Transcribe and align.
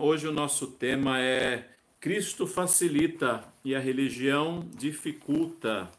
hoje 0.00 0.26
o 0.26 0.32
nosso 0.32 0.66
tema 0.66 1.20
é 1.20 1.68
Cristo 2.00 2.46
facilita 2.46 3.44
e 3.62 3.74
a 3.74 3.78
religião 3.78 4.66
dificulta. 4.74 5.90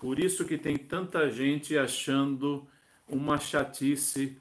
Por 0.00 0.20
isso 0.20 0.44
que 0.44 0.56
tem 0.56 0.76
tanta 0.76 1.28
gente 1.28 1.76
achando 1.76 2.66
uma 3.08 3.38
chatice 3.38 4.38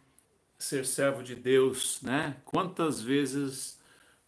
ser 0.59 0.85
servo 0.85 1.23
de 1.23 1.33
Deus, 1.33 1.99
né? 2.03 2.37
Quantas 2.45 3.01
vezes 3.01 3.79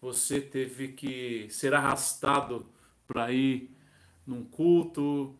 você 0.01 0.41
teve 0.41 0.89
que 0.89 1.47
ser 1.49 1.75
arrastado 1.75 2.65
para 3.07 3.31
ir 3.31 3.69
num 4.25 4.43
culto, 4.43 5.35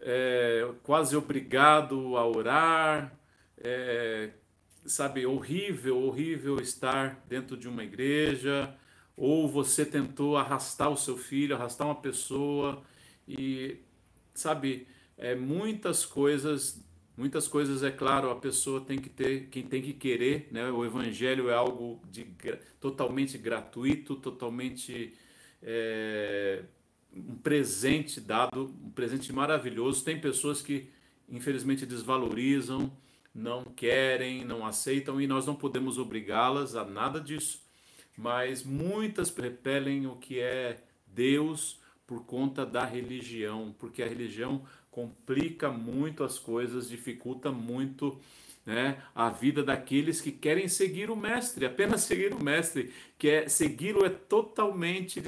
é, 0.00 0.66
quase 0.82 1.14
obrigado 1.14 2.16
a 2.16 2.26
orar, 2.26 3.12
é, 3.58 4.30
sabe, 4.86 5.26
horrível, 5.26 6.02
horrível 6.02 6.56
estar 6.60 7.22
dentro 7.28 7.56
de 7.56 7.68
uma 7.68 7.84
igreja, 7.84 8.74
ou 9.16 9.48
você 9.48 9.84
tentou 9.86 10.36
arrastar 10.36 10.90
o 10.90 10.96
seu 10.96 11.16
filho, 11.16 11.54
arrastar 11.54 11.86
uma 11.86 11.94
pessoa 11.94 12.82
e, 13.26 13.78
sabe, 14.34 14.86
é, 15.16 15.34
muitas 15.34 16.04
coisas, 16.04 16.84
muitas 17.16 17.48
coisas, 17.48 17.82
é 17.82 17.90
claro, 17.90 18.30
a 18.30 18.36
pessoa 18.36 18.80
tem 18.80 18.98
que 18.98 19.08
ter, 19.08 19.48
quem 19.48 19.62
tem 19.66 19.82
que 19.82 19.94
querer, 19.94 20.48
né? 20.52 20.70
O 20.70 20.84
evangelho 20.84 21.48
é 21.48 21.54
algo 21.54 22.00
de, 22.10 22.26
totalmente 22.80 23.38
gratuito, 23.38 24.16
totalmente 24.16 25.14
é, 25.62 26.64
um 27.12 27.36
presente 27.36 28.20
dado, 28.20 28.74
um 28.84 28.90
presente 28.90 29.32
maravilhoso. 29.32 30.04
Tem 30.04 30.20
pessoas 30.20 30.60
que 30.60 30.90
infelizmente 31.28 31.86
desvalorizam, 31.86 32.92
não 33.34 33.64
querem, 33.64 34.44
não 34.44 34.64
aceitam 34.66 35.20
e 35.20 35.26
nós 35.26 35.46
não 35.46 35.54
podemos 35.54 35.98
obrigá-las 35.98 36.74
a 36.76 36.84
nada 36.84 37.20
disso. 37.20 37.65
Mas 38.16 38.64
muitas 38.64 39.30
repelem 39.30 40.06
o 40.06 40.16
que 40.16 40.40
é 40.40 40.82
Deus 41.06 41.78
por 42.06 42.24
conta 42.24 42.64
da 42.64 42.84
religião, 42.84 43.74
porque 43.78 44.02
a 44.02 44.08
religião 44.08 44.62
complica 44.90 45.70
muito 45.70 46.24
as 46.24 46.38
coisas, 46.38 46.88
dificulta 46.88 47.50
muito 47.52 48.18
né, 48.64 49.00
a 49.14 49.30
vida 49.30 49.62
daqueles 49.62 50.20
que 50.20 50.32
querem 50.32 50.66
seguir 50.66 51.10
o 51.10 51.16
mestre, 51.16 51.64
apenas 51.64 52.00
seguir 52.02 52.32
o 52.32 52.42
mestre, 52.42 52.92
que 53.16 53.28
é 53.28 53.48
segui-lo 53.48 54.04
é 54.04 54.08
totalmente 54.08 55.22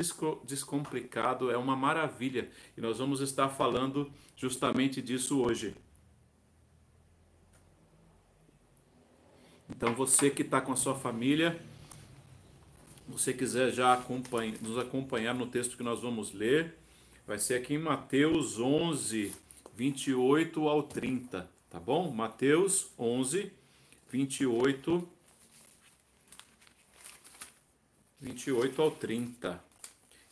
descomplicado, 0.44 1.50
é 1.50 1.56
uma 1.56 1.76
maravilha. 1.76 2.48
E 2.76 2.80
nós 2.80 2.98
vamos 2.98 3.20
estar 3.20 3.48
falando 3.48 4.10
justamente 4.36 5.00
disso 5.00 5.40
hoje. 5.40 5.74
Então 9.70 9.94
você 9.94 10.30
que 10.30 10.42
está 10.42 10.60
com 10.60 10.72
a 10.72 10.76
sua 10.76 10.94
família, 10.96 11.60
você 13.08 13.32
quiser 13.32 13.72
já 13.72 13.94
acompanha, 13.94 14.54
nos 14.60 14.78
acompanhar 14.78 15.34
no 15.34 15.46
texto 15.46 15.76
que 15.76 15.82
nós 15.82 16.00
vamos 16.00 16.32
ler, 16.32 16.76
vai 17.26 17.38
ser 17.38 17.54
aqui 17.54 17.74
em 17.74 17.78
Mateus 17.78 18.58
11, 18.58 19.32
28 19.74 20.68
ao 20.68 20.82
30, 20.82 21.48
tá 21.70 21.80
bom? 21.80 22.10
Mateus 22.10 22.90
11, 22.98 23.50
28, 24.10 25.08
28 28.20 28.82
ao 28.82 28.90
30. 28.90 29.64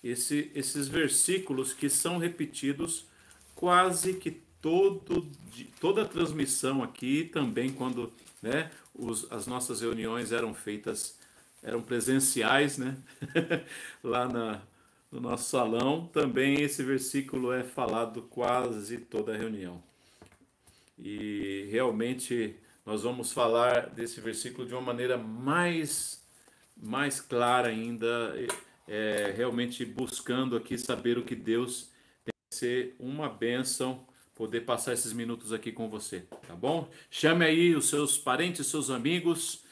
Esse, 0.05 0.51
esses 0.55 0.87
versículos 0.87 1.73
que 1.73 1.89
são 1.89 2.19
repetidos 2.19 3.07
quase 3.55 4.15
que 4.15 4.31
todo, 4.61 5.27
toda 5.81 6.03
a 6.03 6.09
transmissão 6.09 6.83
aqui, 6.83 7.25
também 7.25 7.73
quando 7.73 8.13
né, 8.43 8.71
os, 8.95 9.31
as 9.33 9.47
nossas 9.47 9.81
reuniões 9.81 10.33
eram 10.33 10.55
feitas, 10.55 11.19
eram 11.67 11.83
presenciais, 11.83 12.79
né? 12.79 12.97
Lá 14.03 14.29
na, 14.29 14.63
no 15.11 15.21
nosso 15.21 15.51
salão, 15.51 16.07
também 16.07 16.63
esse 16.63 16.81
versículo 16.85 17.53
é 17.53 17.65
falado 17.65 18.23
quase 18.23 18.99
toda 18.99 19.35
a 19.35 19.37
reunião. 19.37 19.83
E 20.97 21.67
realmente 21.69 22.55
nós 22.87 23.03
vamos 23.03 23.33
falar 23.33 23.91
desse 23.91 24.21
versículo 24.21 24.65
de 24.65 24.75
uma 24.75 24.81
maneira 24.81 25.19
mais, 25.19 26.25
mais 26.77 27.21
clara 27.21 27.69
ainda, 27.69 28.07
é, 28.87 29.35
realmente 29.37 29.85
buscando 29.85 30.57
aqui 30.57 30.79
saber 30.79 31.19
o 31.19 31.25
que 31.25 31.35
Deus 31.35 31.91
tem 32.25 32.33
que 32.49 32.57
ser 32.57 32.95
uma 33.01 33.29
bênção 33.29 34.07
poder 34.37 34.61
passar 34.61 34.93
esses 34.93 35.13
minutos 35.13 35.53
aqui 35.53 35.73
com 35.73 35.89
você, 35.89 36.21
tá 36.47 36.55
bom? 36.55 36.89
Chame 37.11 37.45
aí 37.45 37.75
os 37.75 37.89
seus 37.89 38.17
parentes, 38.17 38.69
seus 38.69 38.89
amigos, 38.89 39.66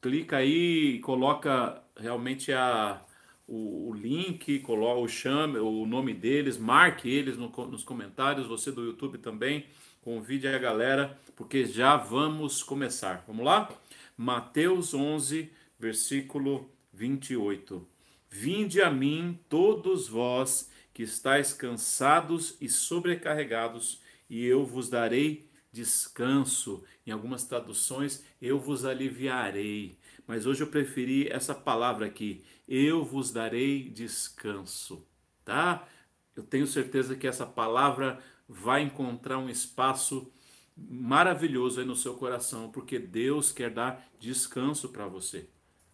clica 0.00 0.38
aí 0.38 0.98
coloca 1.00 1.82
realmente 1.96 2.52
a, 2.52 3.02
o, 3.46 3.90
o 3.90 3.94
link, 3.94 4.60
coloca 4.60 5.00
o 5.00 5.08
chame, 5.08 5.58
o 5.58 5.84
nome 5.86 6.14
deles, 6.14 6.56
marque 6.56 7.10
eles 7.10 7.36
no, 7.36 7.50
nos 7.66 7.84
comentários, 7.84 8.46
você 8.46 8.72
do 8.72 8.84
YouTube 8.84 9.18
também, 9.18 9.66
convide 10.00 10.48
a 10.48 10.58
galera, 10.58 11.18
porque 11.36 11.64
já 11.64 11.96
vamos 11.96 12.62
começar. 12.62 13.24
Vamos 13.26 13.44
lá? 13.44 13.68
Mateus 14.16 14.94
11, 14.94 15.50
versículo 15.78 16.70
28. 16.92 17.86
Vinde 18.28 18.80
a 18.80 18.90
mim 18.90 19.38
todos 19.48 20.08
vós 20.08 20.70
que 20.94 21.02
estáis 21.02 21.52
cansados 21.52 22.56
e 22.60 22.68
sobrecarregados, 22.68 24.00
e 24.28 24.44
eu 24.46 24.64
vos 24.64 24.88
darei 24.88 25.49
descanso. 25.72 26.84
Em 27.06 27.10
algumas 27.10 27.44
traduções, 27.44 28.24
eu 28.40 28.58
vos 28.58 28.84
aliviarei. 28.84 29.98
Mas 30.26 30.46
hoje 30.46 30.62
eu 30.62 30.68
preferi 30.68 31.28
essa 31.28 31.54
palavra 31.54 32.06
aqui, 32.06 32.44
eu 32.68 33.04
vos 33.04 33.32
darei 33.32 33.88
descanso, 33.90 35.04
tá? 35.44 35.88
Eu 36.36 36.44
tenho 36.44 36.66
certeza 36.66 37.16
que 37.16 37.26
essa 37.26 37.44
palavra 37.44 38.20
vai 38.48 38.82
encontrar 38.82 39.38
um 39.38 39.48
espaço 39.48 40.32
maravilhoso 40.76 41.80
aí 41.80 41.86
no 41.86 41.96
seu 41.96 42.14
coração, 42.14 42.70
porque 42.70 42.98
Deus 42.98 43.52
quer 43.52 43.70
dar 43.70 44.08
descanso 44.18 44.88
para 44.88 45.06
você, 45.06 45.48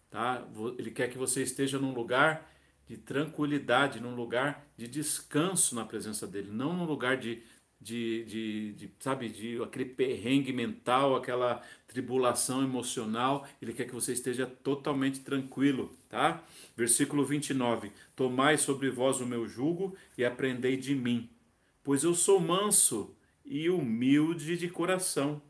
tá? 0.09 0.47
Ele 0.77 0.91
quer 0.91 1.09
que 1.09 1.17
você 1.17 1.41
esteja 1.41 1.79
num 1.79 1.93
lugar 1.93 2.49
de 2.87 2.95
tranquilidade, 2.95 3.99
num 3.99 4.15
lugar 4.15 4.65
de 4.77 4.87
descanso 4.87 5.75
na 5.75 5.83
presença 5.83 6.25
dele, 6.25 6.49
não 6.51 6.73
num 6.73 6.85
lugar 6.85 7.17
de, 7.17 7.43
de, 7.79 8.23
de, 8.25 8.73
de, 8.73 8.91
sabe, 8.99 9.29
de 9.29 9.61
aquele 9.61 9.85
perrengue 9.85 10.51
mental, 10.51 11.15
aquela 11.15 11.61
tribulação 11.87 12.63
emocional. 12.63 13.47
Ele 13.61 13.73
quer 13.73 13.85
que 13.85 13.93
você 13.93 14.13
esteja 14.13 14.45
totalmente 14.45 15.19
tranquilo, 15.19 15.95
tá? 16.09 16.43
Versículo 16.75 17.25
29. 17.25 17.91
Tomai 18.15 18.57
sobre 18.57 18.89
vós 18.89 19.19
o 19.19 19.25
meu 19.25 19.47
jugo 19.47 19.95
e 20.17 20.25
aprendei 20.25 20.77
de 20.77 20.95
mim, 20.95 21.29
pois 21.83 22.03
eu 22.03 22.13
sou 22.13 22.39
manso 22.39 23.15
e 23.45 23.69
humilde 23.69 24.57
de 24.57 24.67
coração, 24.67 25.41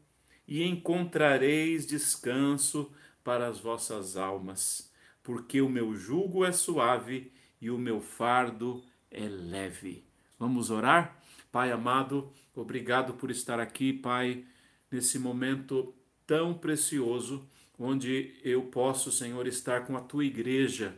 e 0.48 0.64
encontrareis 0.64 1.86
descanso 1.86 2.92
para 3.24 3.48
as 3.48 3.60
vossas 3.60 4.16
almas 4.16 4.88
porque 5.28 5.60
o 5.60 5.68
meu 5.68 5.94
jugo 5.94 6.46
é 6.46 6.54
suave 6.54 7.34
e 7.60 7.70
o 7.70 7.78
meu 7.78 8.00
fardo 8.00 8.82
é 9.12 9.28
leve. 9.28 10.06
Vamos 10.40 10.72
orar? 10.72 11.17
Pai 11.58 11.72
amado, 11.72 12.32
obrigado 12.54 13.16
por 13.16 13.32
estar 13.32 13.60
aqui, 13.60 13.92
Pai, 13.92 14.46
nesse 14.92 15.18
momento 15.18 15.92
tão 16.28 16.54
precioso, 16.54 17.50
onde 17.80 18.36
eu 18.44 18.62
posso, 18.66 19.12
Senhor, 19.12 19.48
estar 19.48 19.88
com 19.88 19.98
a 19.98 20.02
tua 20.02 20.24
igreja 20.24 20.96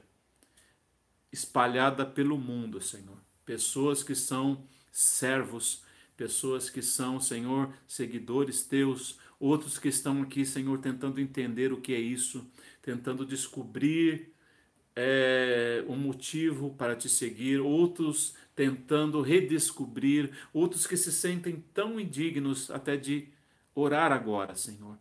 espalhada 1.32 2.06
pelo 2.06 2.38
mundo, 2.38 2.82
Senhor. 2.82 3.18
Pessoas 3.46 4.04
que 4.04 4.14
são 4.14 4.62
servos, 4.92 5.82
pessoas 6.18 6.70
que 6.70 6.82
são, 6.82 7.22
Senhor, 7.22 7.74
seguidores 7.88 8.62
teus, 8.62 9.18
outros 9.40 9.80
que 9.80 9.88
estão 9.88 10.22
aqui, 10.24 10.46
Senhor, 10.46 10.78
tentando 10.80 11.22
entender 11.22 11.72
o 11.72 11.80
que 11.80 11.94
é 11.94 12.00
isso, 12.02 12.46
tentando 12.82 13.26
descobrir 13.26 14.34
é, 14.94 15.86
um 15.88 15.96
motivo 15.96 16.76
para 16.76 16.98
te 16.98 17.08
seguir, 17.08 17.62
outros 17.62 18.34
tentando 18.60 19.22
redescobrir, 19.22 20.34
outros 20.52 20.86
que 20.86 20.98
se 20.98 21.14
sentem 21.14 21.64
tão 21.74 21.98
indignos 21.98 22.70
até 22.70 22.98
de 22.98 23.30
orar 23.74 24.12
agora, 24.12 24.54
Senhor. 24.54 24.98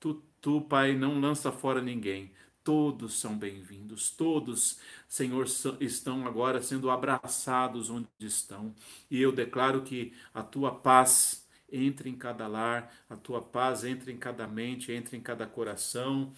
Tu, 0.00 0.20
tu 0.40 0.60
Pai, 0.62 0.96
não 0.96 1.20
lança 1.20 1.52
fora 1.52 1.80
ninguém. 1.80 2.32
Todos 2.64 3.20
são 3.20 3.38
bem-vindos, 3.38 4.10
todos, 4.10 4.80
Senhor, 5.06 5.46
estão 5.78 6.26
agora 6.26 6.60
sendo 6.60 6.90
abraçados 6.90 7.90
onde 7.90 8.08
estão. 8.18 8.74
E 9.08 9.22
eu 9.22 9.30
declaro 9.30 9.82
que 9.82 10.12
a 10.34 10.42
tua 10.42 10.74
paz 10.74 11.46
entre 11.70 12.10
em 12.10 12.16
cada 12.16 12.48
lar, 12.48 12.92
a 13.08 13.14
tua 13.14 13.40
paz 13.40 13.84
entre 13.84 14.10
em 14.10 14.16
cada 14.16 14.48
mente, 14.48 14.90
entre 14.90 15.16
em 15.16 15.20
cada 15.20 15.46
coração, 15.46 16.32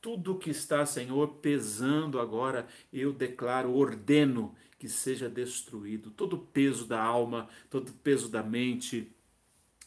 tudo 0.00 0.38
que 0.38 0.48
está, 0.48 0.86
Senhor, 0.86 1.28
pesando 1.42 2.18
agora, 2.18 2.66
eu 2.90 3.12
declaro, 3.12 3.74
ordeno 3.74 4.54
que 4.86 4.92
seja 4.92 5.28
destruído. 5.28 6.12
Todo 6.12 6.36
o 6.36 6.38
peso 6.38 6.86
da 6.86 7.02
alma, 7.02 7.48
todo 7.68 7.88
o 7.88 7.92
peso 7.92 8.28
da 8.28 8.40
mente. 8.40 9.12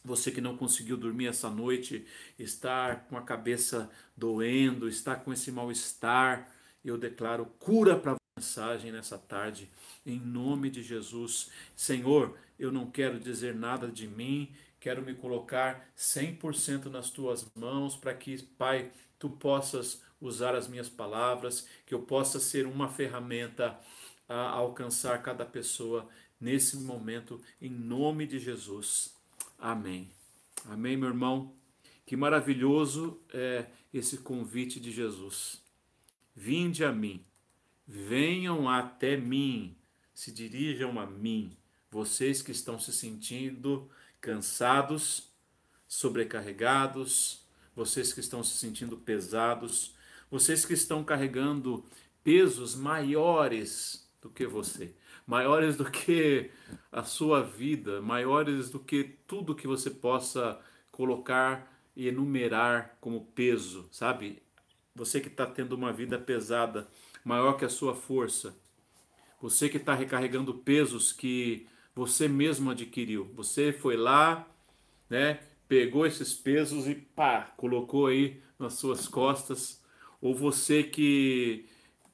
Você 0.04 0.30
que 0.30 0.42
não 0.42 0.58
conseguiu 0.58 0.96
dormir 0.96 1.26
essa 1.26 1.48
noite, 1.48 2.04
está 2.38 2.96
com 2.96 3.16
a 3.16 3.22
cabeça 3.22 3.90
doendo, 4.14 4.86
está 4.86 5.16
com 5.16 5.32
esse 5.32 5.50
mal-estar. 5.50 6.50
Eu 6.84 6.98
declaro 6.98 7.46
cura 7.58 7.96
para 7.96 8.12
a 8.12 8.16
mensagem 8.36 8.92
nessa 8.92 9.16
tarde, 9.16 9.70
em 10.04 10.20
nome 10.20 10.68
de 10.68 10.82
Jesus. 10.82 11.50
Senhor, 11.74 12.36
eu 12.58 12.70
não 12.70 12.90
quero 12.90 13.18
dizer 13.18 13.54
nada 13.54 13.88
de 13.88 14.06
mim, 14.06 14.52
quero 14.78 15.02
me 15.02 15.14
colocar 15.14 15.90
100% 15.96 16.86
nas 16.86 17.08
tuas 17.08 17.50
mãos 17.54 17.96
para 17.96 18.12
que, 18.12 18.42
Pai, 18.58 18.90
tu 19.18 19.30
possas 19.30 20.02
usar 20.20 20.54
as 20.54 20.68
minhas 20.68 20.90
palavras, 20.90 21.66
que 21.86 21.94
eu 21.94 22.02
possa 22.02 22.38
ser 22.38 22.66
uma 22.66 22.88
ferramenta 22.88 23.78
a 24.30 24.48
alcançar 24.48 25.20
cada 25.22 25.44
pessoa 25.44 26.08
nesse 26.40 26.76
momento, 26.76 27.42
em 27.60 27.68
nome 27.68 28.26
de 28.28 28.38
Jesus. 28.38 29.12
Amém. 29.58 30.08
Amém, 30.66 30.96
meu 30.96 31.08
irmão. 31.08 31.52
Que 32.06 32.16
maravilhoso 32.16 33.20
é 33.32 33.66
esse 33.92 34.18
convite 34.18 34.78
de 34.78 34.92
Jesus. 34.92 35.60
Vinde 36.34 36.84
a 36.84 36.92
mim, 36.92 37.24
venham 37.86 38.68
até 38.68 39.16
mim, 39.16 39.76
se 40.14 40.30
dirijam 40.30 40.98
a 41.00 41.06
mim, 41.06 41.56
vocês 41.90 42.40
que 42.40 42.52
estão 42.52 42.78
se 42.78 42.92
sentindo 42.92 43.90
cansados, 44.20 45.32
sobrecarregados, 45.88 47.44
vocês 47.74 48.12
que 48.12 48.20
estão 48.20 48.44
se 48.44 48.56
sentindo 48.56 48.96
pesados, 48.96 49.94
vocês 50.30 50.64
que 50.64 50.74
estão 50.74 51.02
carregando 51.02 51.84
pesos 52.22 52.76
maiores 52.76 54.08
do 54.20 54.28
que 54.28 54.46
você, 54.46 54.94
maiores 55.26 55.76
do 55.76 55.84
que 55.90 56.50
a 56.92 57.02
sua 57.02 57.42
vida, 57.42 58.00
maiores 58.02 58.70
do 58.70 58.78
que 58.78 59.16
tudo 59.26 59.54
que 59.54 59.66
você 59.66 59.90
possa 59.90 60.60
colocar 60.90 61.70
e 61.96 62.08
enumerar 62.08 62.96
como 63.00 63.26
peso, 63.34 63.88
sabe? 63.90 64.42
Você 64.94 65.20
que 65.20 65.28
está 65.28 65.46
tendo 65.46 65.74
uma 65.74 65.92
vida 65.92 66.18
pesada, 66.18 66.88
maior 67.24 67.54
que 67.54 67.64
a 67.64 67.70
sua 67.70 67.94
força, 67.94 68.54
você 69.40 69.68
que 69.68 69.78
está 69.78 69.94
recarregando 69.94 70.52
pesos 70.54 71.12
que 71.12 71.66
você 71.94 72.28
mesmo 72.28 72.70
adquiriu, 72.70 73.24
você 73.34 73.72
foi 73.72 73.96
lá, 73.96 74.46
né? 75.08 75.40
Pegou 75.66 76.04
esses 76.04 76.34
pesos 76.34 76.86
e 76.86 76.94
pá, 76.94 77.52
colocou 77.56 78.08
aí 78.08 78.42
nas 78.58 78.74
suas 78.74 79.08
costas, 79.08 79.82
ou 80.20 80.34
você 80.34 80.82
que 80.82 81.66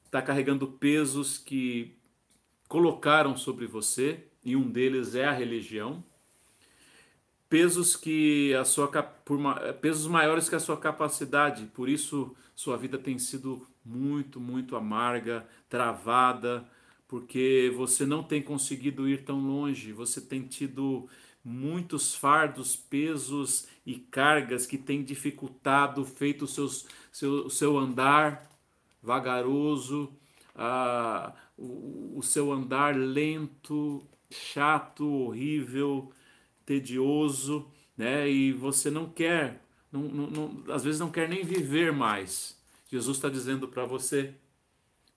está 0.05 0.21
carregando 0.21 0.67
pesos 0.67 1.37
que 1.37 1.96
colocaram 2.67 3.35
sobre 3.37 3.65
você, 3.65 4.25
e 4.43 4.55
um 4.55 4.69
deles 4.69 5.15
é 5.15 5.25
a 5.25 5.31
religião, 5.31 6.03
pesos 7.49 7.95
que 7.95 8.53
a 8.55 8.65
sua 8.65 8.87
por, 8.87 9.39
pesos 9.81 10.07
maiores 10.07 10.49
que 10.49 10.55
a 10.55 10.59
sua 10.59 10.77
capacidade, 10.77 11.65
por 11.67 11.87
isso 11.87 12.35
sua 12.55 12.77
vida 12.77 12.97
tem 12.97 13.17
sido 13.19 13.65
muito, 13.85 14.39
muito 14.39 14.75
amarga, 14.75 15.47
travada, 15.69 16.67
porque 17.07 17.71
você 17.75 18.05
não 18.05 18.21
tem 18.21 18.41
conseguido 18.41 19.07
ir 19.07 19.23
tão 19.23 19.39
longe, 19.39 19.93
você 19.93 20.19
tem 20.19 20.43
tido 20.43 21.07
muitos 21.43 22.13
fardos, 22.13 22.75
pesos 22.75 23.67
e 23.85 23.95
cargas 23.95 24.65
que 24.65 24.77
têm 24.77 25.03
dificultado, 25.03 26.03
feito 26.03 26.43
o 26.43 26.47
seus, 26.47 26.85
seu, 27.11 27.49
seu 27.49 27.77
andar 27.77 28.49
vagaroso, 29.01 30.11
ah, 30.53 31.33
o, 31.57 32.21
seu 32.21 32.51
andar 32.51 32.95
lento, 32.95 34.05
chato, 34.29 35.07
horrível, 35.07 36.11
tedioso, 36.65 37.67
né? 37.97 38.29
E 38.29 38.51
você 38.51 38.91
não 38.91 39.09
quer, 39.09 39.61
não, 39.91 40.01
não, 40.03 40.27
não, 40.27 40.73
às 40.73 40.83
vezes 40.83 40.99
não 40.99 41.09
quer 41.09 41.27
nem 41.27 41.43
viver 41.43 41.91
mais. 41.91 42.57
Jesus 42.89 43.17
está 43.17 43.29
dizendo 43.29 43.67
para 43.67 43.85
você: 43.85 44.35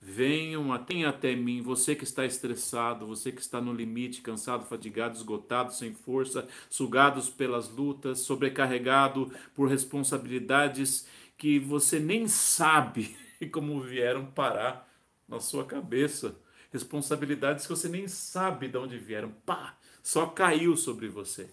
venham 0.00 0.72
até, 0.72 1.04
até 1.04 1.36
mim, 1.36 1.60
você 1.60 1.94
que 1.94 2.04
está 2.04 2.24
estressado, 2.24 3.06
você 3.06 3.30
que 3.30 3.40
está 3.40 3.60
no 3.60 3.72
limite, 3.72 4.22
cansado, 4.22 4.64
fatigado, 4.64 5.16
esgotado, 5.16 5.74
sem 5.74 5.92
força, 5.92 6.48
sugados 6.70 7.28
pelas 7.28 7.68
lutas, 7.68 8.20
sobrecarregado 8.20 9.30
por 9.54 9.68
responsabilidades 9.68 11.06
que 11.36 11.58
você 11.58 11.98
nem 11.98 12.28
sabe 12.28 13.16
como 13.52 13.80
vieram 13.80 14.26
parar 14.26 14.89
na 15.30 15.40
sua 15.40 15.64
cabeça. 15.64 16.36
Responsabilidades 16.70 17.66
que 17.66 17.70
você 17.70 17.88
nem 17.88 18.06
sabe 18.06 18.68
de 18.68 18.76
onde 18.76 18.98
vieram. 18.98 19.30
Pá! 19.46 19.76
só 20.02 20.26
caiu 20.26 20.76
sobre 20.76 21.08
você. 21.08 21.50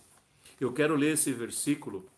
Eu 0.60 0.74
quero 0.74 0.96
ler 0.96 1.14
esse 1.14 1.32
versículo 1.32 2.10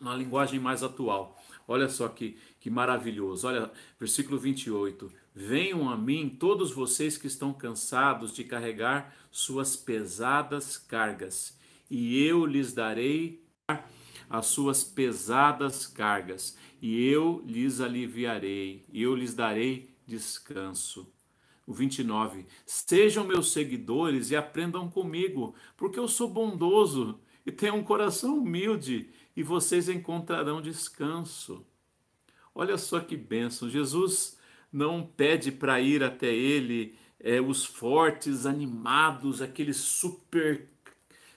na 0.00 0.14
linguagem 0.14 0.60
mais 0.60 0.82
atual. 0.82 1.36
Olha 1.66 1.88
só 1.88 2.08
que, 2.08 2.38
que 2.60 2.70
maravilhoso. 2.70 3.46
Olha, 3.48 3.70
versículo 3.98 4.38
28. 4.38 5.12
Venham 5.34 5.88
a 5.88 5.96
mim 5.96 6.28
todos 6.28 6.70
vocês 6.70 7.18
que 7.18 7.26
estão 7.26 7.52
cansados 7.52 8.32
de 8.32 8.44
carregar 8.44 9.14
suas 9.30 9.76
pesadas 9.76 10.76
cargas, 10.76 11.56
e 11.90 12.24
eu 12.24 12.44
lhes 12.44 12.72
darei 12.72 13.44
as 14.28 14.46
suas 14.46 14.82
pesadas 14.82 15.86
cargas, 15.86 16.56
e 16.80 17.06
eu 17.06 17.42
lhes 17.46 17.80
aliviarei, 17.80 18.84
e 18.92 19.02
eu 19.02 19.14
lhes 19.14 19.34
darei 19.34 19.90
descanso 20.08 21.12
o 21.68 21.74
29. 21.74 22.46
Sejam 22.64 23.24
meus 23.24 23.52
seguidores 23.52 24.30
e 24.30 24.36
aprendam 24.36 24.88
comigo, 24.88 25.54
porque 25.76 25.98
eu 25.98 26.08
sou 26.08 26.26
bondoso 26.26 27.20
e 27.44 27.52
tenho 27.52 27.74
um 27.74 27.84
coração 27.84 28.38
humilde, 28.38 29.10
e 29.36 29.42
vocês 29.42 29.88
encontrarão 29.88 30.60
descanso. 30.60 31.64
Olha 32.54 32.76
só 32.76 32.98
que 33.00 33.16
bênção! 33.16 33.68
Jesus 33.68 34.36
não 34.72 35.06
pede 35.06 35.52
para 35.52 35.80
ir 35.80 36.02
até 36.02 36.26
ele 36.34 36.96
é, 37.20 37.40
os 37.40 37.64
fortes, 37.64 38.46
animados, 38.46 39.42
aqueles 39.42 39.76
super, 39.76 40.68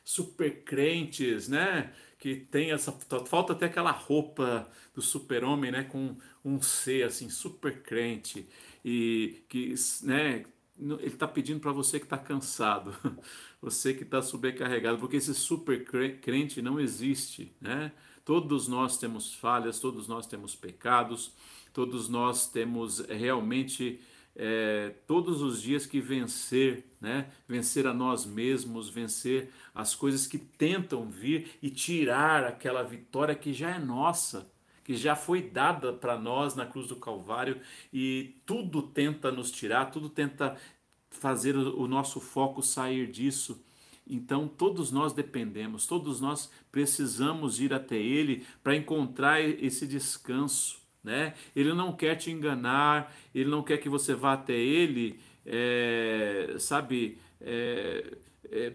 super 0.03 0.63
crentes, 0.63 1.47
né? 1.47 1.93
Que 2.17 2.35
tem 2.35 2.71
essa. 2.71 2.91
Falta 3.25 3.53
até 3.53 3.65
aquela 3.65 3.91
roupa 3.91 4.69
do 4.93 5.01
super-homem, 5.01 5.71
né? 5.71 5.83
Com 5.83 6.15
um 6.43 6.61
C, 6.61 7.03
assim, 7.03 7.29
super 7.29 7.81
crente 7.81 8.47
e 8.83 9.43
que 9.47 9.75
né, 10.03 10.43
ele 10.79 11.07
está 11.07 11.27
pedindo 11.27 11.59
para 11.59 11.71
você 11.71 11.99
que 11.99 12.05
está 12.05 12.17
cansado, 12.17 12.95
você 13.61 13.93
que 13.93 14.03
está 14.03 14.21
sobrecarregado, 14.21 14.97
porque 14.97 15.17
esse 15.17 15.33
super 15.33 15.85
crente 16.19 16.61
não 16.61 16.79
existe, 16.79 17.53
né? 17.61 17.91
Todos 18.25 18.67
nós 18.67 18.97
temos 18.97 19.33
falhas, 19.33 19.79
todos 19.79 20.07
nós 20.07 20.27
temos 20.27 20.55
pecados, 20.55 21.33
todos 21.73 22.07
nós 22.07 22.47
temos 22.47 22.99
realmente 22.99 23.99
é, 24.35 24.93
todos 25.07 25.41
os 25.41 25.61
dias 25.61 25.85
que 25.85 25.99
vencer, 25.99 26.85
né? 26.99 27.31
Vencer 27.47 27.85
a 27.85 27.93
nós 27.93 28.25
mesmos, 28.25 28.89
vencer 28.89 29.51
as 29.73 29.95
coisas 29.95 30.27
que 30.27 30.37
tentam 30.37 31.09
vir 31.09 31.57
e 31.61 31.69
tirar 31.69 32.43
aquela 32.43 32.83
vitória 32.83 33.35
que 33.35 33.53
já 33.53 33.71
é 33.71 33.79
nossa 33.79 34.50
que 34.83 34.95
já 34.95 35.15
foi 35.15 35.41
dada 35.41 35.93
para 35.93 36.17
nós 36.17 36.55
na 36.55 36.65
cruz 36.65 36.87
do 36.87 36.95
Calvário 36.95 37.59
e 37.93 38.35
tudo 38.45 38.81
tenta 38.81 39.31
nos 39.31 39.51
tirar, 39.51 39.91
tudo 39.91 40.09
tenta 40.09 40.57
fazer 41.09 41.55
o 41.55 41.87
nosso 41.87 42.19
foco 42.19 42.61
sair 42.61 43.07
disso. 43.07 43.63
Então, 44.07 44.47
todos 44.47 44.91
nós 44.91 45.13
dependemos, 45.13 45.85
todos 45.85 46.19
nós 46.19 46.51
precisamos 46.71 47.59
ir 47.59 47.73
até 47.73 47.95
Ele 47.95 48.45
para 48.63 48.75
encontrar 48.75 49.41
esse 49.41 49.85
descanso. 49.85 50.79
Né? 51.03 51.33
Ele 51.55 51.73
não 51.73 51.93
quer 51.93 52.15
te 52.15 52.29
enganar, 52.29 53.13
ele 53.33 53.49
não 53.49 53.63
quer 53.63 53.77
que 53.77 53.89
você 53.89 54.13
vá 54.13 54.33
até 54.33 54.53
Ele, 54.53 55.19
é, 55.45 56.55
sabe, 56.59 57.17
é, 57.39 58.17
é, 58.51 58.69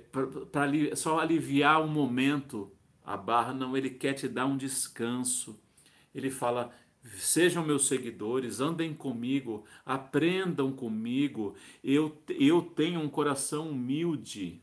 para 0.50 0.96
só 0.96 1.20
aliviar 1.20 1.82
um 1.82 1.88
momento 1.88 2.72
a 3.04 3.16
barra, 3.16 3.52
não, 3.54 3.76
ele 3.76 3.90
quer 3.90 4.14
te 4.14 4.26
dar 4.26 4.46
um 4.46 4.56
descanso 4.56 5.56
ele 6.16 6.30
fala: 6.30 6.72
sejam 7.18 7.64
meus 7.64 7.86
seguidores, 7.86 8.60
andem 8.60 8.94
comigo, 8.94 9.64
aprendam 9.84 10.72
comigo, 10.72 11.54
eu, 11.84 12.20
eu 12.30 12.62
tenho 12.62 13.00
um 13.00 13.08
coração 13.08 13.70
humilde. 13.70 14.62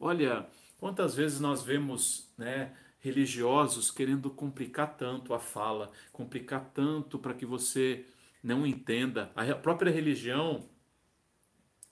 Olha, 0.00 0.46
quantas 0.78 1.14
vezes 1.14 1.38
nós 1.38 1.62
vemos 1.62 2.32
né, 2.36 2.74
religiosos 2.98 3.90
querendo 3.90 4.30
complicar 4.30 4.96
tanto 4.96 5.32
a 5.32 5.38
fala, 5.38 5.90
complicar 6.12 6.70
tanto 6.74 7.18
para 7.18 7.34
que 7.34 7.46
você 7.46 8.04
não 8.42 8.66
entenda. 8.66 9.30
A 9.36 9.54
própria 9.54 9.92
religião, 9.92 10.68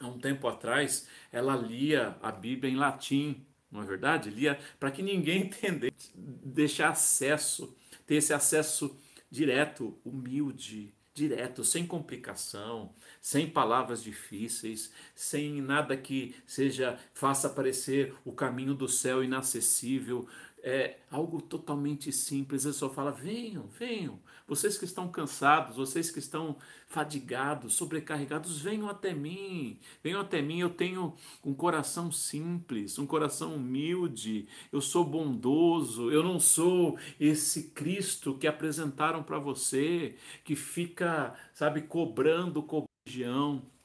há 0.00 0.08
um 0.08 0.18
tempo 0.18 0.48
atrás, 0.48 1.08
ela 1.30 1.56
lia 1.56 2.16
a 2.20 2.32
Bíblia 2.32 2.72
em 2.72 2.76
latim, 2.76 3.46
não 3.70 3.82
é 3.82 3.86
verdade? 3.86 4.30
Lia 4.30 4.58
para 4.78 4.90
que 4.90 5.02
ninguém 5.02 5.42
entendesse, 5.46 6.12
deixar 6.16 6.90
acesso 6.90 7.76
ter 8.06 8.16
esse 8.16 8.32
acesso 8.32 8.96
direto, 9.30 9.98
humilde, 10.04 10.94
direto, 11.16 11.64
sem 11.64 11.86
complicação, 11.86 12.94
sem 13.22 13.48
palavras 13.48 14.02
difíceis, 14.02 14.92
sem 15.14 15.62
nada 15.62 15.96
que 15.96 16.34
seja 16.46 16.98
faça 17.14 17.48
parecer 17.48 18.14
o 18.22 18.32
caminho 18.32 18.74
do 18.74 18.86
céu 18.86 19.24
inacessível. 19.24 20.28
É 20.66 20.98
algo 21.08 21.40
totalmente 21.40 22.10
simples. 22.10 22.64
Ele 22.64 22.74
só 22.74 22.90
fala: 22.90 23.12
venham, 23.12 23.68
venham. 23.78 24.18
Vocês 24.48 24.76
que 24.76 24.84
estão 24.84 25.08
cansados, 25.08 25.76
vocês 25.76 26.10
que 26.10 26.18
estão 26.18 26.56
fadigados, 26.88 27.74
sobrecarregados, 27.74 28.60
venham 28.60 28.88
até 28.88 29.14
mim. 29.14 29.78
Venham 30.02 30.20
até 30.20 30.42
mim. 30.42 30.58
Eu 30.58 30.70
tenho 30.70 31.14
um 31.44 31.54
coração 31.54 32.10
simples, 32.10 32.98
um 32.98 33.06
coração 33.06 33.54
humilde. 33.54 34.48
Eu 34.72 34.80
sou 34.80 35.04
bondoso. 35.04 36.10
Eu 36.10 36.24
não 36.24 36.40
sou 36.40 36.98
esse 37.20 37.70
Cristo 37.70 38.36
que 38.36 38.48
apresentaram 38.48 39.22
para 39.22 39.38
você, 39.38 40.16
que 40.42 40.56
fica, 40.56 41.32
sabe, 41.54 41.82
cobrando, 41.82 42.60
cobrando. 42.60 43.75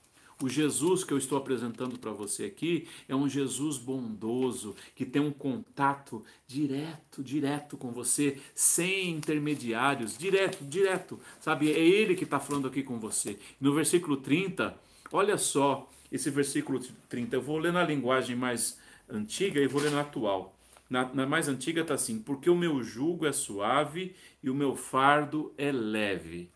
O 0.41 0.49
Jesus 0.49 1.03
que 1.03 1.13
eu 1.13 1.19
estou 1.19 1.37
apresentando 1.37 1.99
para 1.99 2.11
você 2.11 2.45
aqui 2.45 2.87
é 3.07 3.15
um 3.15 3.29
Jesus 3.29 3.77
bondoso, 3.77 4.75
que 4.95 5.05
tem 5.05 5.21
um 5.21 5.31
contato 5.31 6.25
direto, 6.47 7.23
direto 7.23 7.77
com 7.77 7.91
você, 7.91 8.41
sem 8.55 9.11
intermediários, 9.11 10.17
direto, 10.17 10.65
direto, 10.65 11.19
sabe? 11.39 11.71
É 11.71 11.79
Ele 11.79 12.15
que 12.15 12.23
está 12.23 12.39
falando 12.39 12.67
aqui 12.67 12.81
com 12.81 12.99
você. 12.99 13.37
No 13.59 13.71
versículo 13.75 14.17
30, 14.17 14.75
olha 15.11 15.37
só 15.37 15.87
esse 16.11 16.31
versículo 16.31 16.81
30, 17.07 17.35
eu 17.35 17.41
vou 17.41 17.59
ler 17.59 17.71
na 17.71 17.83
linguagem 17.83 18.35
mais 18.35 18.79
antiga 19.07 19.61
e 19.61 19.67
vou 19.67 19.79
ler 19.79 19.91
na 19.91 20.01
atual. 20.01 20.57
Na, 20.89 21.05
na 21.13 21.27
mais 21.27 21.47
antiga 21.47 21.81
está 21.81 21.93
assim: 21.93 22.19
Porque 22.19 22.49
o 22.49 22.57
meu 22.57 22.81
jugo 22.81 23.27
é 23.27 23.31
suave 23.31 24.15
e 24.41 24.49
o 24.49 24.55
meu 24.55 24.75
fardo 24.75 25.53
é 25.55 25.71
leve. 25.71 26.49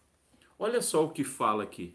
Olha 0.58 0.82
só 0.82 1.06
o 1.06 1.12
que 1.12 1.24
fala 1.24 1.64
aqui 1.64 1.94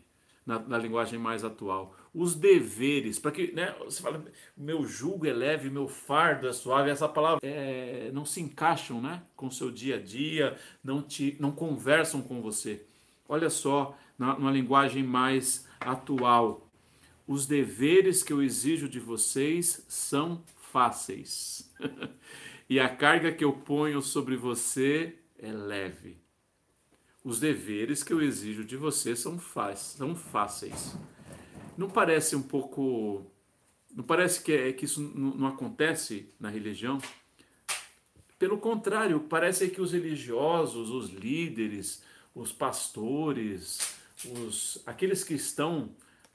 na, 0.50 0.59
na 0.59 0.78
linguagem 0.78 1.16
mais 1.16 1.45
atual. 1.45 1.95
Os 2.12 2.35
deveres, 2.35 3.21
para 3.21 3.30
que 3.30 3.52
né, 3.52 3.73
você 3.85 4.02
fala, 4.02 4.25
meu 4.57 4.85
jugo 4.85 5.25
é 5.26 5.33
leve, 5.33 5.71
meu 5.71 5.87
fardo 5.87 6.49
é 6.49 6.52
suave, 6.52 6.90
essa 6.90 7.09
palavra 7.09 7.38
é, 7.45 8.11
não 8.12 8.25
se 8.25 8.40
encaixam 8.40 9.00
né, 9.00 9.23
com 9.37 9.47
o 9.47 9.52
seu 9.52 9.71
dia 9.71 9.95
a 9.95 10.00
dia, 10.00 10.59
não, 10.83 11.00
te, 11.00 11.37
não 11.38 11.52
conversam 11.52 12.21
com 12.21 12.42
você. 12.42 12.85
Olha 13.28 13.49
só, 13.49 13.97
na, 14.19 14.35
numa 14.35 14.50
linguagem 14.50 15.04
mais 15.04 15.69
atual, 15.78 16.66
os 17.28 17.47
deveres 17.47 18.25
que 18.25 18.33
eu 18.33 18.42
exijo 18.42 18.88
de 18.88 18.99
vocês 18.99 19.85
são 19.88 20.42
fáceis. 20.73 21.73
e 22.69 22.80
a 22.80 22.88
carga 22.88 23.30
que 23.30 23.45
eu 23.45 23.52
ponho 23.52 24.02
sobre 24.02 24.35
você 24.37 25.16
é 25.38 25.52
leve. 25.52 26.29
Os 27.22 27.38
deveres 27.38 28.02
que 28.02 28.12
eu 28.12 28.22
exijo 28.22 28.64
de 28.64 28.76
você 28.76 29.14
são, 29.14 29.38
são 29.76 30.16
fáceis. 30.16 30.96
Não 31.76 31.88
parece 31.88 32.34
um 32.34 32.42
pouco. 32.42 33.26
Não 33.94 34.04
parece 34.04 34.42
que, 34.42 34.52
é, 34.52 34.72
que 34.72 34.84
isso 34.84 35.00
não, 35.00 35.46
acontece 35.46 36.28
na 36.38 36.48
religião? 36.48 36.98
Pelo 38.38 38.56
contrário, 38.56 39.20
parece 39.20 39.68
que 39.68 39.82
os 39.82 39.92
religiosos, 39.92 40.88
os 40.88 41.10
líderes, 41.10 42.02
os 42.34 42.52
pastores, 42.52 43.96
os, 44.24 44.82
aqueles 44.86 45.22
que 45.22 45.34
estão 45.34 45.90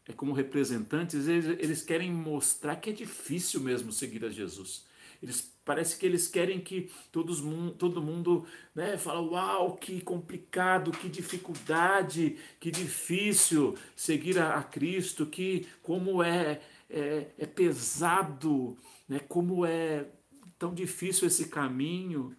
é, 0.08 0.14
como 0.14 0.34
representantes, 0.34 1.28
eles, 1.28 1.46
eles 1.60 1.82
querem 1.82 2.12
mostrar 2.12 2.76
que 2.76 2.92
é 2.92 2.94
difícil 2.94 3.60
mesmo 3.60 3.92
seguir 3.92 4.24
a 4.24 4.30
Jesus. 4.30 4.85
Eles 5.22 5.56
parece 5.66 5.98
que 5.98 6.06
eles 6.06 6.28
querem 6.28 6.62
que 6.62 6.92
todos, 7.12 7.42
todo 7.78 8.02
mundo 8.02 8.46
né, 8.74 8.98
fala, 8.98 9.20
uau, 9.20 9.76
que 9.76 10.00
complicado, 10.00 10.92
que 10.92 11.10
dificuldade, 11.10 12.38
que 12.60 12.70
difícil 12.70 13.76
seguir 13.96 14.38
a, 14.38 14.60
a 14.60 14.64
Cristo, 14.64 15.26
que 15.26 15.68
como 15.82 16.22
é, 16.22 16.62
é, 16.88 17.32
é 17.38 17.46
pesado, 17.48 18.78
né, 19.10 19.20
como 19.20 19.66
é 19.66 20.08
tão 20.60 20.74
difícil 20.74 21.28
esse 21.28 21.48
caminho. 21.48 22.36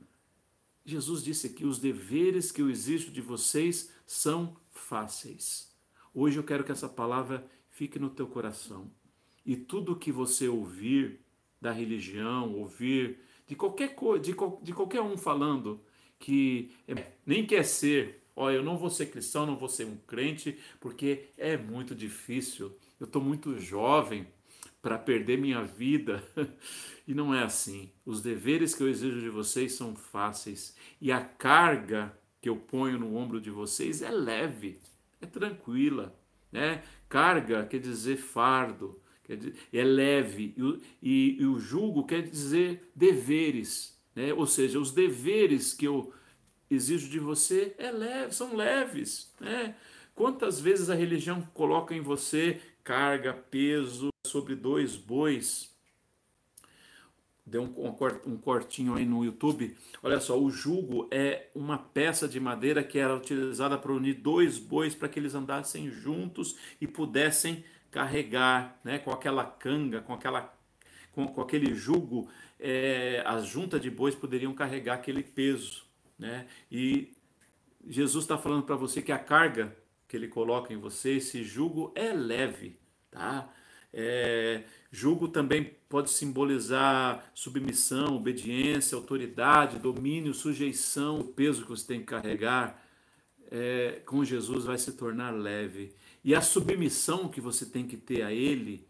Jesus 0.84 1.22
disse 1.24 1.48
que 1.48 1.66
os 1.66 1.80
deveres 1.80 2.52
que 2.52 2.62
eu 2.62 2.70
exijo 2.70 3.10
de 3.10 3.20
vocês 3.20 3.90
são 4.06 4.56
fáceis. 4.70 5.74
Hoje 6.14 6.38
eu 6.38 6.44
quero 6.44 6.62
que 6.62 6.70
essa 6.70 6.88
palavra 6.88 7.44
fique 7.70 7.98
no 7.98 8.08
teu 8.08 8.28
coração. 8.28 8.90
E 9.44 9.56
tudo 9.56 9.96
que 9.96 10.12
você 10.12 10.48
ouvir 10.48 11.25
da 11.60 11.72
religião, 11.72 12.54
ouvir 12.54 13.18
de 13.46 13.54
qualquer 13.54 13.94
coisa, 13.94 14.22
de, 14.22 14.34
de 14.62 14.72
qualquer 14.72 15.00
um 15.00 15.16
falando 15.16 15.80
que 16.18 16.72
é, 16.88 16.94
nem 17.24 17.46
quer 17.46 17.64
ser, 17.64 18.22
ó, 18.34 18.50
eu 18.50 18.62
não 18.62 18.76
vou 18.76 18.90
ser 18.90 19.06
cristão, 19.06 19.46
não 19.46 19.56
vou 19.56 19.68
ser 19.68 19.84
um 19.84 19.96
crente, 19.96 20.58
porque 20.80 21.30
é 21.36 21.56
muito 21.56 21.94
difícil. 21.94 22.76
Eu 22.98 23.04
estou 23.04 23.22
muito 23.22 23.58
jovem 23.58 24.26
para 24.80 24.98
perder 24.98 25.38
minha 25.38 25.62
vida. 25.62 26.22
e 27.06 27.14
não 27.14 27.34
é 27.34 27.42
assim. 27.42 27.90
Os 28.04 28.20
deveres 28.20 28.74
que 28.74 28.82
eu 28.82 28.88
exijo 28.88 29.20
de 29.20 29.28
vocês 29.28 29.72
são 29.72 29.94
fáceis 29.94 30.76
e 31.00 31.12
a 31.12 31.20
carga 31.20 32.16
que 32.40 32.48
eu 32.48 32.56
ponho 32.56 32.98
no 32.98 33.16
ombro 33.16 33.40
de 33.40 33.50
vocês 33.50 34.02
é 34.02 34.10
leve, 34.10 34.80
é 35.20 35.26
tranquila, 35.26 36.16
né? 36.52 36.82
Carga 37.08 37.64
quer 37.66 37.80
dizer 37.80 38.16
fardo, 38.16 39.00
quer 39.26 39.36
dizer, 39.36 39.54
é 39.72 39.82
leve, 39.82 40.54
e, 40.56 40.80
e, 41.02 41.42
e 41.42 41.46
o 41.46 41.58
julgo 41.58 42.06
quer 42.06 42.22
dizer 42.22 42.90
deveres, 42.94 43.98
né? 44.14 44.32
ou 44.32 44.46
seja, 44.46 44.78
os 44.78 44.92
deveres 44.92 45.74
que 45.74 45.86
eu 45.86 46.12
exijo 46.70 47.08
de 47.08 47.18
você 47.18 47.74
é 47.76 47.90
leve, 47.90 48.34
são 48.34 48.56
leves. 48.56 49.34
Né? 49.40 49.74
Quantas 50.14 50.60
vezes 50.60 50.88
a 50.88 50.94
religião 50.94 51.42
coloca 51.52 51.94
em 51.94 52.00
você 52.00 52.60
carga, 52.82 53.34
peso 53.34 54.08
sobre 54.26 54.54
dois 54.54 54.96
bois? 54.96 55.74
Deu 57.44 57.62
um, 57.62 58.32
um 58.32 58.36
cortinho 58.36 58.94
aí 58.94 59.04
no 59.04 59.24
YouTube. 59.24 59.76
Olha 60.02 60.18
só, 60.18 60.40
o 60.40 60.50
jugo 60.50 61.06
é 61.12 61.48
uma 61.54 61.78
peça 61.78 62.26
de 62.26 62.40
madeira 62.40 62.82
que 62.82 62.98
era 62.98 63.14
utilizada 63.14 63.78
para 63.78 63.92
unir 63.92 64.14
dois 64.14 64.58
bois 64.58 64.96
para 64.96 65.08
que 65.08 65.18
eles 65.18 65.34
andassem 65.34 65.88
juntos 65.88 66.56
e 66.80 66.88
pudessem 66.88 67.64
carregar, 67.96 68.78
né, 68.84 68.98
com 68.98 69.10
aquela 69.10 69.42
canga, 69.42 70.02
com, 70.02 70.12
aquela, 70.12 70.54
com, 71.12 71.26
com 71.26 71.40
aquele 71.40 71.74
jugo, 71.74 72.28
é, 72.60 73.22
as 73.24 73.46
juntas 73.46 73.80
de 73.80 73.90
bois 73.90 74.14
poderiam 74.14 74.52
carregar 74.52 74.96
aquele 74.96 75.22
peso. 75.22 75.82
Né? 76.18 76.46
E 76.70 77.14
Jesus 77.88 78.24
está 78.24 78.36
falando 78.36 78.64
para 78.64 78.76
você 78.76 79.00
que 79.00 79.12
a 79.12 79.18
carga 79.18 79.74
que 80.06 80.14
ele 80.14 80.28
coloca 80.28 80.74
em 80.74 80.76
você, 80.76 81.12
esse 81.12 81.42
jugo 81.42 81.90
é 81.94 82.12
leve. 82.12 82.78
Tá? 83.10 83.50
É, 83.94 84.64
jugo 84.92 85.28
também 85.28 85.64
pode 85.88 86.10
simbolizar 86.10 87.24
submissão, 87.32 88.14
obediência, 88.16 88.94
autoridade, 88.94 89.78
domínio, 89.78 90.34
sujeição, 90.34 91.20
o 91.20 91.24
peso 91.24 91.62
que 91.62 91.70
você 91.70 91.86
tem 91.86 92.00
que 92.00 92.06
carregar. 92.06 92.84
É, 93.50 94.02
com 94.04 94.22
Jesus 94.22 94.64
vai 94.64 94.76
se 94.76 94.92
tornar 94.92 95.30
leve. 95.30 95.94
E 96.26 96.34
a 96.34 96.40
submissão 96.40 97.28
que 97.28 97.40
você 97.40 97.64
tem 97.64 97.86
que 97.86 97.96
ter 97.96 98.22
a 98.22 98.32
Ele 98.32 98.84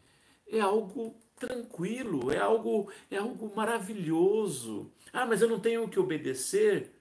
é 0.48 0.58
algo 0.58 1.14
tranquilo, 1.38 2.32
é 2.32 2.38
algo, 2.38 2.90
é 3.10 3.18
algo 3.18 3.54
maravilhoso. 3.54 4.90
Ah, 5.12 5.26
mas 5.26 5.42
eu 5.42 5.48
não 5.50 5.60
tenho 5.60 5.86
que 5.86 6.00
obedecer. 6.00 6.94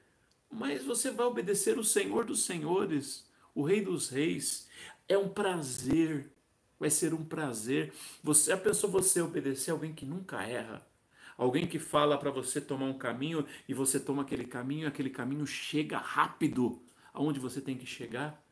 Mas 0.52 0.84
você 0.84 1.10
vai 1.10 1.26
obedecer 1.26 1.80
o 1.80 1.86
Senhor 1.86 2.26
dos 2.26 2.44
Senhores, 2.44 3.26
o 3.56 3.64
Rei 3.64 3.80
dos 3.80 4.10
Reis. 4.10 4.68
É 5.08 5.18
um 5.18 5.30
prazer, 5.30 6.30
vai 6.78 6.90
ser 6.90 7.14
um 7.14 7.24
prazer. 7.24 7.94
Você, 8.22 8.52
a 8.52 8.58
pessoa 8.58 8.92
você 8.92 9.22
obedecer 9.22 9.72
alguém 9.72 9.94
que 9.94 10.06
nunca 10.06 10.44
erra, 10.44 10.86
alguém 11.38 11.66
que 11.66 11.80
fala 11.80 12.18
para 12.18 12.30
você 12.30 12.60
tomar 12.60 12.88
um 12.88 12.98
caminho 12.98 13.46
e 13.70 13.74
você 13.74 14.02
toma 14.02 14.24
aquele 14.24 14.44
caminho, 14.44 14.86
aquele 14.86 15.10
caminho 15.10 15.48
chega 15.48 15.98
rápido 15.98 16.82
aonde 17.14 17.40
você 17.40 17.62
tem 17.62 17.78
que 17.78 17.86
chegar. 17.86 18.45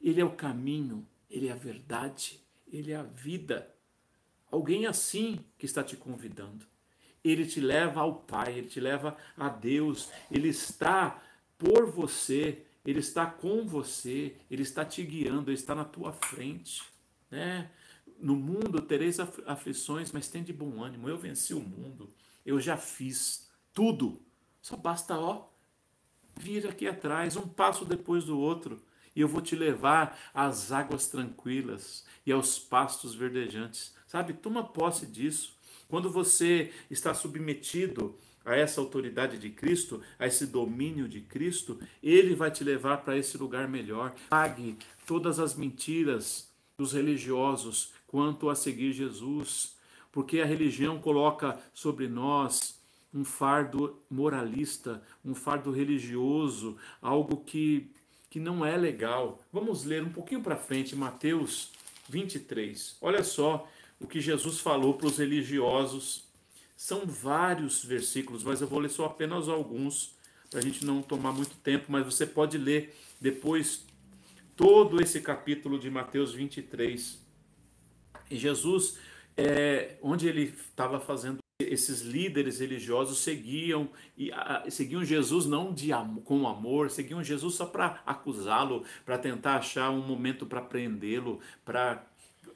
Ele 0.00 0.20
é 0.20 0.24
o 0.24 0.34
caminho, 0.34 1.06
ele 1.30 1.48
é 1.48 1.52
a 1.52 1.56
verdade, 1.56 2.40
ele 2.66 2.92
é 2.92 2.96
a 2.96 3.02
vida. 3.02 3.72
Alguém 4.50 4.86
assim 4.86 5.40
que 5.58 5.66
está 5.66 5.82
te 5.82 5.96
convidando. 5.96 6.66
Ele 7.22 7.44
te 7.44 7.60
leva 7.60 8.00
ao 8.00 8.14
Pai, 8.14 8.56
ele 8.56 8.68
te 8.68 8.78
leva 8.78 9.16
a 9.36 9.48
Deus, 9.48 10.10
ele 10.30 10.48
está 10.48 11.22
por 11.58 11.90
você, 11.90 12.64
ele 12.84 13.00
está 13.00 13.26
com 13.26 13.66
você, 13.66 14.36
ele 14.48 14.62
está 14.62 14.84
te 14.84 15.02
guiando, 15.02 15.50
ele 15.50 15.58
está 15.58 15.74
na 15.74 15.84
tua 15.84 16.12
frente. 16.12 16.82
Né? 17.28 17.68
No 18.20 18.36
mundo 18.36 18.80
tereis 18.80 19.18
aflições, 19.18 20.12
mas 20.12 20.28
tem 20.28 20.44
de 20.44 20.52
bom 20.52 20.82
ânimo. 20.82 21.08
Eu 21.08 21.18
venci 21.18 21.52
o 21.52 21.60
mundo, 21.60 22.08
eu 22.44 22.60
já 22.60 22.76
fiz 22.76 23.50
tudo. 23.74 24.22
Só 24.62 24.76
basta, 24.76 25.18
ó, 25.18 25.48
vir 26.36 26.66
aqui 26.68 26.86
atrás, 26.86 27.36
um 27.36 27.48
passo 27.48 27.84
depois 27.84 28.24
do 28.24 28.38
outro 28.38 28.80
e 29.16 29.22
eu 29.22 29.28
vou 29.28 29.40
te 29.40 29.56
levar 29.56 30.18
às 30.34 30.70
águas 30.70 31.08
tranquilas 31.08 32.04
e 32.26 32.30
aos 32.30 32.58
pastos 32.58 33.14
verdejantes. 33.14 33.94
Sabe, 34.06 34.34
toma 34.34 34.62
posse 34.62 35.06
disso. 35.06 35.56
Quando 35.88 36.10
você 36.10 36.70
está 36.90 37.14
submetido 37.14 38.14
a 38.44 38.54
essa 38.54 38.80
autoridade 38.80 39.38
de 39.38 39.50
Cristo, 39.50 40.00
a 40.18 40.26
esse 40.26 40.46
domínio 40.46 41.08
de 41.08 41.20
Cristo, 41.20 41.80
ele 42.02 42.34
vai 42.34 42.50
te 42.50 42.62
levar 42.62 42.98
para 42.98 43.16
esse 43.16 43.38
lugar 43.38 43.66
melhor. 43.66 44.14
Pague 44.28 44.76
todas 45.06 45.40
as 45.40 45.54
mentiras 45.54 46.48
dos 46.78 46.92
religiosos 46.92 47.92
quanto 48.06 48.50
a 48.50 48.54
seguir 48.54 48.92
Jesus, 48.92 49.76
porque 50.12 50.40
a 50.40 50.46
religião 50.46 51.00
coloca 51.00 51.58
sobre 51.72 52.06
nós 52.06 52.80
um 53.12 53.24
fardo 53.24 53.98
moralista, 54.10 55.02
um 55.24 55.34
fardo 55.34 55.70
religioso, 55.70 56.76
algo 57.00 57.38
que, 57.38 57.90
que 58.36 58.40
não 58.40 58.66
é 58.66 58.76
legal. 58.76 59.40
Vamos 59.50 59.86
ler 59.86 60.02
um 60.02 60.10
pouquinho 60.10 60.42
para 60.42 60.58
frente, 60.58 60.94
Mateus 60.94 61.70
23. 62.06 62.98
Olha 63.00 63.24
só 63.24 63.66
o 63.98 64.06
que 64.06 64.20
Jesus 64.20 64.60
falou 64.60 64.92
para 64.92 65.06
os 65.06 65.16
religiosos. 65.16 66.22
São 66.76 67.06
vários 67.06 67.82
versículos, 67.82 68.44
mas 68.44 68.60
eu 68.60 68.66
vou 68.66 68.78
ler 68.78 68.90
só 68.90 69.06
apenas 69.06 69.48
alguns, 69.48 70.14
para 70.50 70.58
a 70.58 70.62
gente 70.62 70.84
não 70.84 71.00
tomar 71.00 71.32
muito 71.32 71.56
tempo, 71.62 71.86
mas 71.88 72.04
você 72.04 72.26
pode 72.26 72.58
ler 72.58 72.94
depois 73.18 73.86
todo 74.54 75.00
esse 75.00 75.18
capítulo 75.22 75.78
de 75.78 75.88
Mateus 75.88 76.34
23. 76.34 77.18
E 78.30 78.36
Jesus, 78.36 78.98
é, 79.34 79.96
onde 80.02 80.28
ele 80.28 80.42
estava 80.42 81.00
fazendo 81.00 81.38
esses 81.66 82.00
líderes 82.02 82.60
religiosos 82.60 83.18
seguiam 83.18 83.88
e 84.16 84.32
a, 84.32 84.64
seguiam 84.68 85.04
Jesus 85.04 85.46
não 85.46 85.72
de 85.72 85.90
com 86.24 86.46
amor, 86.46 86.90
seguiam 86.90 87.22
Jesus 87.22 87.54
só 87.54 87.66
para 87.66 88.02
acusá-lo, 88.06 88.84
para 89.04 89.18
tentar 89.18 89.56
achar 89.56 89.90
um 89.90 90.06
momento 90.06 90.46
para 90.46 90.60
prendê-lo, 90.60 91.40
para 91.64 92.04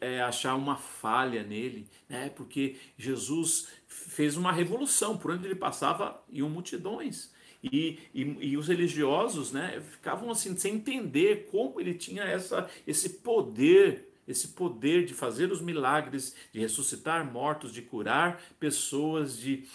é, 0.00 0.22
achar 0.22 0.54
uma 0.54 0.76
falha 0.76 1.42
nele, 1.42 1.86
né? 2.08 2.30
Porque 2.30 2.76
Jesus 2.96 3.68
fez 3.86 4.36
uma 4.36 4.52
revolução 4.52 5.16
por 5.16 5.32
onde 5.32 5.46
ele 5.46 5.54
passava 5.54 6.22
iam 6.30 6.48
multidões. 6.48 7.32
E, 7.62 7.98
e, 8.14 8.22
e, 8.40 8.56
os 8.56 8.68
religiosos 8.68 9.52
né, 9.52 9.82
ficavam 9.90 10.30
assim 10.30 10.56
sem 10.56 10.76
entender 10.76 11.46
como 11.50 11.78
ele 11.78 11.92
tinha 11.92 12.22
essa, 12.22 12.70
esse 12.86 13.18
poder, 13.18 14.09
esse 14.30 14.48
poder 14.48 15.04
de 15.04 15.14
fazer 15.14 15.50
os 15.50 15.60
milagres, 15.60 16.34
de 16.52 16.60
ressuscitar 16.60 17.30
mortos, 17.30 17.72
de 17.72 17.82
curar 17.82 18.40
pessoas, 18.58 19.38
de 19.38 19.66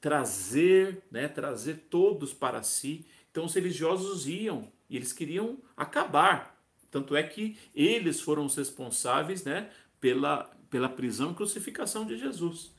trazer, 0.00 1.02
né, 1.10 1.28
trazer 1.28 1.86
todos 1.90 2.32
para 2.32 2.62
si. 2.62 3.06
Então 3.30 3.46
os 3.46 3.54
religiosos 3.54 4.26
iam 4.26 4.70
e 4.88 4.96
eles 4.96 5.12
queriam 5.12 5.58
acabar. 5.76 6.62
Tanto 6.90 7.16
é 7.16 7.22
que 7.22 7.56
eles 7.74 8.20
foram 8.20 8.44
os 8.44 8.54
responsáveis 8.54 9.44
né, 9.44 9.70
pela, 10.00 10.44
pela 10.70 10.88
prisão 10.88 11.32
e 11.32 11.34
crucificação 11.34 12.06
de 12.06 12.16
Jesus. 12.16 12.72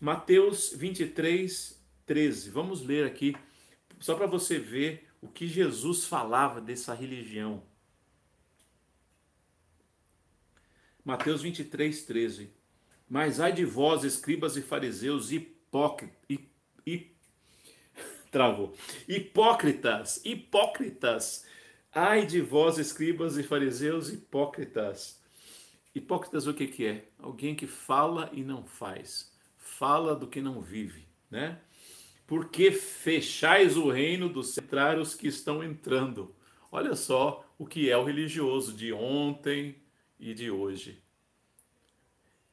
Mateus 0.00 0.74
23, 0.76 1.82
13. 2.04 2.50
Vamos 2.50 2.82
ler 2.82 3.06
aqui 3.06 3.34
só 4.00 4.14
para 4.14 4.26
você 4.26 4.58
ver 4.58 5.08
o 5.22 5.28
que 5.28 5.46
Jesus 5.46 6.06
falava 6.06 6.60
dessa 6.60 6.92
religião. 6.92 7.62
Mateus 11.04 11.42
23, 11.42 12.04
13. 12.04 12.50
Mas 13.08 13.40
ai 13.40 13.52
de 13.52 13.64
vós, 13.64 14.04
escribas 14.04 14.56
e 14.56 14.62
fariseus, 14.62 15.30
hipócritas. 15.30 16.16
Hip, 16.86 17.16
travou. 18.30 18.74
Hipócritas, 19.06 20.20
hipócritas. 20.24 21.44
Ai 21.92 22.26
de 22.26 22.40
vós, 22.40 22.78
escribas 22.78 23.36
e 23.36 23.42
fariseus, 23.42 24.08
hipócritas. 24.08 25.22
Hipócritas 25.94 26.46
o 26.46 26.54
que, 26.54 26.66
que 26.66 26.86
é? 26.86 27.04
Alguém 27.18 27.54
que 27.54 27.66
fala 27.66 28.30
e 28.32 28.42
não 28.42 28.64
faz. 28.64 29.32
Fala 29.56 30.16
do 30.16 30.26
que 30.26 30.40
não 30.40 30.60
vive, 30.60 31.06
né? 31.30 31.60
porque 32.26 32.72
fechais 32.72 33.76
o 33.76 33.90
reino 33.90 34.28
dos 34.28 34.54
centrários 34.54 35.14
que 35.14 35.28
estão 35.28 35.62
entrando. 35.62 36.34
Olha 36.72 36.94
só 36.96 37.44
o 37.58 37.66
que 37.66 37.90
é 37.90 37.96
o 37.96 38.04
religioso 38.04 38.72
de 38.74 38.92
ontem 38.92 39.76
e 40.18 40.34
de 40.34 40.50
hoje. 40.50 41.02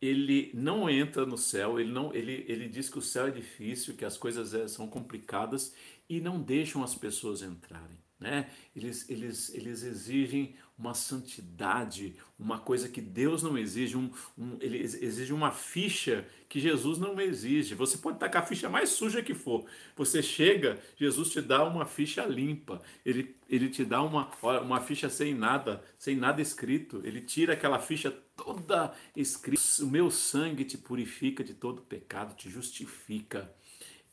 Ele 0.02 0.52
não 0.54 0.90
entra 0.90 1.26
no 1.26 1.38
céu, 1.38 1.80
ele, 1.80 1.92
não, 1.92 2.14
ele, 2.14 2.44
ele 2.48 2.68
diz 2.68 2.90
que 2.90 2.98
o 2.98 3.02
céu 3.02 3.28
é 3.28 3.32
difícil, 3.32 3.96
que 3.96 4.04
as 4.04 4.18
coisas 4.18 4.54
é, 4.54 4.68
são 4.68 4.88
complicadas 4.88 5.76
e 6.10 6.20
não 6.20 6.42
deixam 6.42 6.84
as 6.84 6.96
pessoas 6.96 7.42
entrarem. 7.42 7.98
Né? 8.22 8.48
Eles, 8.76 9.10
eles, 9.10 9.52
eles 9.52 9.82
exigem 9.82 10.54
uma 10.78 10.94
santidade, 10.94 12.16
uma 12.38 12.60
coisa 12.60 12.88
que 12.88 13.02
Deus 13.02 13.42
não 13.42 13.58
exige, 13.58 13.98
um, 13.98 14.12
um, 14.38 14.58
ele 14.62 14.78
exige 14.78 15.34
uma 15.34 15.52
ficha 15.52 16.28
que 16.48 16.60
Jesus 16.60 17.00
não 17.00 17.20
exige. 17.20 17.74
Você 17.74 17.98
pode 17.98 18.18
estar 18.18 18.30
com 18.30 18.38
a 18.38 18.44
ficha 18.44 18.70
mais 18.70 18.90
suja 18.90 19.24
que 19.24 19.34
for. 19.34 19.66
Você 19.96 20.22
chega, 20.22 20.80
Jesus 20.96 21.32
te 21.32 21.42
dá 21.42 21.64
uma 21.64 21.84
ficha 21.84 22.24
limpa. 22.24 22.80
Ele, 23.04 23.36
ele 23.50 23.70
te 23.70 23.84
dá 23.84 24.04
uma, 24.04 24.30
uma 24.62 24.80
ficha 24.80 25.10
sem 25.10 25.34
nada, 25.34 25.84
sem 25.98 26.16
nada 26.16 26.44
escrito. 26.44 27.02
Ele 27.04 27.22
tira 27.22 27.54
aquela 27.54 27.80
ficha 27.80 28.12
toda 28.38 28.94
escrita. 29.16 29.64
O 29.82 29.88
meu 29.88 30.12
sangue 30.12 30.64
te 30.64 30.78
purifica 30.78 31.44
de 31.44 31.56
todo 31.56 31.82
pecado, 31.82 32.36
te 32.36 32.52
justifica. 32.52 33.52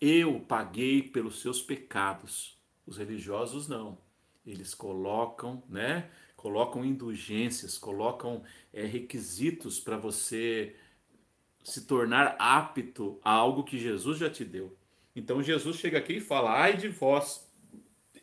Eu 0.00 0.40
paguei 0.40 1.02
pelos 1.02 1.42
seus 1.42 1.60
pecados. 1.60 2.57
Os 2.88 2.96
religiosos 2.96 3.68
não. 3.68 3.98
Eles 4.46 4.74
colocam, 4.74 5.62
né? 5.68 6.08
Colocam 6.34 6.82
indulgências, 6.82 7.76
colocam 7.76 8.42
é, 8.72 8.84
requisitos 8.86 9.78
para 9.78 9.98
você 9.98 10.74
se 11.62 11.84
tornar 11.84 12.34
apto 12.38 13.20
a 13.22 13.30
algo 13.30 13.62
que 13.62 13.78
Jesus 13.78 14.18
já 14.18 14.30
te 14.30 14.42
deu. 14.42 14.74
Então 15.14 15.42
Jesus 15.42 15.76
chega 15.76 15.98
aqui 15.98 16.14
e 16.14 16.20
fala: 16.20 16.50
Ai 16.50 16.78
de 16.78 16.88
vós, 16.88 17.46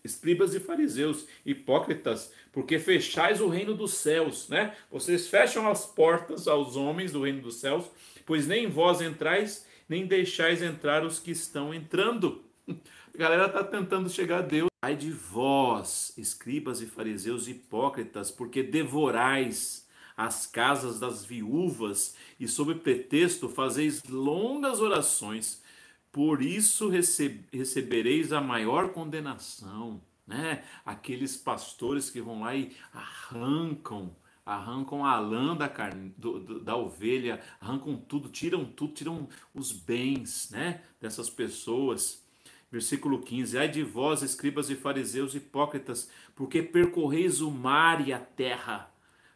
escribas 0.04 0.56
e 0.56 0.60
fariseus, 0.60 1.28
hipócritas, 1.46 2.34
porque 2.52 2.80
fechais 2.80 3.42
o 3.42 3.48
reino 3.48 3.76
dos 3.76 3.94
céus, 3.94 4.50
né? 4.50 4.76
Vocês 4.90 5.28
fecham 5.28 5.70
as 5.70 5.86
portas 5.86 6.48
aos 6.48 6.76
homens 6.76 7.12
do 7.12 7.22
reino 7.22 7.42
dos 7.42 7.58
céus, 7.58 7.86
pois 8.26 8.48
nem 8.48 8.68
vós 8.68 9.00
entrais, 9.00 9.68
nem 9.88 10.08
deixais 10.08 10.64
entrar 10.64 11.06
os 11.06 11.20
que 11.20 11.30
estão 11.30 11.72
entrando. 11.72 12.44
A 13.16 13.18
galera 13.18 13.46
está 13.46 13.64
tentando 13.64 14.10
chegar 14.10 14.40
a 14.40 14.42
Deus. 14.42 14.68
Ai 14.82 14.94
de 14.94 15.10
vós, 15.10 16.14
escribas 16.18 16.82
e 16.82 16.86
fariseus 16.86 17.48
hipócritas, 17.48 18.30
porque 18.30 18.62
devorais 18.62 19.88
as 20.18 20.46
casas 20.46 21.00
das 21.00 21.24
viúvas 21.24 22.18
e, 22.38 22.46
sob 22.46 22.76
pretexto, 22.76 23.48
fazeis 23.48 24.04
longas 24.04 24.82
orações. 24.82 25.64
Por 26.12 26.42
isso 26.42 26.90
recebereis 26.90 28.34
a 28.34 28.42
maior 28.42 28.90
condenação. 28.90 30.02
Né? 30.28 30.66
Aqueles 30.86 31.38
pastores 31.38 32.10
que 32.10 32.20
vão 32.20 32.42
lá 32.42 32.54
e 32.54 32.76
arrancam 32.92 34.14
arrancam 34.46 35.04
a 35.04 35.20
lã 35.20 35.56
da, 35.56 35.68
carne, 35.68 36.14
do, 36.16 36.40
do, 36.40 36.60
da 36.60 36.76
ovelha, 36.76 37.42
arrancam 37.60 37.98
tudo, 37.98 38.30
tiram 38.30 38.64
tudo, 38.64 38.94
tiram 38.94 39.28
os 39.56 39.72
bens 39.72 40.52
né, 40.52 40.84
dessas 41.02 41.32
pessoas. 41.32 42.25
Versículo 42.72 43.22
15: 43.22 43.58
Ai 43.58 43.68
de 43.68 43.84
vós, 43.84 44.22
escribas 44.22 44.70
e 44.70 44.76
fariseus 44.76 45.36
hipócritas, 45.36 46.10
porque 46.36 46.62
percorreis 46.62 47.42
o 47.42 47.52
mar 47.52 48.08
e 48.08 48.12
a 48.12 48.20
terra 48.20 48.92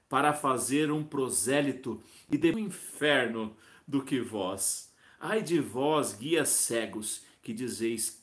para 0.10 0.34
fazer 0.34 0.92
um 0.92 1.04
prosélito 1.04 2.02
e 2.32 2.38
de 2.38 2.52
um 2.52 2.60
inferno 2.60 3.56
do 3.88 4.04
que 4.04 4.20
vós. 4.20 4.94
Ai 5.20 5.42
de 5.42 5.60
vós, 5.60 6.14
guias 6.14 6.50
cegos, 6.50 7.24
que 7.42 7.54
dizeis: 7.54 8.20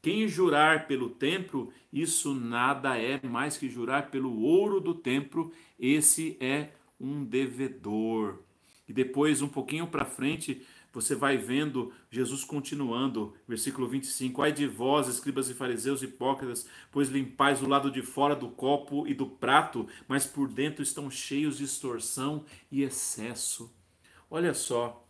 quem 0.00 0.28
jurar 0.28 0.86
pelo 0.86 1.10
templo, 1.10 1.72
isso 1.92 2.34
nada 2.34 2.96
é 2.96 3.20
mais 3.26 3.56
que 3.56 3.68
jurar 3.68 4.10
pelo 4.10 4.40
ouro 4.40 4.80
do 4.80 4.94
templo, 4.94 5.52
esse 5.78 6.36
é 6.40 6.70
um 7.00 7.24
devedor. 7.24 8.38
E 8.88 8.92
depois, 8.92 9.42
um 9.42 9.48
pouquinho 9.48 9.86
para 9.86 10.04
frente, 10.04 10.66
você 11.00 11.14
vai 11.14 11.36
vendo 11.36 11.92
Jesus 12.10 12.42
continuando, 12.42 13.32
versículo 13.46 13.86
25: 13.86 14.42
Ai 14.42 14.52
de 14.52 14.66
vós, 14.66 15.06
escribas 15.06 15.48
e 15.48 15.54
fariseus 15.54 16.02
hipócritas, 16.02 16.66
pois 16.90 17.08
limpais 17.08 17.62
o 17.62 17.68
lado 17.68 17.88
de 17.88 18.02
fora 18.02 18.34
do 18.34 18.48
copo 18.48 19.06
e 19.06 19.14
do 19.14 19.26
prato, 19.26 19.86
mas 20.08 20.26
por 20.26 20.48
dentro 20.48 20.82
estão 20.82 21.08
cheios 21.08 21.58
de 21.58 21.64
extorsão 21.64 22.44
e 22.70 22.82
excesso. 22.82 23.72
Olha 24.28 24.52
só, 24.52 25.06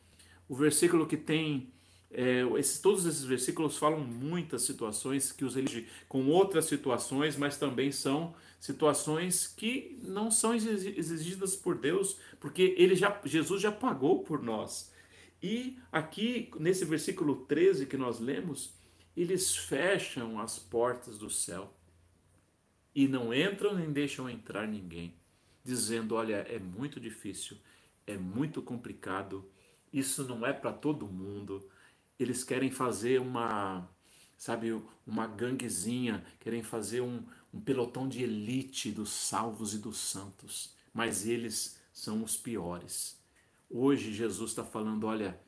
o 0.47 0.55
versículo 0.55 1.07
que 1.07 1.17
tem. 1.17 1.73
É, 2.11 2.43
esses, 2.59 2.81
todos 2.81 3.05
esses 3.05 3.25
versículos 3.25 3.77
falam 3.77 4.01
muitas 4.01 4.63
situações 4.63 5.31
que 5.31 5.45
os 5.45 5.57
elegem 5.57 5.87
com 6.09 6.27
outras 6.27 6.67
situações, 6.67 7.37
mas 7.37 7.59
também 7.59 7.93
são 7.93 8.35
situações 8.61 9.47
que 9.47 9.99
não 10.03 10.31
são 10.31 10.55
exigidas 10.55 11.55
por 11.55 11.77
Deus, 11.77 12.19
porque 12.41 12.75
ele 12.77 12.97
já, 12.97 13.21
Jesus 13.25 13.61
já 13.63 13.71
pagou 13.71 14.23
por 14.23 14.43
nós. 14.43 14.91
E 15.43 15.79
aqui, 15.93 16.51
nesse 16.59 16.85
versículo 16.85 17.47
13 17.47 17.87
que 17.87 17.97
nós 17.97 18.19
lemos, 18.19 18.75
eles 19.17 19.57
fecham 19.57 20.39
as 20.39 20.59
portas 20.59 21.19
do 21.19 21.31
céu 21.31 21.73
e 22.95 23.07
não 23.07 23.33
entram 23.33 23.75
nem 23.75 23.93
deixam 23.93 24.29
entrar 24.29 24.67
ninguém, 24.67 25.15
dizendo: 25.65 26.15
Olha, 26.15 26.37
é 26.49 26.59
muito 26.59 26.99
difícil, 26.99 27.57
é 28.07 28.17
muito 28.17 28.61
complicado, 28.61 29.49
isso 29.93 30.25
não 30.25 30.47
é 30.47 30.53
para 30.53 30.73
todo 30.73 31.07
mundo. 31.07 31.69
Eles 32.19 32.43
querem 32.43 32.71
fazer 32.71 33.21
uma, 33.21 33.89
sabe, 34.37 34.83
uma 35.07 35.27
ganguezinha, 35.27 36.25
querem 36.41 36.63
fazer 36.63 37.01
um, 37.01 37.25
um 37.53 37.61
pelotão 37.61 38.09
de 38.09 38.23
elite 38.23 38.91
dos 38.91 39.11
salvos 39.11 39.75
e 39.75 39.79
dos 39.79 39.99
santos, 39.99 40.75
mas 40.93 41.27
eles 41.27 41.79
são 41.93 42.23
os 42.25 42.37
piores. 42.37 43.18
Hoje 43.71 44.13
Jesus 44.13 44.51
está 44.51 44.65
falando: 44.65 45.07
olha, 45.07 45.39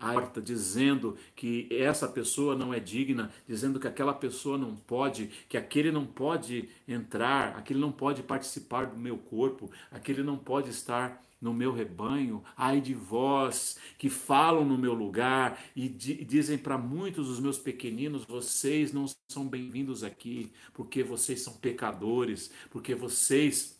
porta 0.00 0.40
dizendo 0.40 1.16
que 1.36 1.68
essa 1.70 2.08
pessoa 2.08 2.56
não 2.56 2.72
é 2.72 2.80
digna, 2.80 3.30
dizendo 3.46 3.78
que 3.78 3.86
aquela 3.86 4.14
pessoa 4.14 4.56
não 4.56 4.74
pode, 4.74 5.26
que 5.48 5.56
aquele 5.56 5.92
não 5.92 6.06
pode 6.06 6.68
entrar, 6.88 7.56
aquele 7.56 7.78
não 7.78 7.92
pode 7.92 8.22
participar 8.22 8.86
do 8.86 8.96
meu 8.96 9.18
corpo, 9.18 9.70
aquele 9.90 10.22
não 10.22 10.38
pode 10.38 10.70
estar 10.70 11.22
no 11.40 11.54
meu 11.54 11.72
rebanho, 11.72 12.42
ai 12.54 12.80
de 12.80 12.92
vós 12.92 13.78
que 13.98 14.10
falam 14.10 14.64
no 14.64 14.76
meu 14.76 14.92
lugar 14.92 15.58
e, 15.74 15.88
di 15.88 16.22
dizem 16.24 16.58
para 16.58 16.76
muitos 16.76 17.28
dos 17.28 17.40
meus 17.40 17.58
pequeninos: 17.58 18.24
vocês 18.24 18.92
não 18.92 19.06
são 19.28 19.46
bem-vindos 19.46 20.02
aqui, 20.02 20.50
porque 20.72 21.02
vocês 21.02 21.42
são 21.42 21.54
pecadores, 21.54 22.50
porque 22.70 22.94
vocês 22.94 23.79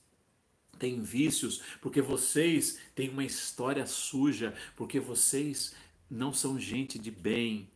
têm 0.80 1.02
vícios, 1.02 1.62
porque 1.80 2.00
vocês 2.00 2.80
têm 2.94 3.10
uma 3.10 3.24
história 3.24 3.86
suja, 3.86 4.56
porque 4.74 4.98
vocês 4.98 5.74
não 6.10 6.32
são 6.32 6.58
gente 6.58 6.98
de 6.98 7.10
bem. 7.10 7.70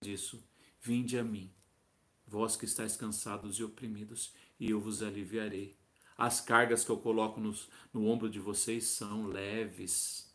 Disso, 0.00 0.44
vinde 0.82 1.16
a 1.16 1.24
mim, 1.24 1.50
vós 2.26 2.56
que 2.56 2.64
estáis 2.64 2.96
cansados 2.96 3.56
e 3.58 3.64
oprimidos, 3.64 4.34
e 4.60 4.70
eu 4.70 4.80
vos 4.80 5.02
aliviarei. 5.02 5.76
As 6.16 6.40
cargas 6.40 6.84
que 6.84 6.90
eu 6.90 6.98
coloco 6.98 7.40
nos, 7.40 7.68
no 7.92 8.06
ombro 8.06 8.28
de 8.28 8.40
vocês 8.40 8.84
são 8.84 9.28
leves. 9.28 10.34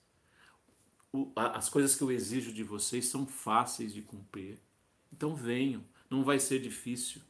O, 1.11 1.31
as 1.35 1.69
coisas 1.69 1.95
que 1.95 2.01
eu 2.01 2.11
exijo 2.11 2.53
de 2.53 2.63
vocês 2.63 3.05
são 3.05 3.27
fáceis 3.27 3.93
de 3.93 4.01
cumprir. 4.01 4.57
Então 5.11 5.35
venham, 5.35 5.83
não 6.09 6.23
vai 6.23 6.39
ser 6.39 6.59
difícil. 6.59 7.21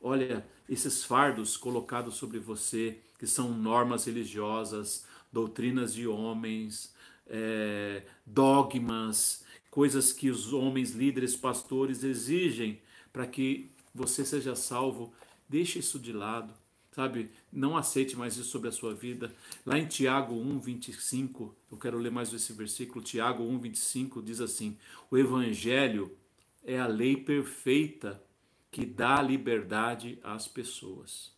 Olha, 0.00 0.46
esses 0.68 1.04
fardos 1.04 1.56
colocados 1.56 2.14
sobre 2.14 2.38
você, 2.38 3.00
que 3.18 3.26
são 3.26 3.52
normas 3.52 4.04
religiosas, 4.04 5.04
doutrinas 5.32 5.94
de 5.94 6.06
homens, 6.06 6.94
é, 7.26 8.02
dogmas, 8.24 9.44
coisas 9.70 10.12
que 10.12 10.30
os 10.30 10.52
homens, 10.52 10.92
líderes, 10.92 11.36
pastores 11.36 12.04
exigem 12.04 12.80
para 13.12 13.26
que 13.26 13.70
você 13.94 14.24
seja 14.24 14.54
salvo, 14.54 15.12
deixe 15.48 15.78
isso 15.78 15.98
de 15.98 16.12
lado 16.12 16.52
sabe? 16.96 17.30
Não 17.52 17.76
aceite 17.76 18.16
mais 18.16 18.38
isso 18.38 18.48
sobre 18.48 18.70
a 18.70 18.72
sua 18.72 18.94
vida. 18.94 19.30
Lá 19.66 19.78
em 19.78 19.84
Tiago 19.84 20.34
1, 20.34 20.58
25, 20.60 21.54
eu 21.70 21.76
quero 21.76 21.98
ler 21.98 22.10
mais 22.10 22.32
esse 22.32 22.54
versículo. 22.54 23.04
Tiago 23.04 23.44
1, 23.44 23.58
25 23.58 24.22
diz 24.22 24.40
assim: 24.40 24.78
O 25.10 25.18
Evangelho 25.18 26.16
é 26.64 26.80
a 26.80 26.86
lei 26.86 27.14
perfeita 27.14 28.22
que 28.70 28.86
dá 28.86 29.20
liberdade 29.20 30.18
às 30.22 30.48
pessoas. 30.48 31.35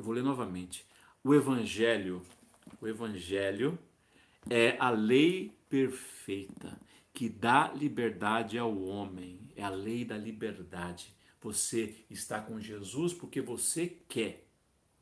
Eu 0.00 0.04
vou 0.04 0.14
ler 0.14 0.24
novamente. 0.24 0.86
O 1.22 1.34
Evangelho, 1.34 2.22
o 2.80 2.88
Evangelho 2.88 3.78
é 4.48 4.74
a 4.78 4.88
lei 4.88 5.54
perfeita 5.68 6.80
que 7.12 7.28
dá 7.28 7.70
liberdade 7.74 8.56
ao 8.56 8.74
homem. 8.80 9.38
É 9.54 9.62
a 9.62 9.68
lei 9.68 10.02
da 10.06 10.16
liberdade. 10.16 11.14
Você 11.42 12.02
está 12.08 12.40
com 12.40 12.58
Jesus 12.58 13.12
porque 13.12 13.42
você 13.42 13.88
quer. 14.08 14.48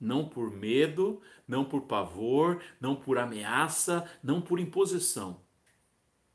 Não 0.01 0.29
por 0.29 0.51
medo, 0.51 1.23
não 1.47 1.65
por 1.65 1.83
pavor, 1.83 2.61
não 2.81 2.97
por 2.97 3.19
ameaça, 3.19 4.05
não 4.21 4.43
por 4.43 4.59
imposição. 4.59 5.41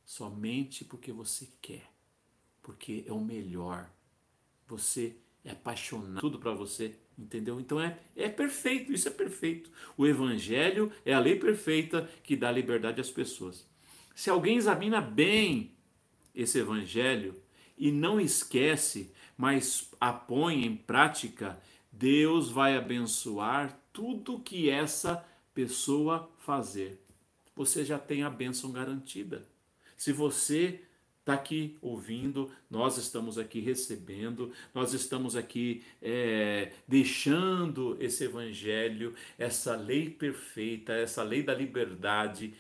Somente 0.06 0.86
porque 0.86 1.12
você 1.12 1.50
quer. 1.62 1.92
Porque 2.62 3.04
é 3.06 3.12
o 3.12 3.20
melhor. 3.20 3.92
Você 4.68 5.18
é 5.44 5.52
apaixonado. 5.52 6.22
Tudo 6.22 6.40
para 6.40 6.54
você, 6.54 6.98
entendeu? 7.18 7.60
Então 7.60 7.80
é, 7.80 7.98
é 8.16 8.30
perfeito, 8.30 8.92
isso 8.92 9.08
é 9.08 9.12
perfeito. 9.12 9.70
O 9.98 10.06
Evangelho 10.06 10.92
é 11.06 11.14
a 11.14 11.20
lei 11.20 11.36
perfeita 11.36 12.10
que 12.24 12.36
dá 12.36 12.52
liberdade 12.52 13.02
às 13.02 13.10
pessoas. 13.10 13.68
Se 14.16 14.30
alguém 14.30 14.58
examina 14.58 15.02
bem 15.02 15.72
esse 16.34 16.60
Evangelho 16.60 17.36
e 17.78 17.92
não 17.92 18.20
esquece 18.20 19.12
mas 19.38 19.90
a 20.00 20.14
põe 20.14 20.66
em 20.66 20.76
prática, 20.76 21.60
Deus 21.92 22.50
vai 22.50 22.78
abençoar 22.78 23.78
tudo 23.92 24.40
que 24.40 24.70
essa 24.70 25.26
pessoa 25.54 26.32
fazer. 26.40 27.00
Você 27.56 27.84
já 27.86 28.00
tem 28.00 28.24
a 28.24 28.30
bênção 28.30 28.72
garantida. 28.72 29.48
Se 29.96 30.12
você 30.12 30.82
está 31.24 31.36
aqui 31.36 31.78
ouvindo, 31.82 32.52
nós 32.70 32.98
estamos 32.98 33.38
aqui 33.38 33.62
recebendo, 33.62 34.52
nós 34.74 34.94
estamos 34.94 35.38
aqui 35.38 35.82
é, 36.02 36.74
deixando 36.86 37.96
esse 37.98 38.26
evangelho, 38.26 39.16
essa 39.40 39.74
lei 39.74 40.10
perfeita, 40.10 40.92
essa 40.92 41.24
lei 41.24 41.42
da 41.42 41.56
liberdade. 41.56 42.54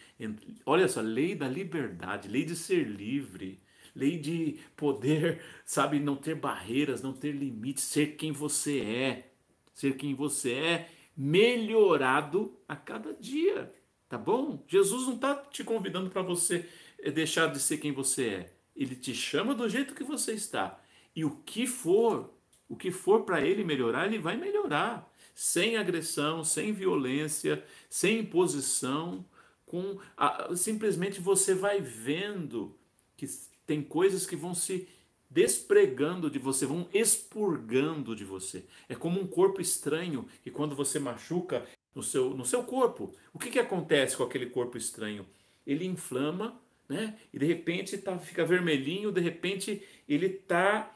Olha 0.65 0.87
só, 0.87 1.01
lei 1.01 1.35
da 1.35 1.47
liberdade, 1.47 2.29
lei 2.29 2.45
de 2.45 2.55
ser 2.55 2.87
livre 2.87 3.61
lei 3.95 4.17
de 4.17 4.57
poder, 4.75 5.39
sabe, 5.63 5.99
não 5.99 6.15
ter 6.15 6.33
barreiras, 6.33 7.03
não 7.03 7.13
ter 7.13 7.31
limites, 7.31 7.83
ser 7.83 8.15
quem 8.15 8.31
você 8.31 8.79
é, 8.79 9.31
ser 9.71 9.95
quem 9.97 10.15
você 10.15 10.51
é, 10.51 10.89
melhorado 11.15 12.57
a 12.67 12.75
cada 12.75 13.13
dia, 13.13 13.71
tá 14.09 14.17
bom? 14.17 14.63
Jesus 14.67 15.05
não 15.05 15.13
está 15.13 15.35
te 15.35 15.63
convidando 15.63 16.09
para 16.09 16.23
você 16.23 16.67
eh, 17.03 17.11
deixar 17.11 17.47
de 17.47 17.59
ser 17.59 17.77
quem 17.77 17.91
você 17.91 18.27
é. 18.27 18.52
Ele 18.75 18.95
te 18.95 19.13
chama 19.13 19.53
do 19.53 19.69
jeito 19.69 19.93
que 19.93 20.03
você 20.03 20.33
está. 20.33 20.79
E 21.15 21.23
o 21.23 21.31
que 21.45 21.67
for, 21.67 22.33
o 22.67 22.75
que 22.75 22.91
for 22.91 23.23
para 23.23 23.41
ele 23.41 23.63
melhorar, 23.63 24.07
ele 24.07 24.19
vai 24.19 24.37
melhorar. 24.37 25.11
Sem 25.35 25.77
agressão, 25.77 26.43
sem 26.43 26.71
violência, 26.71 27.63
sem 27.89 28.19
imposição, 28.19 29.25
com 29.65 29.99
a, 30.15 30.55
simplesmente 30.55 31.19
você 31.19 31.55
vai 31.55 31.81
vendo 31.81 32.77
que 33.17 33.25
tem 33.65 33.81
coisas 33.81 34.25
que 34.25 34.35
vão 34.35 34.53
se 34.53 34.87
despregando 35.33 36.29
de 36.29 36.37
você, 36.37 36.65
vão 36.65 36.87
expurgando 36.93 38.15
de 38.15 38.23
você. 38.23 38.65
É 38.87 38.93
como 38.93 39.19
um 39.19 39.25
corpo 39.25 39.59
estranho 39.59 40.27
que 40.43 40.51
quando 40.51 40.75
você 40.75 40.99
machuca 40.99 41.65
no 41.95 42.03
seu, 42.03 42.35
no 42.35 42.45
seu 42.45 42.63
corpo, 42.63 43.15
o 43.33 43.39
que, 43.39 43.49
que 43.49 43.59
acontece 43.59 44.15
com 44.15 44.23
aquele 44.23 44.45
corpo 44.45 44.77
estranho? 44.77 45.25
Ele 45.65 45.85
inflama, 45.85 46.61
né? 46.87 47.17
E 47.33 47.39
de 47.39 47.45
repente 47.45 47.97
tá, 47.97 48.17
fica 48.17 48.45
vermelhinho, 48.45 49.11
de 49.11 49.21
repente 49.21 49.81
ele 50.07 50.29
tá 50.29 50.95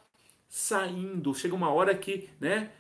saindo. 0.50 1.34
Chega 1.34 1.56
uma 1.56 1.72
hora 1.72 1.96
que, 1.96 2.30
né? 2.40 2.72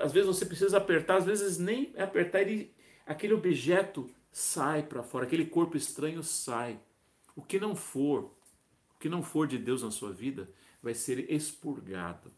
às 0.00 0.12
vezes 0.12 0.26
você 0.26 0.46
precisa 0.46 0.76
apertar, 0.76 1.16
às 1.16 1.24
vezes 1.24 1.58
nem 1.58 1.92
apertar, 1.96 2.42
ele, 2.42 2.72
aquele 3.06 3.34
objeto 3.34 4.08
sai 4.30 4.82
para 4.82 5.02
fora, 5.02 5.26
aquele 5.26 5.46
corpo 5.46 5.76
estranho 5.76 6.22
sai. 6.22 6.78
O 7.36 7.42
que 7.42 7.58
não 7.58 7.74
for 7.74 8.30
que 9.04 9.08
não 9.10 9.22
for 9.22 9.46
de 9.46 9.58
Deus 9.58 9.82
na 9.82 9.90
sua 9.90 10.10
vida 10.10 10.48
vai 10.82 10.94
ser 10.94 11.30
expurgado, 11.30 12.32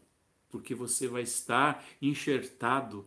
porque 0.50 0.74
você 0.74 1.06
vai 1.06 1.22
estar 1.22 1.84
enxertado 2.02 3.06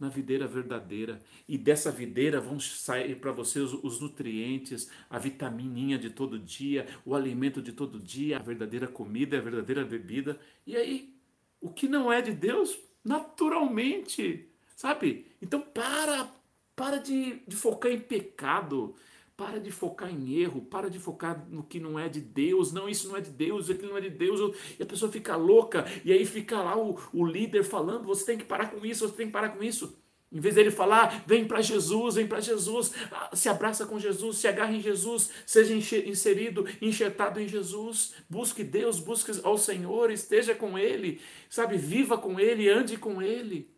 na 0.00 0.08
videira 0.08 0.46
verdadeira. 0.46 1.20
E 1.46 1.58
dessa 1.58 1.92
videira 1.92 2.40
vão 2.40 2.58
sair 2.58 3.16
para 3.16 3.30
você 3.30 3.60
os, 3.60 3.74
os, 3.84 4.00
nutrientes, 4.00 4.90
a 5.10 5.18
vitamininha 5.18 5.98
de 5.98 6.08
todo 6.08 6.38
dia, 6.38 6.86
o 7.04 7.14
alimento 7.14 7.60
de 7.60 7.72
todo 7.72 8.00
dia, 8.00 8.38
a 8.38 8.42
verdadeira 8.42 8.88
comida, 8.88 9.36
a 9.36 9.42
verdadeira 9.42 9.84
bebida. 9.84 10.40
E 10.66 10.74
aí, 10.74 11.14
o 11.60 11.70
que 11.70 11.86
não 11.86 12.10
é 12.10 12.22
de 12.22 12.32
Deus, 12.32 12.78
naturalmente, 13.04 14.48
sabe? 14.74 15.26
Então 15.42 15.60
para, 15.60 16.32
para 16.74 16.96
de, 16.96 17.42
de 17.46 17.54
focar 17.54 17.92
em 17.92 18.00
pecado. 18.00 18.96
Para 19.40 19.58
de 19.58 19.70
focar 19.70 20.10
em 20.10 20.34
erro, 20.34 20.60
para 20.60 20.90
de 20.90 20.98
focar 20.98 21.46
no 21.48 21.62
que 21.62 21.80
não 21.80 21.98
é 21.98 22.10
de 22.10 22.20
Deus. 22.20 22.74
Não, 22.74 22.86
isso 22.86 23.08
não 23.08 23.16
é 23.16 23.22
de 23.22 23.30
Deus, 23.30 23.70
aquilo 23.70 23.88
não 23.88 23.96
é 23.96 24.02
de 24.02 24.10
Deus. 24.10 24.54
E 24.78 24.82
a 24.82 24.84
pessoa 24.84 25.10
fica 25.10 25.34
louca, 25.34 25.86
e 26.04 26.12
aí 26.12 26.26
fica 26.26 26.60
lá 26.62 26.76
o, 26.76 27.00
o 27.10 27.24
líder 27.24 27.64
falando: 27.64 28.04
você 28.04 28.26
tem 28.26 28.36
que 28.36 28.44
parar 28.44 28.70
com 28.70 28.84
isso, 28.84 29.08
você 29.08 29.16
tem 29.16 29.28
que 29.28 29.32
parar 29.32 29.48
com 29.48 29.64
isso. 29.64 29.98
Em 30.30 30.40
vez 30.40 30.56
dele 30.56 30.70
falar, 30.70 31.24
vem 31.26 31.48
para 31.48 31.62
Jesus, 31.62 32.16
vem 32.16 32.26
para 32.26 32.38
Jesus, 32.38 32.92
se 33.32 33.48
abraça 33.48 33.86
com 33.86 33.98
Jesus, 33.98 34.36
se 34.36 34.46
agarre 34.46 34.76
em 34.76 34.80
Jesus, 34.82 35.30
seja 35.46 35.74
inserido, 35.74 36.66
enxertado 36.82 37.40
em 37.40 37.48
Jesus, 37.48 38.12
busque 38.28 38.62
Deus, 38.62 39.00
busque 39.00 39.32
ao 39.42 39.56
Senhor, 39.56 40.10
esteja 40.10 40.54
com 40.54 40.78
Ele, 40.78 41.18
sabe, 41.48 41.78
viva 41.78 42.18
com 42.18 42.38
Ele, 42.38 42.68
ande 42.68 42.98
com 42.98 43.22
Ele. 43.22 43.74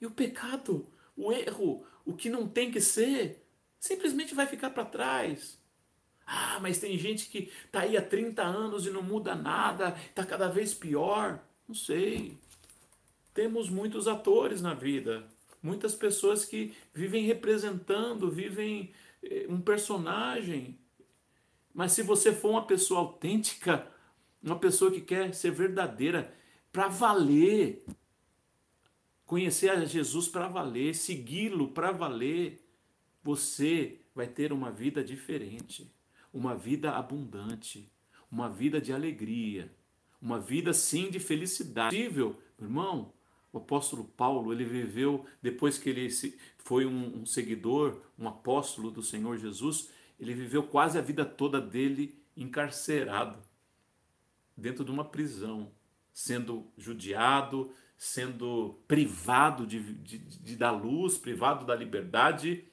E 0.00 0.06
o 0.06 0.10
pecado, 0.10 0.88
o 1.16 1.32
erro, 1.32 1.86
o 2.04 2.14
que 2.14 2.28
não 2.28 2.48
tem 2.48 2.72
que 2.72 2.80
ser, 2.80 3.43
simplesmente 3.84 4.34
vai 4.34 4.46
ficar 4.46 4.70
para 4.70 4.86
trás. 4.86 5.60
Ah, 6.26 6.58
mas 6.58 6.78
tem 6.78 6.96
gente 6.96 7.28
que 7.28 7.52
está 7.66 7.80
aí 7.80 7.98
há 7.98 8.02
30 8.02 8.42
anos 8.42 8.86
e 8.86 8.90
não 8.90 9.02
muda 9.02 9.34
nada, 9.34 9.94
está 10.08 10.24
cada 10.24 10.48
vez 10.48 10.72
pior. 10.72 11.38
Não 11.68 11.74
sei. 11.74 12.38
Temos 13.34 13.68
muitos 13.68 14.08
atores 14.08 14.62
na 14.62 14.72
vida, 14.72 15.28
muitas 15.62 15.94
pessoas 15.94 16.46
que 16.46 16.74
vivem 16.94 17.26
representando, 17.26 18.30
vivem 18.30 18.90
eh, 19.22 19.44
um 19.50 19.60
personagem. 19.60 20.78
Mas 21.74 21.92
se 21.92 22.02
você 22.02 22.32
for 22.32 22.52
uma 22.52 22.66
pessoa 22.66 23.00
autêntica, 23.00 23.86
uma 24.42 24.58
pessoa 24.58 24.90
que 24.90 25.02
quer 25.02 25.34
ser 25.34 25.50
verdadeira, 25.50 26.32
para 26.72 26.88
valer, 26.88 27.84
conhecer 29.26 29.68
a 29.68 29.84
Jesus 29.84 30.26
para 30.26 30.48
valer, 30.48 30.94
segui-lo 30.94 31.68
para 31.68 31.92
valer, 31.92 32.63
você 33.24 33.98
vai 34.14 34.28
ter 34.28 34.52
uma 34.52 34.70
vida 34.70 35.02
diferente. 35.02 35.90
uma 36.32 36.56
vida 36.56 36.90
abundante, 36.90 37.88
uma 38.28 38.50
vida 38.50 38.80
de 38.80 38.92
alegria, 38.92 39.72
uma 40.20 40.40
vida 40.40 40.74
sim 40.74 41.08
de 41.08 41.20
felicidade. 41.20 41.96
Possível, 41.96 42.36
irmão, 42.60 43.12
o 43.52 43.58
apóstolo 43.58 44.02
Paulo, 44.02 44.52
ele 44.52 44.64
viveu, 44.64 45.24
depois 45.40 45.78
que 45.78 45.88
ele 45.88 46.08
foi 46.58 46.84
um, 46.84 47.20
um 47.20 47.24
seguidor, 47.24 48.00
um 48.18 48.26
apóstolo 48.26 48.90
do 48.90 49.00
Senhor 49.00 49.38
Jesus, 49.38 49.90
ele 50.18 50.34
viveu 50.34 50.64
quase 50.64 50.98
a 50.98 51.00
vida 51.00 51.24
toda 51.24 51.60
dele 51.60 52.18
encarcerado, 52.36 53.38
dentro 54.56 54.84
de 54.84 54.90
uma 54.90 55.04
prisão, 55.04 55.70
sendo 56.12 56.66
judiado, 56.76 57.72
sendo 57.96 58.80
privado 58.88 59.64
de, 59.64 59.80
de, 59.94 60.18
de, 60.18 60.56
da 60.56 60.72
luz, 60.72 61.16
privado 61.16 61.64
da 61.64 61.76
liberdade, 61.76 62.64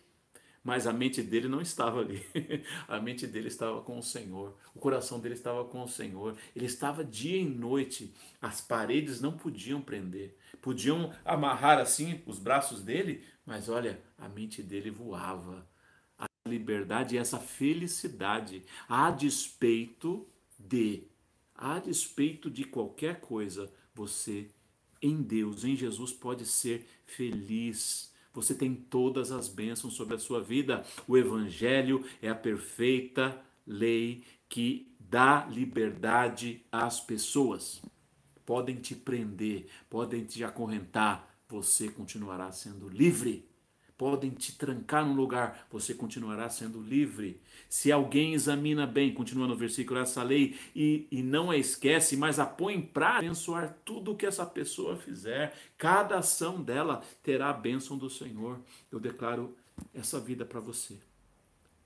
mas 0.64 0.86
a 0.86 0.94
mente 0.94 1.22
dele 1.24 1.48
não 1.48 1.62
estava 1.62 2.00
ali. 2.00 2.26
a 2.88 3.00
mente 3.00 3.26
dele 3.26 3.48
estava 3.48 3.82
com 3.82 3.98
o 3.98 4.04
Senhor, 4.04 4.56
o 4.76 4.80
coração 4.80 5.20
dele 5.20 5.36
estava 5.36 5.66
com 5.66 5.84
o 5.84 5.88
Senhor. 5.88 6.38
Ele 6.56 6.66
estava 6.66 7.04
dia 7.04 7.38
e 7.38 7.46
noite, 7.46 8.14
as 8.42 8.62
paredes 8.62 9.22
não 9.22 9.38
podiam 9.38 9.82
prender, 9.82 10.38
podiam 10.62 11.14
amarrar 11.26 11.80
assim 11.80 12.22
os 12.26 12.40
braços 12.40 12.82
dele, 12.82 13.24
mas 13.46 13.70
olha, 13.70 14.02
a 14.18 14.30
mente 14.30 14.62
dele 14.62 14.92
voava. 14.92 15.68
A 16.18 16.28
liberdade 16.48 17.16
e 17.16 17.18
essa 17.18 17.40
felicidade, 17.40 18.64
a 18.88 19.10
despeito 19.10 20.28
de, 20.60 21.08
a 21.56 21.80
despeito 21.80 22.50
de 22.50 22.64
qualquer 22.64 23.20
coisa, 23.20 23.72
você 23.94 24.50
em 25.02 25.22
Deus, 25.22 25.64
em 25.64 25.76
Jesus, 25.76 26.14
pode 26.14 26.46
ser 26.46 26.86
feliz. 27.06 28.11
Você 28.34 28.56
tem 28.56 28.74
todas 28.74 29.32
as 29.32 29.48
bênçãos 29.48 29.94
sobre 29.94 30.16
a 30.16 30.20
sua 30.20 30.42
vida. 30.42 30.86
O 31.08 31.18
Evangelho 31.18 32.04
é 32.22 32.30
a 32.30 32.36
perfeita 32.36 33.40
lei 33.66 34.24
que 34.48 34.94
dá 35.00 35.46
liberdade 35.46 36.66
às 36.72 37.00
pessoas. 37.00 37.82
Podem 38.46 38.78
te 38.78 38.96
prender, 38.96 39.68
podem 39.90 40.24
te 40.24 40.44
acorrentar, 40.44 41.30
você 41.48 41.90
continuará 41.90 42.52
sendo 42.52 42.88
livre 42.88 43.51
podem 44.02 44.32
te 44.32 44.54
trancar 44.54 45.06
num 45.06 45.14
lugar, 45.14 45.68
você 45.70 45.94
continuará 45.94 46.50
sendo 46.50 46.82
livre. 46.82 47.40
Se 47.70 47.92
alguém 47.92 48.34
examina 48.34 48.88
bem, 48.88 49.14
continua 49.14 49.46
no 49.46 49.56
versículo 49.56 50.00
essa 50.00 50.24
lei, 50.24 50.58
e, 50.76 51.06
e 51.12 51.22
não 51.22 51.52
a 51.52 51.56
esquece, 51.56 52.18
mas 52.18 52.40
a 52.40 52.46
põe 52.48 52.74
em 52.74 52.82
prática, 52.82 53.28
abençoar 53.28 53.78
tudo 53.86 54.16
que 54.16 54.26
essa 54.26 54.44
pessoa 54.44 54.98
fizer, 54.98 55.56
cada 55.78 56.18
ação 56.18 56.64
dela 56.64 57.04
terá 57.22 57.52
a 57.52 57.54
bênção 57.54 57.96
do 57.96 58.10
Senhor. 58.10 58.60
Eu 58.92 59.00
declaro 59.00 59.56
essa 59.94 60.20
vida 60.20 60.44
para 60.46 60.60
você. 60.60 60.98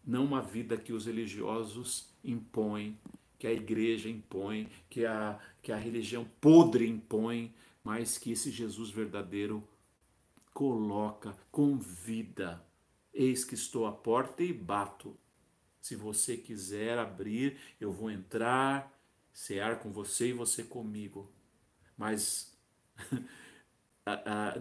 Não 0.08 0.24
uma 0.24 0.42
vida 0.42 0.78
que 0.78 0.94
os 0.94 1.08
religiosos 1.08 2.08
impõem, 2.24 2.98
que 3.38 3.46
a 3.46 3.52
igreja 3.52 4.08
impõe, 4.08 4.70
que 4.90 5.06
a, 5.06 5.38
que 5.62 5.70
a 5.70 5.76
religião 5.76 6.26
podre 6.40 6.88
impõe, 6.88 7.54
mas 7.84 8.18
que 8.18 8.32
esse 8.32 8.52
Jesus 8.52 8.90
verdadeiro 8.90 9.62
coloca, 10.56 11.38
convida. 11.52 12.66
Eis 13.14 13.44
que 13.44 13.56
estou 13.56 13.86
à 13.86 13.92
porta 13.92 14.42
e 14.42 14.54
bato. 14.54 15.18
Se 15.82 15.98
você 15.98 16.38
quiser 16.38 16.98
abrir, 16.98 17.58
eu 17.80 17.92
vou 17.92 18.10
entrar, 18.10 18.98
cear 19.34 19.80
com 19.80 19.92
você 19.92 20.30
e 20.30 20.34
você 20.34 20.64
comigo. 20.64 21.30
Mas 21.98 22.58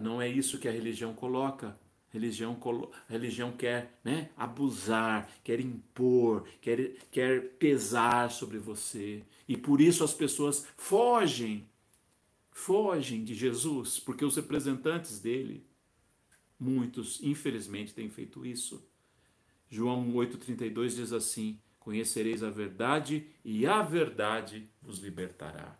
não 0.01 0.21
é 0.21 0.27
isso 0.27 0.59
que 0.59 0.67
a 0.67 0.71
religião 0.71 1.13
coloca. 1.13 1.79
A 2.09 2.13
religião, 2.13 2.59
a 3.07 3.11
religião 3.11 3.53
quer 3.53 3.97
né, 4.03 4.31
abusar, 4.35 5.29
quer 5.45 5.61
impor, 5.61 6.45
quer, 6.59 6.97
quer 7.09 7.53
pesar 7.53 8.29
sobre 8.31 8.57
você. 8.57 9.23
E 9.47 9.55
por 9.55 9.79
isso 9.79 10.03
as 10.03 10.13
pessoas 10.13 10.67
fogem, 10.75 11.65
fogem 12.51 13.23
de 13.23 13.33
Jesus, 13.33 13.97
porque 13.97 14.25
os 14.25 14.35
representantes 14.35 15.21
dele 15.21 15.65
Muitos, 16.59 17.21
infelizmente, 17.21 17.93
têm 17.93 18.09
feito 18.09 18.45
isso. 18.45 18.87
João 19.69 20.13
8,32 20.13 20.95
diz 20.95 21.11
assim: 21.11 21.59
Conhecereis 21.79 22.43
a 22.43 22.49
verdade 22.49 23.27
e 23.43 23.65
a 23.67 23.81
verdade 23.81 24.69
vos 24.81 24.99
libertará. 24.99 25.77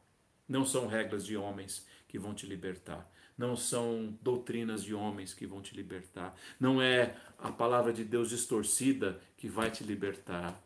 Não 0.47 0.65
são 0.65 0.85
regras 0.85 1.25
de 1.25 1.37
homens 1.37 1.85
que 2.07 2.19
vão 2.19 2.33
te 2.33 2.45
libertar. 2.45 3.09
Não 3.37 3.55
são 3.55 4.17
doutrinas 4.21 4.83
de 4.83 4.93
homens 4.93 5.33
que 5.33 5.45
vão 5.45 5.61
te 5.61 5.75
libertar. 5.75 6.35
Não 6.59 6.81
é 6.81 7.17
a 7.37 7.51
palavra 7.51 7.91
de 7.91 8.03
Deus 8.03 8.29
distorcida 8.29 9.19
que 9.35 9.47
vai 9.47 9.71
te 9.71 9.83
libertar. 9.83 10.61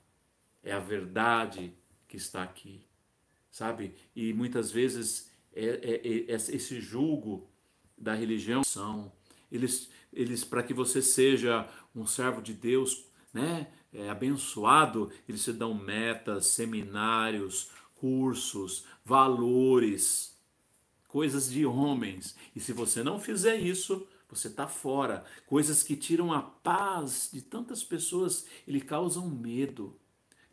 É 0.64 0.72
a 0.72 0.80
verdade 0.80 1.74
que 2.08 2.18
está 2.18 2.44
aqui. 2.44 2.86
Sabe? 3.50 3.96
E 4.16 4.34
muitas 4.34 4.72
vezes 4.72 5.32
é, 5.54 5.66
é, 5.66 6.08
é 6.08 6.34
esse 6.34 6.80
julgo 6.80 7.50
da 7.98 8.14
religião 8.14 8.64
são 8.64 9.12
eles, 9.52 9.90
eles 10.12 10.44
para 10.44 10.64
que 10.64 10.74
você 10.74 11.02
seja 11.02 11.68
um 11.96 12.06
servo 12.06 12.42
de 12.42 12.54
Deus, 12.54 13.06
né, 13.34 13.68
é, 13.94 14.10
abençoado, 14.10 15.12
eles 15.28 15.44
te 15.44 15.54
dão 15.54 15.74
metas, 15.74 16.48
seminários, 16.48 17.72
cursos, 17.96 18.86
valores, 19.04 20.38
coisas 21.08 21.50
de 21.50 21.66
homens. 21.66 22.36
E 22.56 22.60
se 22.60 22.72
você 22.72 23.04
não 23.04 23.20
fizer 23.20 23.58
isso, 23.58 24.08
você 24.30 24.48
está 24.48 24.68
fora. 24.68 25.26
Coisas 25.46 25.84
que 25.84 25.96
tiram 25.96 26.32
a 26.32 26.42
paz 26.42 27.30
de 27.34 27.42
tantas 27.42 27.84
pessoas, 27.84 28.46
ele 28.68 28.80
causam 28.80 29.28
medo. 29.30 30.00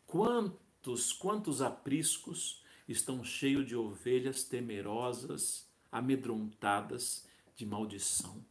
Quantos, 0.05 1.13
quantos 1.13 1.61
apriscos 1.61 2.63
estão 2.87 3.23
cheios 3.23 3.67
de 3.67 3.75
ovelhas 3.75 4.43
temerosas, 4.43 5.67
amedrontadas 5.91 7.27
de 7.55 7.65
maldição? 7.65 8.43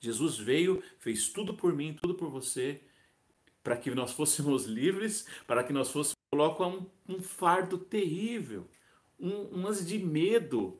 Jesus 0.00 0.38
veio, 0.38 0.82
fez 0.98 1.28
tudo 1.28 1.54
por 1.54 1.74
mim, 1.74 1.96
tudo 2.00 2.14
por 2.14 2.28
você, 2.30 2.82
para 3.62 3.76
que 3.76 3.90
nós 3.90 4.12
fôssemos 4.12 4.64
livres, 4.66 5.26
para 5.46 5.64
que 5.64 5.72
nós 5.72 5.90
fôssemos 5.90 6.16
coloca 6.30 6.66
um, 6.66 6.86
um 7.08 7.22
fardo 7.22 7.78
terrível, 7.78 8.68
um, 9.18 9.66
um 9.66 9.72
de 9.72 9.98
medo, 9.98 10.78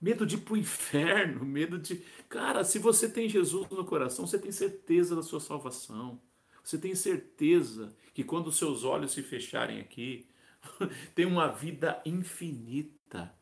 medo 0.00 0.26
de 0.26 0.36
ir 0.36 0.40
para 0.40 0.54
o 0.54 0.56
inferno, 0.56 1.44
medo 1.46 1.78
de. 1.78 2.02
Cara, 2.28 2.64
se 2.64 2.78
você 2.78 3.08
tem 3.08 3.28
Jesus 3.28 3.68
no 3.70 3.84
coração, 3.84 4.26
você 4.26 4.38
tem 4.38 4.52
certeza 4.52 5.16
da 5.16 5.22
sua 5.22 5.40
salvação. 5.40 6.20
Você 6.62 6.78
tem 6.78 6.94
certeza 6.94 7.94
que 8.14 8.22
quando 8.22 8.48
os 8.48 8.56
seus 8.56 8.84
olhos 8.84 9.12
se 9.12 9.22
fecharem 9.22 9.80
aqui, 9.80 10.28
tem 11.14 11.26
uma 11.26 11.48
vida 11.48 12.00
infinita. 12.04 13.34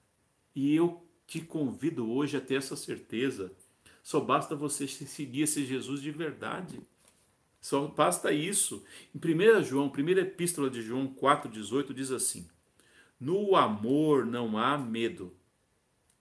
E 0.55 0.75
eu 0.75 1.07
te 1.27 1.41
convido 1.41 2.11
hoje 2.11 2.37
a 2.37 2.41
ter 2.41 2.55
essa 2.55 2.77
certeza 2.77 3.53
só 4.03 4.21
basta 4.21 4.55
você 4.55 4.87
seguir 4.87 5.43
esse 5.43 5.65
Jesus 5.65 6.01
de 6.03 6.11
verdade. 6.11 6.81
Só 7.61 7.87
basta 7.87 8.33
isso. 8.33 8.83
Em 9.15 9.19
1 9.19 9.65
João, 9.65 9.91
primeira 9.91 10.23
epístola 10.23 10.71
de 10.71 10.81
João 10.81 11.09
4,18 11.09 11.93
diz 11.93 12.11
assim: 12.11 12.49
No 13.19 13.55
amor 13.55 14.25
não 14.25 14.57
há 14.57 14.79
medo. 14.79 15.35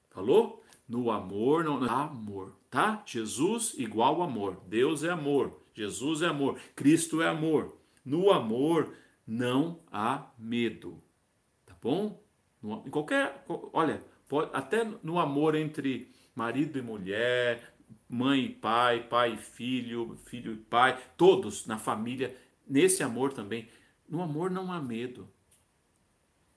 Falou? 0.10 0.64
No 0.88 1.12
amor 1.12 1.64
não 1.64 1.84
há 1.84 2.06
amor, 2.06 2.56
tá? 2.70 3.04
Jesus 3.06 3.76
igual 3.78 4.22
amor. 4.22 4.60
Deus 4.68 5.04
é 5.04 5.10
amor. 5.10 5.62
Jesus 5.74 6.22
é 6.22 6.28
amor. 6.28 6.60
Cristo 6.76 7.22
é 7.22 7.28
amor. 7.28 7.78
No 8.04 8.32
amor 8.32 8.94
não 9.26 9.80
há 9.92 10.30
medo. 10.38 11.02
Tá 11.66 11.76
bom? 11.82 12.20
em 12.62 12.90
qualquer, 12.90 13.46
olha, 13.72 14.04
pode, 14.28 14.50
até 14.54 14.84
no 15.02 15.20
amor 15.20 15.56
entre 15.56 16.12
marido 16.40 16.80
e 16.80 16.82
mulher, 16.82 17.76
mãe 18.08 18.46
e 18.46 18.50
pai, 18.50 19.04
pai 19.10 19.34
e 19.34 19.38
filho, 19.38 20.18
filho 20.24 20.54
e 20.54 20.56
pai, 20.56 20.98
todos 21.18 21.66
na 21.66 21.78
família, 21.78 22.34
nesse 22.66 23.04
amor 23.04 23.34
também. 23.34 23.68
No 24.08 24.22
amor 24.22 24.50
não 24.50 24.72
há 24.72 24.82
medo. 24.82 25.30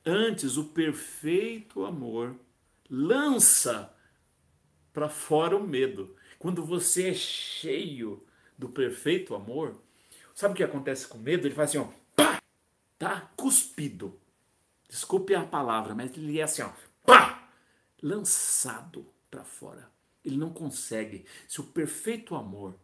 Antes, 0.07 0.57
o 0.57 0.67
perfeito 0.67 1.85
amor 1.85 2.37
lança 2.89 3.93
para 4.93 5.09
fora 5.09 5.57
o 5.57 5.67
medo. 5.67 6.15
Quando 6.39 6.65
você 6.65 7.09
é 7.09 7.15
cheio 7.15 8.25
do 8.57 8.69
perfeito 8.69 9.35
amor, 9.35 9.83
sabe 10.33 10.55
o 10.55 10.57
que 10.57 10.63
acontece 10.63 11.09
com 11.09 11.19
medo? 11.19 11.49
Ele 11.49 11.57
faz 11.57 11.71
assim, 11.71 11.79
ó, 11.79 11.89
pá, 12.15 12.41
tá 12.97 13.33
cuspido. 13.37 14.17
Desculpe 14.89 15.35
a 15.35 15.45
palavra, 15.45 15.93
mas 15.93 16.17
ele 16.17 16.39
é 16.39 16.45
assim, 16.45 16.63
ó, 16.63 16.71
pá, 17.05 17.49
lançado 18.01 19.13
para 19.33 19.43
fora. 19.43 19.91
Ele 20.23 20.37
não 20.37 20.51
consegue. 20.53 21.25
Se 21.49 21.61
o 21.61 21.65
perfeito 21.65 22.35
amor 22.37 22.77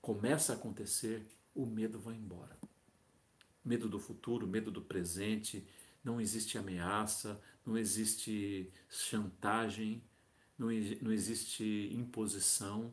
começa 0.00 0.52
a 0.52 0.56
acontecer, 0.56 1.26
o 1.54 1.64
medo 1.64 1.98
vai 1.98 2.14
embora. 2.14 2.56
Medo 3.64 3.88
do 3.88 3.98
futuro, 3.98 4.46
medo 4.46 4.70
do 4.70 4.82
presente, 4.82 5.66
não 6.04 6.20
existe 6.20 6.58
ameaça, 6.58 7.40
não 7.64 7.78
existe 7.78 8.70
chantagem, 8.90 10.02
não, 10.58 10.68
não 11.00 11.12
existe 11.12 11.90
imposição, 11.94 12.92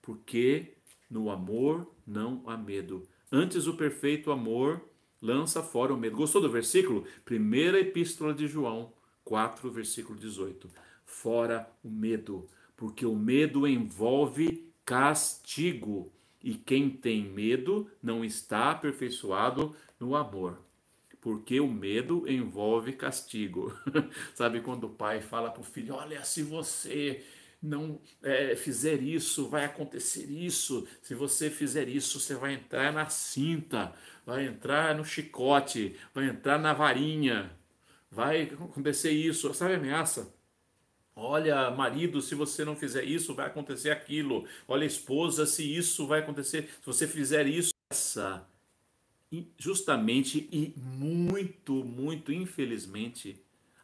porque 0.00 0.74
no 1.10 1.30
amor 1.30 1.94
não 2.06 2.48
há 2.48 2.56
medo. 2.56 3.06
Antes 3.30 3.66
o 3.66 3.76
perfeito 3.76 4.30
amor 4.30 4.88
lança 5.20 5.62
fora 5.62 5.92
o 5.92 5.98
medo. 5.98 6.16
Gostou 6.16 6.40
do 6.40 6.50
versículo? 6.50 7.06
Primeira 7.24 7.78
epístola 7.78 8.32
de 8.32 8.46
João 8.46 8.92
4, 9.24 9.70
versículo 9.70 10.18
18. 10.18 10.70
Fora 11.04 11.68
o 11.82 11.90
medo, 11.90 12.48
porque 12.76 13.04
o 13.04 13.14
medo 13.14 13.66
envolve 13.66 14.72
castigo, 14.84 16.12
e 16.42 16.54
quem 16.54 16.90
tem 16.90 17.22
medo 17.22 17.88
não 18.02 18.24
está 18.24 18.72
aperfeiçoado 18.72 19.74
no 19.98 20.16
amor. 20.16 20.58
Porque 21.20 21.60
o 21.60 21.68
medo 21.68 22.28
envolve 22.28 22.92
castigo. 22.94 23.72
Sabe 24.34 24.60
quando 24.60 24.84
o 24.84 24.90
pai 24.90 25.20
fala 25.20 25.50
para 25.50 25.60
o 25.60 25.64
filho: 25.64 25.94
Olha, 25.94 26.24
se 26.24 26.42
você 26.42 27.24
não 27.62 28.00
é, 28.24 28.56
fizer 28.56 29.00
isso, 29.00 29.48
vai 29.48 29.64
acontecer 29.64 30.28
isso. 30.28 30.86
Se 31.00 31.14
você 31.14 31.48
fizer 31.48 31.88
isso, 31.88 32.18
você 32.18 32.34
vai 32.34 32.54
entrar 32.54 32.92
na 32.92 33.08
cinta, 33.08 33.92
vai 34.26 34.46
entrar 34.46 34.96
no 34.96 35.04
chicote, 35.04 35.96
vai 36.12 36.26
entrar 36.26 36.58
na 36.58 36.72
varinha, 36.72 37.52
vai 38.12 38.42
acontecer 38.42 39.10
isso. 39.10 39.52
Sabe 39.54 39.74
ameaça? 39.74 40.32
Olha, 41.16 41.70
marido, 41.70 42.20
se 42.20 42.34
você 42.34 42.64
não 42.64 42.76
fizer 42.76 43.04
isso, 43.04 43.34
vai 43.34 43.46
acontecer 43.46 43.90
aquilo. 43.90 44.46
Olha, 44.68 44.84
esposa, 44.84 45.46
se 45.46 45.62
isso 45.76 46.06
vai 46.06 46.20
acontecer, 46.20 46.68
se 46.80 46.86
você 46.86 47.06
fizer 47.08 47.46
isso, 47.46 47.72
essa. 47.90 48.46
Justamente 49.58 50.48
e 50.52 50.74
muito, 50.76 51.72
muito 51.84 52.32
infelizmente, 52.32 53.36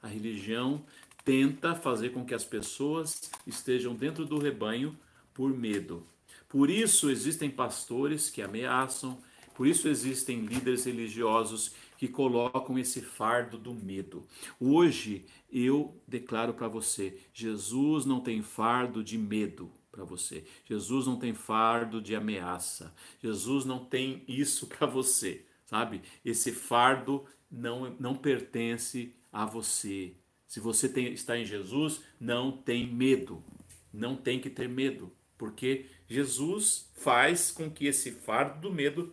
a 0.02 0.06
religião 0.06 0.84
tenta 1.24 1.74
fazer 1.74 2.10
com 2.10 2.24
que 2.24 2.34
as 2.34 2.44
pessoas 2.44 3.30
estejam 3.46 3.94
dentro 3.94 4.26
do 4.26 4.38
rebanho 4.38 4.96
por 5.32 5.50
medo. 5.50 6.06
Por 6.48 6.70
isso 6.70 7.10
existem 7.10 7.50
pastores 7.50 8.30
que 8.30 8.42
ameaçam, 8.42 9.18
por 9.58 9.66
isso 9.66 9.88
existem 9.88 10.42
líderes 10.42 10.84
religiosos 10.84 11.72
que 11.96 12.06
colocam 12.06 12.78
esse 12.78 13.02
fardo 13.02 13.58
do 13.58 13.74
medo. 13.74 14.24
Hoje 14.60 15.26
eu 15.50 16.00
declaro 16.06 16.54
para 16.54 16.68
você: 16.68 17.18
Jesus 17.34 18.04
não 18.06 18.20
tem 18.20 18.40
fardo 18.40 19.02
de 19.02 19.18
medo 19.18 19.68
para 19.90 20.04
você. 20.04 20.44
Jesus 20.64 21.08
não 21.08 21.16
tem 21.16 21.34
fardo 21.34 22.00
de 22.00 22.14
ameaça. 22.14 22.94
Jesus 23.20 23.64
não 23.64 23.84
tem 23.84 24.22
isso 24.28 24.68
para 24.68 24.86
você, 24.86 25.44
sabe? 25.66 26.02
Esse 26.24 26.52
fardo 26.52 27.24
não, 27.50 27.96
não 27.98 28.14
pertence 28.14 29.12
a 29.32 29.44
você. 29.44 30.14
Se 30.46 30.60
você 30.60 30.88
tem, 30.88 31.12
está 31.12 31.36
em 31.36 31.44
Jesus, 31.44 32.00
não 32.20 32.52
tem 32.52 32.86
medo. 32.86 33.42
Não 33.92 34.14
tem 34.14 34.38
que 34.38 34.50
ter 34.50 34.68
medo, 34.68 35.12
porque 35.36 35.86
Jesus 36.06 36.88
faz 36.94 37.50
com 37.50 37.68
que 37.68 37.86
esse 37.86 38.12
fardo 38.12 38.60
do 38.60 38.72
medo 38.72 39.12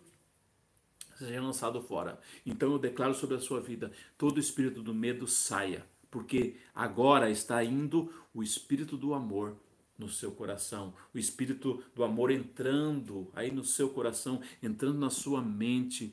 seja 1.18 1.40
lançado 1.40 1.80
fora. 1.82 2.18
Então 2.44 2.72
eu 2.72 2.78
declaro 2.78 3.14
sobre 3.14 3.36
a 3.36 3.40
sua 3.40 3.60
vida: 3.60 3.92
todo 4.18 4.40
espírito 4.40 4.82
do 4.82 4.94
medo 4.94 5.26
saia, 5.26 5.84
porque 6.10 6.56
agora 6.74 7.30
está 7.30 7.62
indo 7.64 8.12
o 8.34 8.42
espírito 8.42 8.96
do 8.96 9.14
amor 9.14 9.56
no 9.98 10.10
seu 10.10 10.30
coração, 10.30 10.92
o 11.14 11.18
espírito 11.18 11.82
do 11.94 12.04
amor 12.04 12.30
entrando 12.30 13.30
aí 13.34 13.50
no 13.50 13.64
seu 13.64 13.88
coração, 13.88 14.42
entrando 14.62 14.98
na 14.98 15.08
sua 15.08 15.40
mente, 15.40 16.12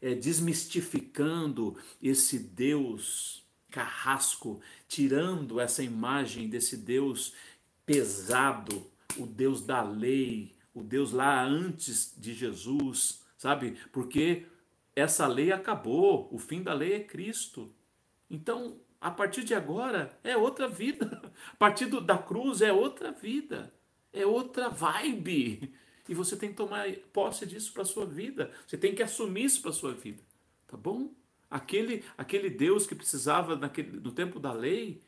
é, 0.00 0.14
desmistificando 0.14 1.76
esse 2.02 2.38
Deus 2.38 3.44
carrasco, 3.70 4.60
tirando 4.88 5.60
essa 5.60 5.82
imagem 5.82 6.48
desse 6.48 6.78
Deus 6.78 7.34
pesado, 7.84 8.86
o 9.18 9.26
Deus 9.26 9.60
da 9.60 9.82
lei, 9.82 10.54
o 10.74 10.82
Deus 10.82 11.12
lá 11.12 11.44
antes 11.44 12.14
de 12.16 12.34
Jesus, 12.34 13.22
sabe? 13.36 13.78
Porque 13.92 14.46
essa 14.94 15.26
lei 15.26 15.52
acabou, 15.52 16.28
o 16.32 16.38
fim 16.38 16.62
da 16.62 16.72
lei 16.72 16.94
é 16.94 17.00
Cristo. 17.00 17.72
Então, 18.30 18.80
a 19.00 19.10
partir 19.10 19.44
de 19.44 19.54
agora 19.54 20.18
é 20.24 20.36
outra 20.36 20.66
vida. 20.66 21.22
A 21.52 21.56
partir 21.56 21.86
do, 21.86 22.00
da 22.00 22.16
cruz 22.16 22.62
é 22.62 22.72
outra 22.72 23.12
vida. 23.12 23.72
É 24.12 24.24
outra 24.24 24.68
vibe. 24.68 25.74
E 26.08 26.14
você 26.14 26.36
tem 26.36 26.50
que 26.50 26.56
tomar 26.56 26.90
posse 27.12 27.44
disso 27.44 27.72
para 27.72 27.84
sua 27.84 28.06
vida. 28.06 28.50
Você 28.66 28.78
tem 28.78 28.94
que 28.94 29.02
assumir 29.02 29.44
isso 29.44 29.60
para 29.60 29.72
sua 29.72 29.92
vida. 29.92 30.22
Tá 30.66 30.76
bom? 30.76 31.12
Aquele, 31.50 32.02
aquele 32.16 32.48
Deus 32.50 32.86
que 32.86 32.94
precisava 32.94 33.54
naquele, 33.54 34.00
no 34.00 34.12
tempo 34.12 34.40
da 34.40 34.52
lei, 34.52 35.02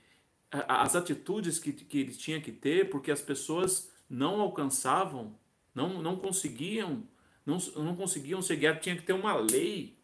as 0.51 0.95
atitudes 0.95 1.59
que, 1.59 1.73
que 1.73 1.99
ele 1.99 2.15
tinha 2.15 2.41
que 2.41 2.53
ter, 2.53 2.91
porque 2.91 3.11
as 3.11 3.21
pessoas 3.21 3.91
não 4.09 4.41
alcançavam, 4.41 5.37
não, 5.75 6.01
não 6.01 6.17
conseguiam, 6.17 7.07
não, 7.49 7.83
não 7.83 7.97
conseguiam 7.97 8.43
ser 8.43 8.57
guiados, 8.57 8.83
tinha 8.83 8.95
que 8.95 9.03
ter 9.03 9.15
uma 9.15 9.35
lei. 9.35 9.97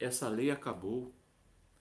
Essa 0.00 0.30
lei 0.30 0.50
acabou. 0.50 1.12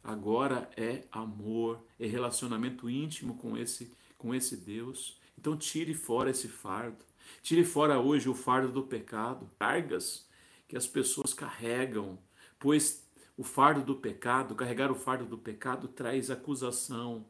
Agora 0.03 0.69
é 0.75 1.05
amor, 1.09 1.81
é 1.97 2.05
relacionamento 2.05 2.89
íntimo 2.89 3.37
com 3.37 3.55
esse, 3.55 3.95
com 4.17 4.35
esse 4.35 4.57
Deus. 4.57 5.17
Então 5.37 5.55
tire 5.55 5.93
fora 5.93 6.31
esse 6.31 6.49
fardo. 6.49 7.05
Tire 7.41 7.63
fora 7.63 7.99
hoje 7.99 8.27
o 8.27 8.35
fardo 8.35 8.69
do 8.73 8.83
pecado, 8.83 9.49
cargas 9.57 10.27
que 10.67 10.75
as 10.75 10.85
pessoas 10.85 11.33
carregam, 11.33 12.19
pois 12.59 13.07
o 13.37 13.43
fardo 13.43 13.81
do 13.81 13.95
pecado, 13.95 14.53
carregar 14.53 14.91
o 14.91 14.95
fardo 14.95 15.25
do 15.25 15.37
pecado 15.37 15.87
traz 15.87 16.29
acusação, 16.29 17.25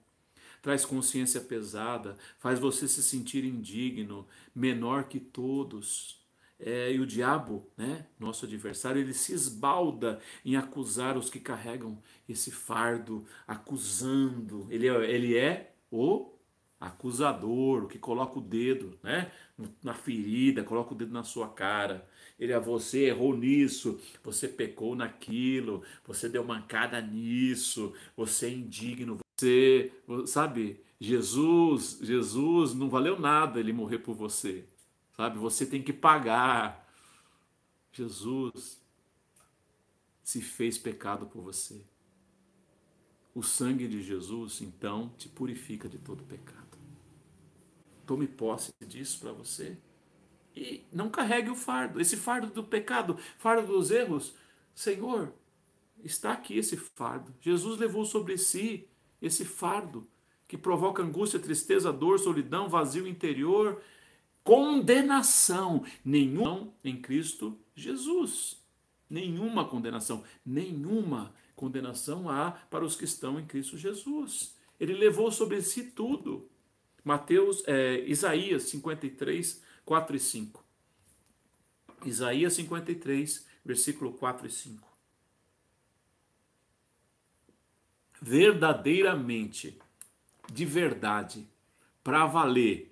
traz 0.62 0.86
consciência 0.86 1.42
pesada, 1.42 2.18
faz 2.40 2.58
você 2.58 2.88
se 2.88 3.04
sentir 3.04 3.44
indigno, 3.44 4.28
menor 4.56 5.04
que 5.04 5.20
todos. 5.20 6.21
É, 6.64 6.94
e 6.94 7.00
o 7.00 7.08
diabo, 7.08 7.68
né, 7.76 8.06
nosso 8.20 8.46
adversário, 8.46 9.02
ele 9.02 9.14
se 9.14 9.34
esbalda 9.34 10.20
em 10.46 10.56
acusar 10.56 11.18
os 11.18 11.30
que 11.30 11.40
carregam 11.40 11.98
esse 12.30 12.52
fardo, 12.52 13.26
acusando. 13.48 14.68
Ele 14.70 14.88
é, 14.88 15.12
ele 15.12 15.36
é 15.36 15.74
o 15.92 16.32
acusador, 16.80 17.84
o 17.84 17.88
que 17.88 18.00
coloca 18.00 18.40
o 18.40 18.42
dedo 18.42 18.98
né, 19.04 19.32
na 19.84 19.94
ferida, 19.94 20.64
coloca 20.64 20.94
o 20.94 20.98
dedo 20.98 21.14
na 21.14 21.24
sua 21.24 21.48
cara. 21.48 22.08
Ele 22.40 22.54
é 22.54 22.60
você 22.60 23.06
errou 23.06 23.36
nisso, 23.36 24.00
você 24.24 24.48
pecou 24.48 24.96
naquilo, 24.96 25.84
você 26.06 26.28
deu 26.28 26.44
mancada 26.44 27.00
nisso, 27.02 27.94
você 28.16 28.48
é 28.48 28.52
indigno, 28.52 29.18
você, 29.40 29.92
sabe? 30.26 30.80
Jesus, 31.00 32.00
Jesus 32.02 32.74
não 32.76 32.90
valeu 32.90 33.20
nada 33.20 33.60
ele 33.60 33.74
morrer 33.74 34.00
por 34.00 34.16
você. 34.16 34.66
Sabe? 35.16 35.38
Você 35.38 35.66
tem 35.66 35.82
que 35.82 35.94
pagar. 35.94 36.88
Jesus 37.92 38.82
se 40.24 40.42
fez 40.42 40.78
pecado 40.78 41.26
por 41.26 41.42
você. 41.42 41.86
O 43.34 43.42
sangue 43.44 43.88
de 43.88 44.02
Jesus, 44.02 44.62
então, 44.62 45.10
te 45.18 45.30
purifica 45.30 45.88
de 45.88 45.98
todo 45.98 46.24
pecado. 46.24 46.78
Tome 48.06 48.28
posse 48.28 48.74
disso 48.86 49.20
para 49.20 49.32
você 49.32 49.78
e 50.56 50.86
não 50.92 51.10
carregue 51.10 51.50
o 51.50 51.56
fardo, 51.56 52.00
esse 52.00 52.18
fardo 52.18 52.48
do 52.48 52.64
pecado, 52.64 53.18
fardo 53.38 53.68
dos 53.68 53.92
erros. 53.92 54.36
Senhor, 54.76 55.34
está 56.04 56.34
aqui 56.34 56.58
esse 56.58 56.76
fardo. 56.76 57.34
Jesus 57.40 57.80
levou 57.80 58.06
sobre 58.06 58.38
si 58.38 58.88
esse 59.22 59.46
fardo 59.46 60.08
que 60.48 60.58
provoca 60.58 61.02
angústia, 61.02 61.40
tristeza, 61.40 61.94
dor, 61.94 62.20
solidão, 62.20 62.68
vazio 62.68 63.08
interior, 63.08 63.82
condenação. 64.44 65.86
Nenhum 66.04 66.72
em 66.84 67.02
Cristo 67.02 67.58
Jesus. 67.76 68.62
Nenhuma 69.10 69.68
condenação, 69.68 70.24
nenhuma 70.46 71.34
condenação 71.56 72.30
há 72.30 72.52
para 72.52 72.86
os 72.86 72.96
que 72.96 73.04
estão 73.04 73.40
em 73.40 73.46
Cristo 73.46 73.78
Jesus. 73.78 74.56
Ele 74.80 74.94
levou 74.94 75.32
sobre 75.32 75.62
si 75.62 75.92
tudo. 75.92 76.50
Mateus, 77.04 77.64
é, 77.68 78.00
Isaías 78.08 78.64
53, 78.64 79.62
4 79.84 80.16
e 80.16 80.20
5. 80.20 80.64
Isaías 82.06 82.54
53, 82.54 83.46
versículo 83.66 84.14
4 84.14 84.48
e 84.48 84.52
5. 84.52 84.88
Verdadeiramente, 88.22 89.78
de 90.52 90.66
verdade, 90.66 91.48
para 92.04 92.26
valer, 92.26 92.91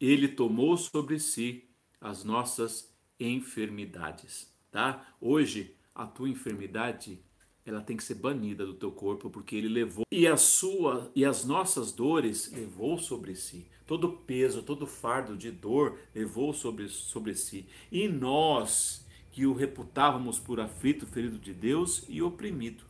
ele 0.00 0.28
tomou 0.28 0.76
sobre 0.76 1.18
si 1.18 1.68
as 2.00 2.24
nossas 2.24 2.92
enfermidades, 3.18 4.50
tá? 4.70 5.14
Hoje 5.20 5.74
a 5.94 6.06
tua 6.06 6.28
enfermidade 6.28 7.22
ela 7.66 7.82
tem 7.82 7.96
que 7.96 8.02
ser 8.02 8.14
banida 8.14 8.64
do 8.64 8.74
teu 8.74 8.90
corpo 8.90 9.28
porque 9.28 9.54
ele 9.54 9.68
levou 9.68 10.06
e 10.10 10.26
a 10.26 10.36
sua 10.36 11.12
e 11.14 11.24
as 11.24 11.44
nossas 11.44 11.92
dores 11.92 12.50
levou 12.50 12.98
sobre 12.98 13.34
si 13.34 13.68
todo 13.90 14.12
peso, 14.12 14.62
todo 14.62 14.86
fardo 14.86 15.36
de 15.36 15.50
dor 15.50 15.98
levou 16.14 16.54
sobre, 16.54 16.88
sobre 16.88 17.34
si. 17.34 17.66
E 17.90 18.06
nós, 18.06 19.04
que 19.32 19.44
o 19.44 19.52
reputávamos 19.52 20.38
por 20.38 20.60
aflito, 20.60 21.08
ferido 21.08 21.40
de 21.40 21.52
Deus 21.52 22.04
e 22.08 22.22
oprimido. 22.22 22.84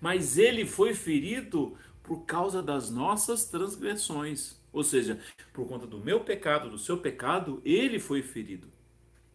Mas 0.00 0.38
ele 0.38 0.66
foi 0.66 0.92
ferido 0.92 1.76
por 2.02 2.24
causa 2.24 2.60
das 2.60 2.90
nossas 2.90 3.44
transgressões. 3.44 4.59
Ou 4.72 4.82
seja, 4.84 5.20
por 5.52 5.66
conta 5.66 5.86
do 5.86 5.98
meu 5.98 6.20
pecado, 6.20 6.70
do 6.70 6.78
seu 6.78 6.98
pecado, 6.98 7.60
ele 7.64 7.98
foi 7.98 8.22
ferido. 8.22 8.68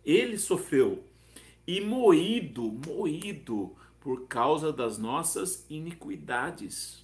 Ele 0.06 0.38
sofreu. 0.38 1.04
e 1.68 1.82
moído, 1.82 2.72
moído 2.88 3.76
por 4.00 4.28
causa 4.28 4.72
das 4.72 4.98
nossas 5.00 5.66
iniquidades. 5.70 7.04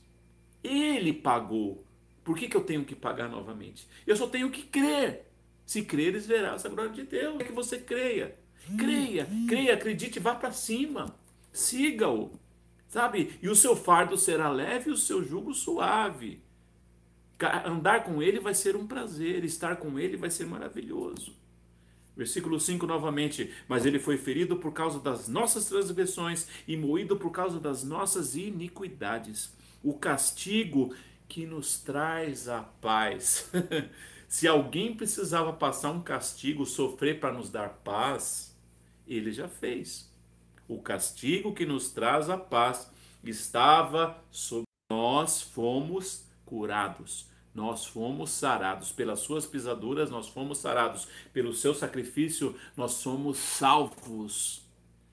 Ele 0.63 1.11
pagou. 1.13 1.84
Por 2.23 2.38
que, 2.38 2.47
que 2.47 2.55
eu 2.55 2.63
tenho 2.63 2.86
que 2.86 2.95
pagar 2.95 3.27
novamente? 3.29 3.88
Eu 4.05 4.15
só 4.15 4.27
tenho 4.27 4.51
que 4.51 4.63
crer. 4.63 5.25
Se 5.65 5.84
creres, 5.84 6.27
verás 6.27 6.65
a 6.65 6.69
glória 6.69 6.91
de 6.91 7.03
Deus. 7.03 7.39
É 7.39 7.43
que 7.43 7.51
você 7.51 7.79
creia. 7.79 8.38
Creia, 8.77 9.27
creia, 9.47 9.73
acredite, 9.73 10.19
vá 10.19 10.36
para 10.36 10.51
cima. 10.51 11.15
Siga-o. 11.51 12.32
Sabe? 12.88 13.39
E 13.41 13.49
o 13.49 13.55
seu 13.55 13.75
fardo 13.75 14.17
será 14.17 14.49
leve 14.49 14.89
e 14.89 14.93
o 14.93 14.97
seu 14.97 15.23
jugo 15.23 15.53
suave. 15.53 16.43
Andar 17.66 18.04
com 18.04 18.22
ele 18.22 18.39
vai 18.39 18.54
ser 18.54 18.76
um 18.76 18.86
prazer, 18.86 19.44
estar 19.44 19.78
com 19.78 20.00
ele 20.00 20.18
vai 20.18 20.30
ser 20.30 20.46
maravilhoso. 20.46 21.34
Versículo 22.16 22.60
5 22.60 22.86
novamente. 22.86 23.52
Mas 23.68 23.86
ele 23.86 24.00
foi 24.00 24.18
ferido 24.18 24.58
por 24.58 24.74
causa 24.74 25.00
das 25.00 25.28
nossas 25.28 25.66
transgressões 25.66 26.48
e 26.68 26.76
moído 26.78 27.18
por 27.18 27.32
causa 27.32 27.60
das 27.60 27.84
nossas 27.84 28.36
iniquidades. 28.36 29.54
O 29.84 29.94
castigo 29.94 30.94
que 31.28 31.46
nos 31.46 31.80
traz 31.80 32.48
a 32.50 32.62
paz. 32.62 33.50
Se 34.28 34.48
alguém 34.48 34.96
precisava 34.96 35.52
passar 35.52 35.92
um 35.92 36.02
castigo, 36.02 36.66
sofrer 36.66 37.20
para 37.20 37.34
nos 37.34 37.50
dar 37.50 37.70
paz, 37.84 38.56
ele 39.08 39.32
já 39.32 39.48
fez. 39.48 40.10
O 40.68 40.82
castigo 40.82 41.54
que 41.54 41.66
nos 41.66 41.89
traz 41.89 42.30
a 42.30 42.38
paz 42.38 42.89
estava 43.24 44.22
sobre 44.30 44.66
nós, 44.89 45.42
fomos 45.42 46.26
curados. 46.52 47.26
Nós 47.56 47.86
fomos 47.86 48.30
sarados 48.30 48.91
pelas 48.91 49.20
suas 49.20 49.45
pisaduras, 49.45 50.12
nós 50.12 50.28
fomos 50.28 50.58
sarados 50.58 51.08
pelo 51.32 51.54
seu 51.54 51.74
sacrifício, 51.74 52.54
nós 52.76 52.91
somos 52.91 53.38
salvos. 53.38 54.62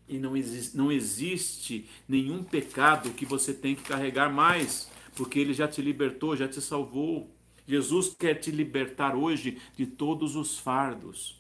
E 0.09 0.19
não 0.19 0.37
existe, 0.37 0.77
não 0.77 0.91
existe 0.91 1.89
nenhum 2.09 2.43
pecado 2.43 3.11
que 3.11 3.25
você 3.25 3.55
tem 3.55 3.77
que 3.77 3.85
carregar 3.85 4.33
mais, 4.33 4.91
porque 5.15 5.39
ele 5.39 5.55
já 5.55 5.69
te 5.69 5.81
libertou, 5.81 6.37
já 6.37 6.49
te 6.49 6.61
salvou. 6.61 7.31
Jesus 7.67 8.17
quer 8.19 8.35
te 8.35 8.51
libertar 8.51 9.15
hoje 9.15 9.61
de 9.77 9.87
todos 9.87 10.35
os 10.35 10.59
fardos. 10.59 11.39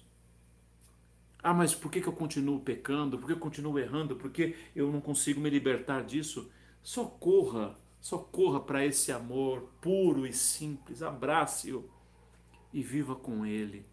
Ah, 1.43 1.55
mas 1.55 1.75
por 1.75 1.91
que, 1.91 2.01
que 2.01 2.09
eu 2.09 2.13
continuo 2.13 2.61
pecando? 2.61 3.19
Por 3.19 3.27
que 3.27 3.33
eu 3.33 3.39
continuo 3.39 3.79
errando? 3.79 4.15
Por 4.15 4.31
que 4.31 4.55
eu 4.77 4.93
não 4.93 5.01
consigo 5.01 5.41
me 5.41 5.51
libertar 5.51 6.05
disso? 6.05 6.51
Socorra, 6.83 7.77
socorra 8.09 8.59
para 8.59 8.87
esse 8.87 9.13
amor 9.13 9.69
puro 9.83 10.27
e 10.27 10.33
simples. 10.33 11.03
Abrace-o 11.03 11.85
e 12.73 12.83
viva 12.83 13.15
com 13.15 13.45
ele. 13.45 13.85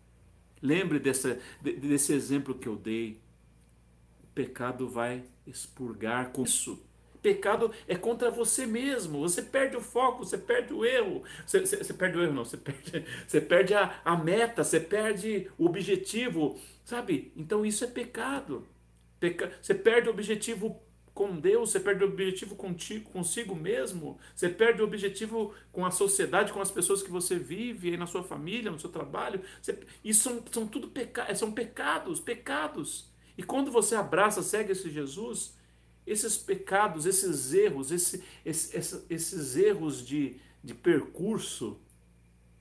Lembre 0.61 0.99
desse, 0.99 1.37
desse 1.61 2.13
exemplo 2.13 2.55
que 2.55 2.67
eu 2.67 2.77
dei. 2.77 3.19
O 4.23 4.27
pecado 4.27 4.87
vai 4.87 5.25
expurgar 5.45 6.31
com 6.31 6.43
isso. 6.43 6.81
Pecado 7.21 7.73
é 7.89 7.95
contra 7.95 8.31
você 8.31 8.65
mesmo. 8.65 9.19
Você 9.19 9.41
perde 9.41 9.75
o 9.75 9.81
foco, 9.81 10.23
você 10.23 10.37
perde 10.37 10.73
o 10.73 10.85
erro. 10.85 11.23
Você, 11.45 11.59
você, 11.59 11.77
você 11.83 11.93
perde 11.93 12.17
o 12.17 12.23
erro, 12.23 12.33
não. 12.33 12.45
Você 12.45 12.55
perde, 12.55 13.05
você 13.27 13.41
perde 13.41 13.73
a, 13.73 13.99
a 14.05 14.15
meta, 14.15 14.63
você 14.63 14.79
perde 14.79 15.51
o 15.57 15.65
objetivo. 15.65 16.57
Sabe? 16.85 17.33
Então 17.35 17.65
isso 17.65 17.83
é 17.83 17.87
pecado. 17.87 18.65
Peca... 19.19 19.51
Você 19.61 19.75
perde 19.75 20.07
o 20.07 20.11
objetivo 20.11 20.81
com 21.15 21.39
Deus, 21.39 21.71
você 21.71 21.79
perde 21.79 22.03
o 22.03 22.07
objetivo 22.07 22.55
contigo, 22.55 23.09
consigo 23.09 23.55
mesmo, 23.55 24.19
você 24.35 24.49
perde 24.49 24.81
o 24.81 24.85
objetivo 24.85 25.53
com 25.71 25.85
a 25.85 25.89
sociedade, 25.89 26.51
com 26.51 26.59
as 26.59 26.69
pessoas 26.69 27.01
que 27.01 27.09
você 27.09 27.39
vive, 27.39 27.89
aí 27.89 27.97
na 27.97 28.05
sua 28.05 28.21
família, 28.21 28.69
no 28.69 28.77
seu 28.77 28.89
trabalho. 28.89 29.41
Você... 29.61 29.79
Isso 30.03 30.23
são, 30.23 30.43
são 30.51 30.67
tudo 30.67 30.89
peca... 30.89 31.33
são 31.33 31.53
pecados, 31.53 32.19
pecados. 32.19 33.09
E 33.37 33.43
quando 33.43 33.71
você 33.71 33.95
abraça, 33.95 34.43
segue 34.43 34.73
esse 34.73 34.89
Jesus, 34.89 35.55
esses 36.05 36.35
pecados, 36.35 37.05
esses 37.05 37.53
erros, 37.53 37.91
esse, 37.93 38.21
esse, 38.43 39.05
esses 39.09 39.55
erros 39.55 40.05
de, 40.05 40.35
de 40.61 40.73
percurso, 40.73 41.79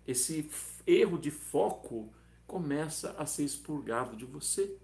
esse 0.06 0.48
erro 0.86 1.18
de 1.18 1.32
foco, 1.32 2.14
começa 2.46 3.16
a 3.18 3.26
ser 3.26 3.42
expurgado 3.42 4.16
de 4.16 4.24
você. 4.24 4.78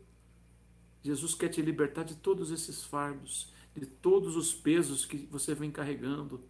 Jesus 1.02 1.34
quer 1.34 1.48
te 1.48 1.62
libertar 1.62 2.04
de 2.04 2.16
todos 2.16 2.50
esses 2.50 2.84
fardos, 2.84 3.52
de 3.74 3.86
todos 3.86 4.36
os 4.36 4.52
pesos 4.52 5.04
que 5.04 5.28
você 5.30 5.54
vem 5.54 5.70
carregando, 5.70 6.40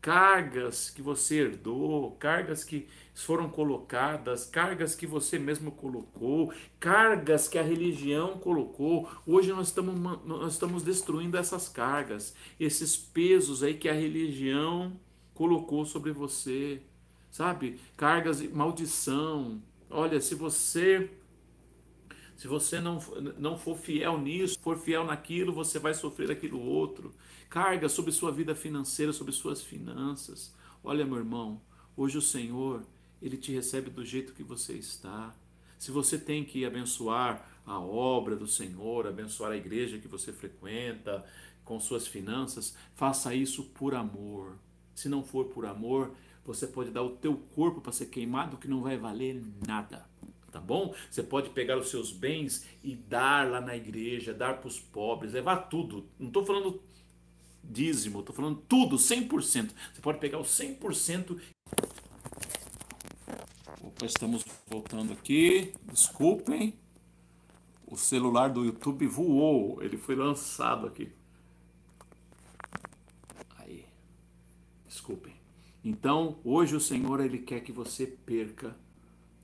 cargas 0.00 0.90
que 0.90 1.00
você 1.00 1.36
herdou, 1.36 2.12
cargas 2.12 2.62
que 2.62 2.86
foram 3.14 3.48
colocadas, 3.48 4.44
cargas 4.44 4.94
que 4.94 5.06
você 5.06 5.38
mesmo 5.38 5.72
colocou, 5.72 6.52
cargas 6.78 7.48
que 7.48 7.58
a 7.58 7.62
religião 7.62 8.38
colocou. 8.38 9.08
Hoje 9.26 9.50
nós 9.50 9.68
estamos, 9.68 9.94
nós 10.24 10.52
estamos 10.52 10.82
destruindo 10.82 11.38
essas 11.38 11.68
cargas, 11.68 12.34
esses 12.60 12.96
pesos 12.96 13.62
aí 13.62 13.74
que 13.74 13.88
a 13.88 13.94
religião 13.94 14.92
colocou 15.32 15.86
sobre 15.86 16.12
você, 16.12 16.82
sabe? 17.30 17.80
Cargas 17.96 18.42
maldição, 18.42 19.62
Olha, 19.96 20.20
se 20.20 20.34
você 20.34 21.08
se 22.36 22.48
você 22.48 22.80
não, 22.80 22.98
não 23.38 23.56
for 23.58 23.76
fiel 23.76 24.18
nisso, 24.18 24.58
for 24.60 24.78
fiel 24.78 25.04
naquilo, 25.04 25.52
você 25.52 25.78
vai 25.78 25.94
sofrer 25.94 26.30
aquilo 26.30 26.60
outro. 26.60 27.14
Carga 27.48 27.88
sobre 27.88 28.12
sua 28.12 28.32
vida 28.32 28.54
financeira, 28.54 29.12
sobre 29.12 29.32
suas 29.32 29.62
finanças. 29.62 30.52
Olha, 30.82 31.04
meu 31.04 31.18
irmão, 31.18 31.60
hoje 31.96 32.18
o 32.18 32.22
Senhor, 32.22 32.82
ele 33.22 33.36
te 33.36 33.52
recebe 33.52 33.90
do 33.90 34.04
jeito 34.04 34.34
que 34.34 34.42
você 34.42 34.72
está. 34.74 35.34
Se 35.78 35.90
você 35.90 36.18
tem 36.18 36.44
que 36.44 36.64
abençoar 36.64 37.48
a 37.64 37.78
obra 37.78 38.36
do 38.36 38.46
Senhor, 38.46 39.06
abençoar 39.06 39.52
a 39.52 39.56
igreja 39.56 39.98
que 39.98 40.08
você 40.08 40.32
frequenta, 40.32 41.24
com 41.64 41.80
suas 41.80 42.06
finanças, 42.06 42.76
faça 42.94 43.34
isso 43.34 43.64
por 43.64 43.94
amor. 43.94 44.58
Se 44.94 45.08
não 45.08 45.24
for 45.24 45.46
por 45.46 45.64
amor, 45.64 46.12
você 46.44 46.66
pode 46.66 46.90
dar 46.90 47.02
o 47.02 47.10
teu 47.10 47.36
corpo 47.54 47.80
para 47.80 47.92
ser 47.92 48.06
queimado 48.06 48.58
que 48.58 48.68
não 48.68 48.82
vai 48.82 48.98
valer 48.98 49.42
nada. 49.66 50.04
Tá 50.54 50.60
bom? 50.60 50.94
Você 51.10 51.20
pode 51.20 51.50
pegar 51.50 51.76
os 51.76 51.90
seus 51.90 52.12
bens 52.12 52.64
e 52.80 52.94
dar 52.94 53.50
lá 53.50 53.60
na 53.60 53.74
igreja, 53.74 54.32
dar 54.32 54.60
para 54.60 54.68
os 54.68 54.78
pobres, 54.78 55.32
levar 55.32 55.68
tudo. 55.68 56.08
Não 56.16 56.28
estou 56.28 56.46
falando 56.46 56.80
dízimo, 57.60 58.20
estou 58.20 58.32
falando 58.32 58.62
tudo, 58.68 58.94
100%. 58.94 59.72
Você 59.92 60.00
pode 60.00 60.20
pegar 60.20 60.38
o 60.38 60.44
100%. 60.44 61.40
Opa, 63.82 64.06
estamos 64.06 64.44
voltando 64.68 65.12
aqui. 65.12 65.74
Desculpem. 65.92 66.78
O 67.84 67.96
celular 67.96 68.46
do 68.46 68.64
YouTube 68.64 69.08
voou. 69.08 69.82
Ele 69.82 69.96
foi 69.96 70.14
lançado 70.14 70.86
aqui. 70.86 71.10
Aí. 73.58 73.84
Desculpem. 74.86 75.34
Então, 75.84 76.38
hoje 76.44 76.76
o 76.76 76.80
Senhor 76.80 77.18
ele 77.18 77.38
quer 77.38 77.58
que 77.58 77.72
você 77.72 78.06
perca 78.06 78.83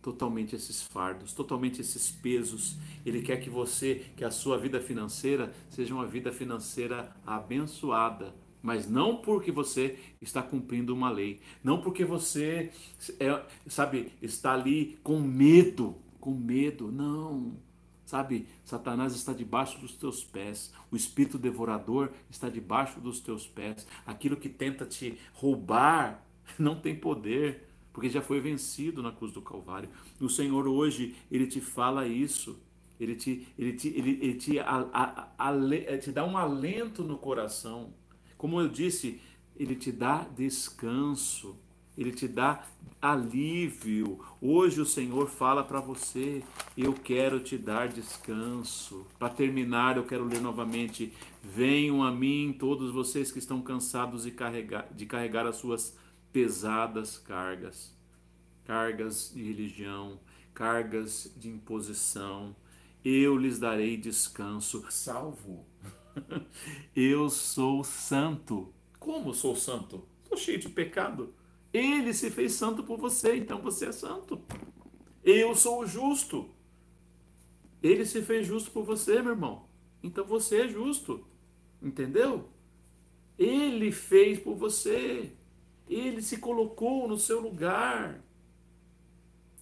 totalmente 0.03 0.55
esses 0.55 0.83
fardos, 0.83 1.33
totalmente 1.33 1.81
esses 1.81 2.11
pesos. 2.11 2.77
Ele 3.05 3.23
quer 3.23 3.39
que 3.39 3.51
você, 3.51 4.07
que 4.17 4.25
a 4.25 4.31
sua 4.31 4.59
vida 4.59 4.81
financeira 4.81 5.53
seja 5.69 5.95
uma 5.95 6.07
vida 6.07 6.33
financeira 6.33 7.15
abençoada, 7.27 8.35
mas 8.63 8.89
não 8.89 9.17
porque 9.17 9.51
você 9.51 9.99
está 10.21 10.43
cumprindo 10.43 10.95
uma 10.95 11.11
lei, 11.11 11.41
não 11.63 11.81
porque 11.81 12.05
você 12.05 12.71
é, 13.19 13.43
sabe, 13.67 14.13
está 14.21 14.53
ali 14.53 14.99
com 15.03 15.19
medo, 15.19 15.97
com 16.21 16.33
medo, 16.33 16.91
não. 16.93 17.57
Sabe, 18.05 18.49
Satanás 18.65 19.15
está 19.15 19.33
debaixo 19.33 19.79
dos 19.79 19.95
teus 19.95 20.25
pés, 20.25 20.75
o 20.91 20.97
espírito 20.97 21.39
devorador 21.39 22.11
está 22.29 22.49
debaixo 22.49 23.01
dos 23.01 23.21
teus 23.21 23.47
pés. 23.47 23.87
Aquilo 24.05 24.37
que 24.37 24.49
tenta 24.49 24.85
te 24.85 25.17
roubar 25.33 26.27
não 26.59 26.75
tem 26.75 26.97
poder, 26.97 27.70
porque 27.93 28.09
já 28.09 28.21
foi 28.21 28.41
vencido 28.41 29.03
na 29.03 29.13
cruz 29.13 29.33
do 29.33 29.43
Calvário. 29.43 29.89
O 30.21 30.29
Senhor 30.29 30.67
hoje, 30.67 31.15
Ele 31.31 31.47
te 31.47 31.61
fala 31.61 32.07
isso, 32.07 32.59
Ele 32.99 33.15
te, 33.15 33.47
ele 33.59 33.73
te, 33.73 33.89
ele, 33.89 34.19
ele 34.21 34.35
te, 34.35 34.59
a, 34.59 34.87
a, 34.93 35.49
a, 35.51 35.99
te 35.99 36.13
dá 36.13 36.25
um 36.25 36.37
alento 36.37 37.03
no 37.03 37.19
coração. 37.19 37.93
Como 38.37 38.61
eu 38.61 38.69
disse, 38.69 39.21
Ele 39.57 39.75
te 39.75 39.91
dá 39.91 40.27
descanso, 40.37 41.57
Ele 41.97 42.13
te 42.13 42.29
dá 42.29 42.65
alívio. 43.01 44.21
Hoje 44.41 44.81
o 44.81 44.87
Senhor 44.87 45.29
fala 45.29 45.65
para 45.65 45.81
você: 45.81 46.43
Eu 46.77 46.93
quero 46.93 47.41
te 47.41 47.57
dar 47.57 47.89
descanso. 47.89 49.07
Para 49.19 49.31
terminar, 49.31 49.97
eu 49.97 50.05
quero 50.05 50.25
ler 50.25 50.41
novamente: 50.41 51.13
Venham 51.43 52.03
a 52.03 52.13
mim, 52.13 52.55
todos 52.59 52.93
vocês 52.93 53.33
que 53.33 53.39
estão 53.39 53.61
cansados 53.63 54.25
de 54.25 54.31
carregar, 54.31 54.89
de 54.93 55.07
carregar 55.07 55.47
as 55.47 55.57
suas 55.57 55.97
pesadas 56.33 57.19
cargas, 57.19 57.97
cargas 58.65 59.33
de 59.35 59.43
religião, 59.43 60.21
cargas 60.55 61.33
de 61.37 61.49
imposição. 61.49 62.55
Eu 63.05 63.37
lhes 63.37 63.59
darei 63.59 63.97
descanso. 63.97 64.85
Salvo. 64.91 65.67
Eu 66.95 67.31
sou 67.31 67.83
santo. 67.83 68.73
Como 68.99 69.33
sou 69.35 69.57
santo? 69.57 70.07
Estou 70.23 70.37
cheio 70.37 70.59
de 70.59 70.69
pecado. 70.69 71.35
Ele 71.73 72.13
se 72.13 72.31
fez 72.31 72.53
santo 72.53 72.83
por 72.83 72.99
você, 72.99 73.37
então 73.37 73.63
você 73.63 73.87
é 73.87 73.93
santo. 73.93 74.41
Eu 75.25 75.55
sou 75.55 75.81
o 75.81 75.87
justo. 75.87 76.51
Ele 77.83 78.05
se 78.05 78.21
fez 78.23 78.47
justo 78.47 78.71
por 78.71 78.85
você, 78.85 79.23
meu 79.23 79.33
irmão. 79.33 79.69
Então 80.03 80.25
você 80.25 80.63
é 80.63 80.69
justo. 80.69 81.25
Entendeu? 81.81 82.49
Ele 83.39 83.91
fez 83.91 84.39
por 84.39 84.55
você. 84.57 85.33
Ele 85.91 86.23
se 86.23 86.37
colocou 86.37 87.09
no 87.09 87.19
seu 87.19 87.41
lugar. 87.41 88.23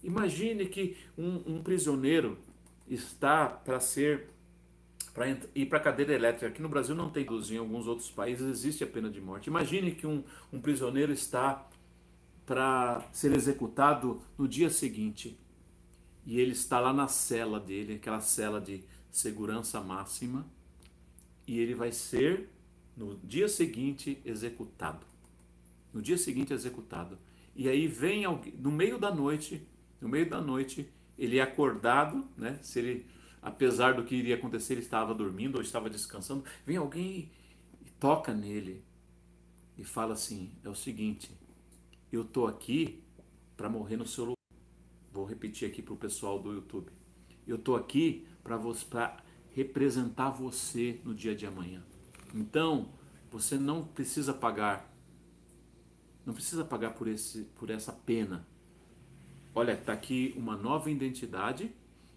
Imagine 0.05 0.67
que 0.67 0.97
um, 1.17 1.55
um 1.55 1.63
prisioneiro 1.63 2.39
está 2.87 3.47
para 3.47 3.81
ser 3.81 4.29
para 5.15 5.27
ir 5.53 5.67
para 5.67 5.79
a 5.79 5.83
cadeira 5.83 6.13
elétrica. 6.13 6.47
Aqui 6.47 6.63
no 6.63 6.69
Brasil 6.69 6.95
não 6.95 7.11
tem, 7.11 7.27
em 7.27 7.57
alguns 7.57 7.89
outros 7.89 8.09
países 8.09 8.47
existe 8.47 8.85
a 8.85 8.87
pena 8.87 9.11
de 9.11 9.21
morte. 9.21 9.49
Imagine 9.49 9.91
que 9.91 10.07
um, 10.07 10.23
um 10.53 10.61
prisioneiro 10.61 11.13
está 11.13 11.67
para 12.47 13.05
ser 13.11 13.35
executado 13.35 14.23
no 14.39 14.47
dia 14.47 14.71
seguinte 14.71 15.37
e 16.25 16.39
ele 16.39 16.53
está 16.53 16.79
lá 16.79 16.93
na 16.93 17.09
cela 17.09 17.59
dele, 17.59 17.95
aquela 17.95 18.21
cela 18.21 18.61
de 18.61 18.85
segurança 19.11 19.81
máxima, 19.81 20.47
e 21.47 21.59
ele 21.59 21.75
vai 21.75 21.91
ser 21.91 22.49
no 22.95 23.17
dia 23.25 23.49
seguinte 23.49 24.21
executado. 24.25 25.08
No 25.93 26.03
dia 26.03 26.19
seguinte 26.19 26.53
executado. 26.53 27.19
E 27.55 27.69
aí 27.69 27.87
vem 27.87 28.25
alguém, 28.25 28.53
no 28.57 28.71
meio 28.71 28.99
da 28.99 29.13
noite, 29.15 29.67
no 30.01 30.09
meio 30.09 30.29
da 30.29 30.41
noite, 30.41 30.89
ele 31.19 31.39
é 31.39 31.43
acordado, 31.43 32.29
né? 32.37 32.59
Se 32.63 32.79
ele, 32.79 33.07
apesar 33.43 33.95
do 33.95 34.05
que 34.05 34.15
iria 34.15 34.37
acontecer, 34.37 34.75
ele 34.75 34.83
estava 34.83 35.15
dormindo 35.15 35.57
ou 35.57 35.63
estava 35.63 35.91
descansando, 35.91 36.45
vem 36.65 36.77
alguém 36.77 37.31
e 37.85 37.91
toca 37.99 38.33
nele 38.33 38.85
e 39.77 39.85
fala 39.85 40.15
assim: 40.15 40.53
é 40.63 40.69
o 40.69 40.75
seguinte, 40.75 41.31
eu 42.13 42.25
tô 42.25 42.47
aqui 42.47 43.03
para 43.57 43.69
morrer 43.69 43.97
no 43.97 44.07
seu 44.07 44.25
lugar. 44.25 44.37
Vou 45.13 45.25
repetir 45.25 45.69
aqui 45.69 45.83
para 45.83 45.95
o 45.95 45.97
pessoal 45.97 46.39
do 46.39 46.53
YouTube. 46.53 46.93
Eu 47.47 47.59
tô 47.59 47.75
aqui 47.75 48.27
para 48.45 48.59
representar 49.55 50.31
você 50.31 51.01
no 51.05 51.15
dia 51.15 51.35
de 51.35 51.47
amanhã. 51.47 51.83
Então, 52.35 52.91
você 53.31 53.59
não 53.59 53.85
precisa 53.85 54.33
pagar, 54.33 54.89
não 56.29 56.35
precisa 56.35 56.63
pagar 56.63 56.91
por, 56.91 57.09
esse, 57.09 57.45
por 57.57 57.71
essa 57.71 57.91
pena. 57.91 58.47
Olha, 59.55 59.73
está 59.73 59.95
aqui 59.95 60.35
uma 60.37 60.59
nova 60.59 60.91
identidade, 60.91 61.73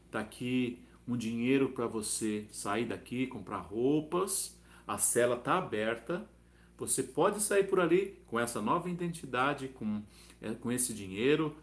está 0.05 0.19
aqui 0.19 0.83
um 1.07 1.15
dinheiro 1.15 1.69
para 1.69 1.87
você 1.87 2.45
sair 2.51 2.83
daqui, 2.83 3.25
comprar 3.25 3.59
roupas, 3.59 4.59
a 4.85 4.97
cela 4.97 5.37
está 5.37 5.57
aberta, 5.57 6.29
você 6.77 7.01
pode 7.01 7.41
sair 7.41 7.63
por 7.69 7.79
ali 7.79 8.21
com 8.27 8.37
essa 8.37 8.61
nova 8.61 8.89
identidade, 8.89 9.69
com, 9.69 10.03
é, 10.41 10.53
com 10.55 10.69
esse 10.69 10.93
dinheiro. 10.93 11.55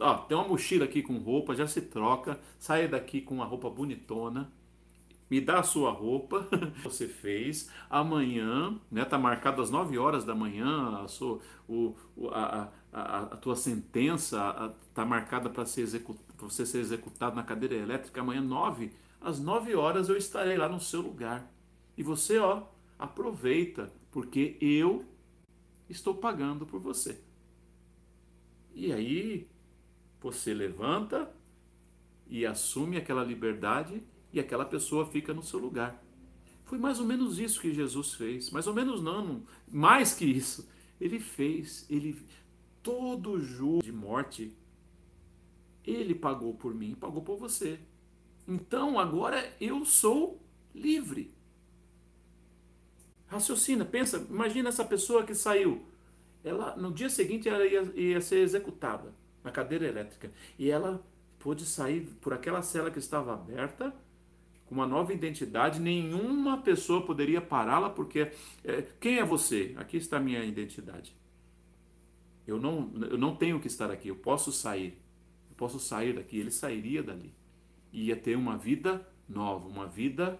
Ó, 0.00 0.18
tem 0.18 0.36
uma 0.36 0.48
mochila 0.48 0.86
aqui 0.86 1.04
com 1.04 1.16
roupa, 1.18 1.54
já 1.54 1.68
se 1.68 1.82
troca, 1.82 2.40
sai 2.58 2.88
daqui 2.88 3.20
com 3.20 3.36
uma 3.36 3.44
roupa 3.44 3.70
bonitona 3.70 4.52
me 5.28 5.40
dá 5.40 5.58
a 5.58 5.62
sua 5.62 5.90
roupa, 5.90 6.46
você 6.82 7.08
fez, 7.08 7.70
amanhã, 7.90 8.78
né, 8.90 9.04
tá 9.04 9.18
marcado 9.18 9.60
às 9.60 9.70
9 9.70 9.98
horas 9.98 10.24
da 10.24 10.34
manhã, 10.34 11.02
a, 11.02 11.08
sua, 11.08 11.40
o, 11.68 11.96
a, 12.30 12.68
a, 12.92 13.22
a 13.22 13.36
tua 13.36 13.56
sentença 13.56 14.74
está 14.88 15.04
marcada 15.04 15.50
para 15.50 15.66
ser 15.66 15.86
você 16.38 16.64
ser 16.64 16.78
executado 16.78 17.34
na 17.34 17.42
cadeira 17.42 17.74
elétrica, 17.74 18.20
amanhã 18.20 18.40
9, 18.40 18.92
às 19.20 19.40
9 19.40 19.74
horas 19.74 20.08
eu 20.08 20.16
estarei 20.16 20.56
lá 20.56 20.68
no 20.68 20.80
seu 20.80 21.00
lugar. 21.00 21.50
E 21.96 22.02
você, 22.02 22.38
ó, 22.38 22.64
aproveita, 22.98 23.92
porque 24.10 24.56
eu 24.60 25.04
estou 25.88 26.14
pagando 26.14 26.66
por 26.66 26.80
você. 26.80 27.20
E 28.74 28.92
aí, 28.92 29.48
você 30.20 30.52
levanta 30.52 31.34
e 32.28 32.44
assume 32.44 32.96
aquela 32.96 33.24
liberdade 33.24 34.02
e 34.36 34.40
aquela 34.40 34.66
pessoa 34.66 35.06
fica 35.06 35.32
no 35.32 35.42
seu 35.42 35.58
lugar. 35.58 36.02
Foi 36.64 36.78
mais 36.78 37.00
ou 37.00 37.06
menos 37.06 37.38
isso 37.38 37.58
que 37.58 37.72
Jesus 37.72 38.12
fez. 38.12 38.50
Mais 38.50 38.66
ou 38.66 38.74
menos 38.74 39.02
não, 39.02 39.42
mais 39.66 40.14
que 40.14 40.26
isso. 40.26 40.68
Ele 41.00 41.18
fez, 41.18 41.86
ele 41.88 42.18
todo 42.82 43.32
o 43.32 43.82
de 43.82 43.92
morte 43.92 44.54
ele 45.84 46.14
pagou 46.14 46.52
por 46.54 46.74
mim, 46.74 46.94
pagou 46.94 47.22
por 47.22 47.38
você. 47.38 47.78
Então 48.46 48.98
agora 48.98 49.54
eu 49.60 49.84
sou 49.84 50.42
livre. 50.74 51.34
Raciocina, 53.26 53.84
pensa, 53.84 54.24
imagina 54.28 54.68
essa 54.68 54.84
pessoa 54.84 55.24
que 55.24 55.34
saiu. 55.34 55.82
Ela 56.44 56.76
no 56.76 56.92
dia 56.92 57.08
seguinte 57.08 57.48
ela 57.48 57.64
ia, 57.64 57.82
ia 57.94 58.20
ser 58.20 58.40
executada 58.40 59.14
na 59.42 59.50
cadeira 59.50 59.86
elétrica 59.86 60.30
e 60.58 60.70
ela 60.70 61.02
pôde 61.38 61.64
sair 61.64 62.02
por 62.20 62.34
aquela 62.34 62.62
cela 62.62 62.90
que 62.90 62.98
estava 62.98 63.32
aberta 63.32 63.94
com 64.66 64.74
uma 64.74 64.86
nova 64.86 65.12
identidade, 65.12 65.80
nenhuma 65.80 66.58
pessoa 66.58 67.04
poderia 67.04 67.40
pará-la, 67.40 67.88
porque 67.88 68.32
é, 68.64 68.82
quem 69.00 69.18
é 69.18 69.24
você? 69.24 69.74
Aqui 69.76 69.96
está 69.96 70.16
a 70.16 70.20
minha 70.20 70.44
identidade. 70.44 71.16
Eu 72.46 72.60
não, 72.60 72.92
eu 73.10 73.16
não 73.16 73.34
tenho 73.34 73.60
que 73.60 73.66
estar 73.66 73.90
aqui, 73.90 74.08
eu 74.08 74.16
posso 74.16 74.52
sair. 74.52 75.00
Eu 75.48 75.56
posso 75.56 75.78
sair 75.78 76.14
daqui. 76.14 76.38
Ele 76.38 76.50
sairia 76.50 77.02
dali. 77.02 77.34
E 77.92 78.06
ia 78.06 78.16
ter 78.16 78.36
uma 78.36 78.56
vida 78.56 79.06
nova, 79.28 79.68
uma 79.68 79.86
vida 79.86 80.38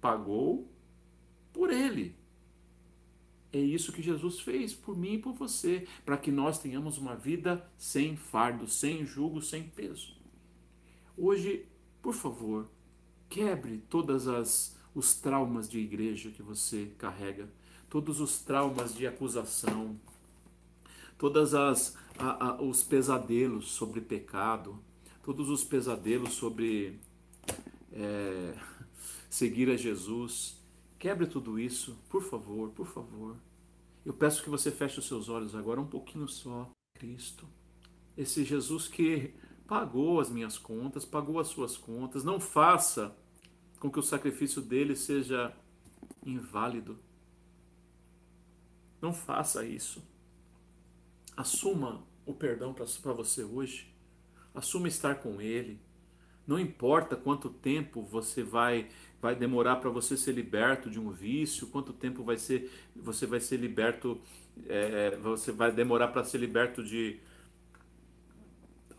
pagou 0.00 0.70
por 1.52 1.70
ele. 1.70 2.14
É 3.52 3.58
isso 3.58 3.92
que 3.92 4.02
Jesus 4.02 4.40
fez 4.40 4.74
por 4.74 4.96
mim 4.96 5.14
e 5.14 5.18
por 5.18 5.32
você, 5.32 5.86
para 6.04 6.16
que 6.16 6.32
nós 6.32 6.58
tenhamos 6.58 6.98
uma 6.98 7.14
vida 7.14 7.64
sem 7.76 8.16
fardo, 8.16 8.66
sem 8.66 9.06
jugo, 9.06 9.40
sem 9.40 9.62
peso. 9.62 10.16
Hoje, 11.16 11.64
por 12.02 12.14
favor, 12.14 12.68
Quebre 13.34 13.78
todas 13.90 14.28
as 14.28 14.76
os 14.94 15.16
traumas 15.16 15.68
de 15.68 15.80
igreja 15.80 16.30
que 16.30 16.40
você 16.40 16.92
carrega, 16.96 17.48
todos 17.90 18.20
os 18.20 18.38
traumas 18.38 18.94
de 18.94 19.08
acusação, 19.08 19.98
todas 21.18 21.52
as 21.52 21.96
a, 22.16 22.50
a, 22.50 22.62
os 22.62 22.84
pesadelos 22.84 23.72
sobre 23.72 24.00
pecado, 24.00 24.78
todos 25.20 25.48
os 25.48 25.64
pesadelos 25.64 26.34
sobre 26.34 27.00
é, 27.92 28.54
seguir 29.28 29.68
a 29.68 29.76
Jesus. 29.76 30.56
Quebre 30.96 31.26
tudo 31.26 31.58
isso, 31.58 31.98
por 32.08 32.22
favor, 32.22 32.70
por 32.70 32.86
favor. 32.86 33.34
Eu 34.06 34.14
peço 34.14 34.44
que 34.44 34.48
você 34.48 34.70
feche 34.70 35.00
os 35.00 35.08
seus 35.08 35.28
olhos 35.28 35.56
agora 35.56 35.80
um 35.80 35.88
pouquinho 35.88 36.28
só. 36.28 36.70
Cristo, 36.96 37.48
esse 38.16 38.44
Jesus 38.44 38.86
que 38.86 39.34
pagou 39.66 40.20
as 40.20 40.30
minhas 40.30 40.56
contas, 40.56 41.04
pagou 41.04 41.40
as 41.40 41.48
suas 41.48 41.76
contas. 41.76 42.22
Não 42.22 42.38
faça 42.38 43.12
com 43.84 43.90
que 43.90 43.98
o 43.98 44.02
sacrifício 44.02 44.62
dele 44.62 44.96
seja 44.96 45.54
inválido. 46.24 46.98
Não 48.98 49.12
faça 49.12 49.62
isso. 49.62 50.02
Assuma 51.36 52.02
o 52.24 52.32
perdão 52.32 52.72
para 52.72 53.12
você 53.12 53.44
hoje. 53.44 53.94
Assuma 54.54 54.88
estar 54.88 55.16
com 55.16 55.38
ele. 55.38 55.78
Não 56.46 56.58
importa 56.58 57.14
quanto 57.14 57.50
tempo 57.50 58.00
você 58.00 58.42
vai 58.42 58.88
vai 59.20 59.36
demorar 59.36 59.76
para 59.76 59.90
você 59.90 60.16
ser 60.16 60.32
liberto 60.32 60.88
de 60.88 60.98
um 60.98 61.10
vício, 61.10 61.66
quanto 61.66 61.92
tempo 61.92 62.24
vai 62.24 62.38
ser 62.38 62.70
você 62.96 63.26
vai 63.26 63.40
ser 63.40 63.58
liberto, 63.58 64.18
é, 64.66 65.14
você 65.18 65.52
vai 65.52 65.70
demorar 65.70 66.08
para 66.08 66.24
ser 66.24 66.38
liberto 66.38 66.82
de 66.82 67.20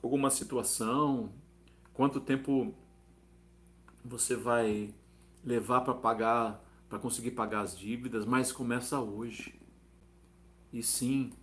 alguma 0.03 0.29
situação, 0.29 1.33
quanto 1.91 2.19
tempo 2.19 2.75
você 4.06 4.36
vai 4.36 4.93
levar 5.43 5.82
para 5.82 5.95
pagar, 5.95 6.64
para 6.88 6.99
conseguir 6.99 7.32
pagar 7.32 7.62
as 7.62 7.78
dívidas, 7.78 8.26
mas 8.26 8.51
começa 8.51 8.99
hoje. 8.99 9.60
E 10.72 10.84
sim, 10.84 11.34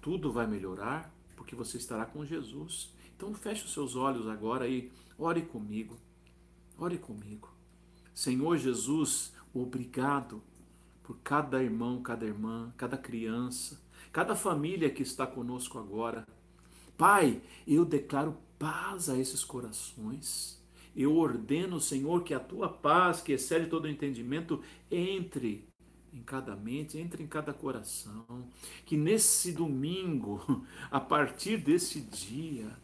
tudo 0.00 0.32
vai 0.32 0.46
melhorar 0.46 1.12
porque 1.34 1.56
você 1.56 1.78
estará 1.78 2.04
com 2.04 2.24
Jesus. 2.24 2.92
Então 3.16 3.32
feche 3.34 3.64
os 3.64 3.72
seus 3.72 3.96
olhos 3.96 4.28
agora 4.28 4.68
e 4.68 4.92
ore 5.18 5.42
comigo. 5.42 5.96
Ore 6.78 6.98
comigo. 6.98 7.48
Senhor 8.14 8.56
Jesus, 8.58 9.32
obrigado 9.54 10.42
por 11.02 11.18
cada 11.18 11.62
irmão, 11.62 12.02
cada 12.02 12.24
irmã, 12.24 12.72
cada 12.76 12.96
criança, 12.96 13.80
cada 14.12 14.36
família 14.36 14.90
que 14.90 15.02
está 15.02 15.26
conosco 15.26 15.78
agora. 15.78 16.26
Pai, 16.96 17.42
eu 17.66 17.84
declaro 17.84 18.36
paz 18.58 19.08
a 19.08 19.18
esses 19.18 19.42
corações. 19.42 20.61
Eu 20.94 21.16
ordeno, 21.16 21.80
Senhor, 21.80 22.22
que 22.22 22.34
a 22.34 22.40
tua 22.40 22.68
paz, 22.68 23.20
que 23.20 23.32
excede 23.32 23.66
todo 23.66 23.86
o 23.86 23.88
entendimento, 23.88 24.60
entre 24.90 25.66
em 26.12 26.22
cada 26.22 26.54
mente, 26.54 26.98
entre 26.98 27.22
em 27.22 27.26
cada 27.26 27.54
coração. 27.54 28.46
Que 28.84 28.96
nesse 28.96 29.52
domingo, 29.52 30.64
a 30.90 31.00
partir 31.00 31.56
desse 31.56 32.00
dia, 32.00 32.76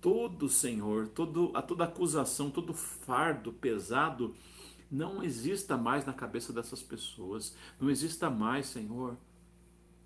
todo 0.00 0.48
Senhor, 0.48 1.08
todo, 1.08 1.52
a 1.54 1.62
toda 1.62 1.84
acusação, 1.84 2.50
todo 2.50 2.74
fardo 2.74 3.52
pesado, 3.52 4.34
não 4.90 5.22
exista 5.22 5.76
mais 5.76 6.04
na 6.04 6.12
cabeça 6.12 6.52
dessas 6.52 6.82
pessoas. 6.82 7.54
Não 7.80 7.88
exista 7.88 8.28
mais, 8.28 8.66
Senhor, 8.66 9.16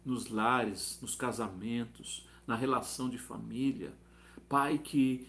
nos 0.04 0.28
lares, 0.28 0.98
nos 1.00 1.14
casamentos, 1.14 2.28
na 2.46 2.56
relação 2.56 3.08
de 3.08 3.16
família. 3.16 3.94
Pai, 4.48 4.76
que 4.76 5.26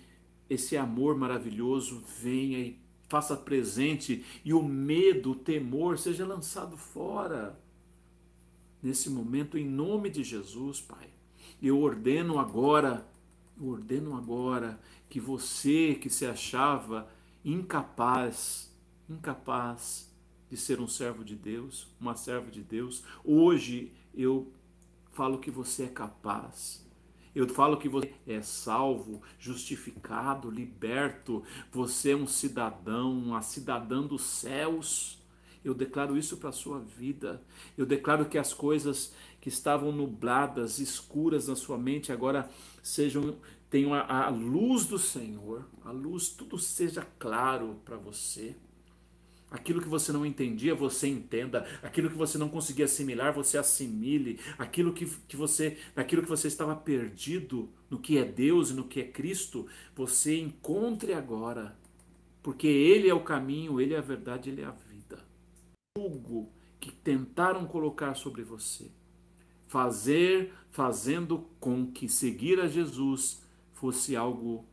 esse 0.54 0.78
amor 0.78 1.18
maravilhoso 1.18 2.04
venha 2.22 2.60
e 2.60 2.80
faça 3.08 3.36
presente 3.36 4.26
e 4.44 4.54
o 4.54 4.64
medo, 4.64 5.32
o 5.32 5.36
temor 5.36 6.00
seja 6.00 6.26
lançado 6.26 6.78
fora. 6.78 7.60
Nesse 8.82 9.10
momento, 9.10 9.58
em 9.58 9.66
nome 9.66 10.10
de 10.10 10.24
Jesus, 10.24 10.82
Pai, 10.82 11.10
eu 11.62 11.80
ordeno 11.80 12.40
agora, 12.40 13.08
eu 13.58 13.68
ordeno 13.68 14.16
agora 14.16 14.80
que 15.10 15.20
você 15.20 15.96
que 15.96 16.10
se 16.10 16.26
achava 16.26 17.10
incapaz, 17.46 18.72
incapaz 19.10 20.12
de 20.50 20.58
ser 20.58 20.80
um 20.80 20.88
servo 20.88 21.24
de 21.24 21.36
Deus, 21.36 21.88
uma 22.00 22.16
serva 22.16 22.52
de 22.52 22.62
Deus, 22.62 23.04
hoje 23.24 23.92
eu 24.14 24.52
falo 25.12 25.40
que 25.40 25.52
você 25.52 25.84
é 25.84 25.88
capaz 25.88 26.83
eu 27.36 27.50
falo 27.50 27.78
que 27.78 27.90
você 27.90 28.14
é 28.28 28.42
salvo, 28.42 29.22
justificado, 29.40 30.52
liberto. 30.52 31.44
Você 31.72 32.12
é 32.12 32.16
um 32.16 32.28
cidadão, 32.28 33.12
uma 33.12 33.42
cidadã 33.42 34.04
dos 34.04 34.22
céus. 34.22 35.20
Eu 35.64 35.74
declaro 35.74 36.18
isso 36.18 36.38
para 36.38 36.50
a 36.50 36.54
sua 36.54 36.80
vida. 36.80 37.42
Eu 37.78 37.86
declaro 37.86 38.26
que 38.26 38.38
as 38.38 38.54
coisas 38.54 39.14
que 39.42 39.50
estavam 39.50 39.92
nubladas, 39.92 40.78
escuras 40.80 41.48
na 41.48 41.56
sua 41.56 41.78
mente, 41.78 42.12
agora 42.12 42.50
sejam 42.82 43.36
tenham 43.70 43.92
a, 43.92 44.26
a 44.26 44.30
luz 44.30 44.86
do 44.86 45.00
Senhor. 45.00 45.66
A 45.84 45.90
luz, 45.90 46.30
tudo 46.30 46.60
seja 46.60 47.08
claro 47.18 47.80
para 47.84 47.98
você. 47.98 48.56
Aquilo 49.54 49.80
que 49.80 49.88
você 49.88 50.12
não 50.12 50.26
entendia, 50.26 50.74
você 50.74 51.08
entenda. 51.08 51.68
Aquilo 51.84 52.10
que 52.10 52.18
você 52.18 52.40
não 52.40 52.50
conseguia 52.50 52.86
assimilar, 52.86 53.32
você 53.32 53.56
assimile. 53.56 54.40
Aquilo 54.58 54.92
que, 54.92 55.06
que 55.28 55.38
você, 55.38 55.78
naquilo 55.96 56.24
que 56.24 56.28
você 56.28 56.48
estava 56.48 56.76
perdido, 56.76 57.70
no 57.88 58.00
que 58.00 58.18
é 58.18 58.26
Deus 58.26 58.72
e 58.72 58.74
no 58.74 58.88
que 58.88 59.00
é 59.00 59.04
Cristo, 59.04 59.68
você 59.96 60.40
encontre 60.40 61.14
agora. 61.14 61.78
Porque 62.42 62.66
Ele 62.66 63.08
é 63.08 63.14
o 63.14 63.24
caminho, 63.24 63.80
Ele 63.80 63.94
é 63.94 64.00
a 64.00 64.02
verdade, 64.02 64.50
Ele 64.50 64.62
é 64.62 64.66
a 64.66 64.72
vida. 64.72 65.24
Julgo 65.96 66.52
que 66.80 66.92
tentaram 66.92 67.68
colocar 67.68 68.16
sobre 68.16 68.42
você. 68.42 68.90
Fazer, 69.68 70.52
fazendo 70.72 71.48
com 71.60 71.92
que 71.92 72.10
seguir 72.10 72.60
a 72.60 72.68
Jesus 72.68 73.40
fosse 73.72 74.16
algo 74.16 74.66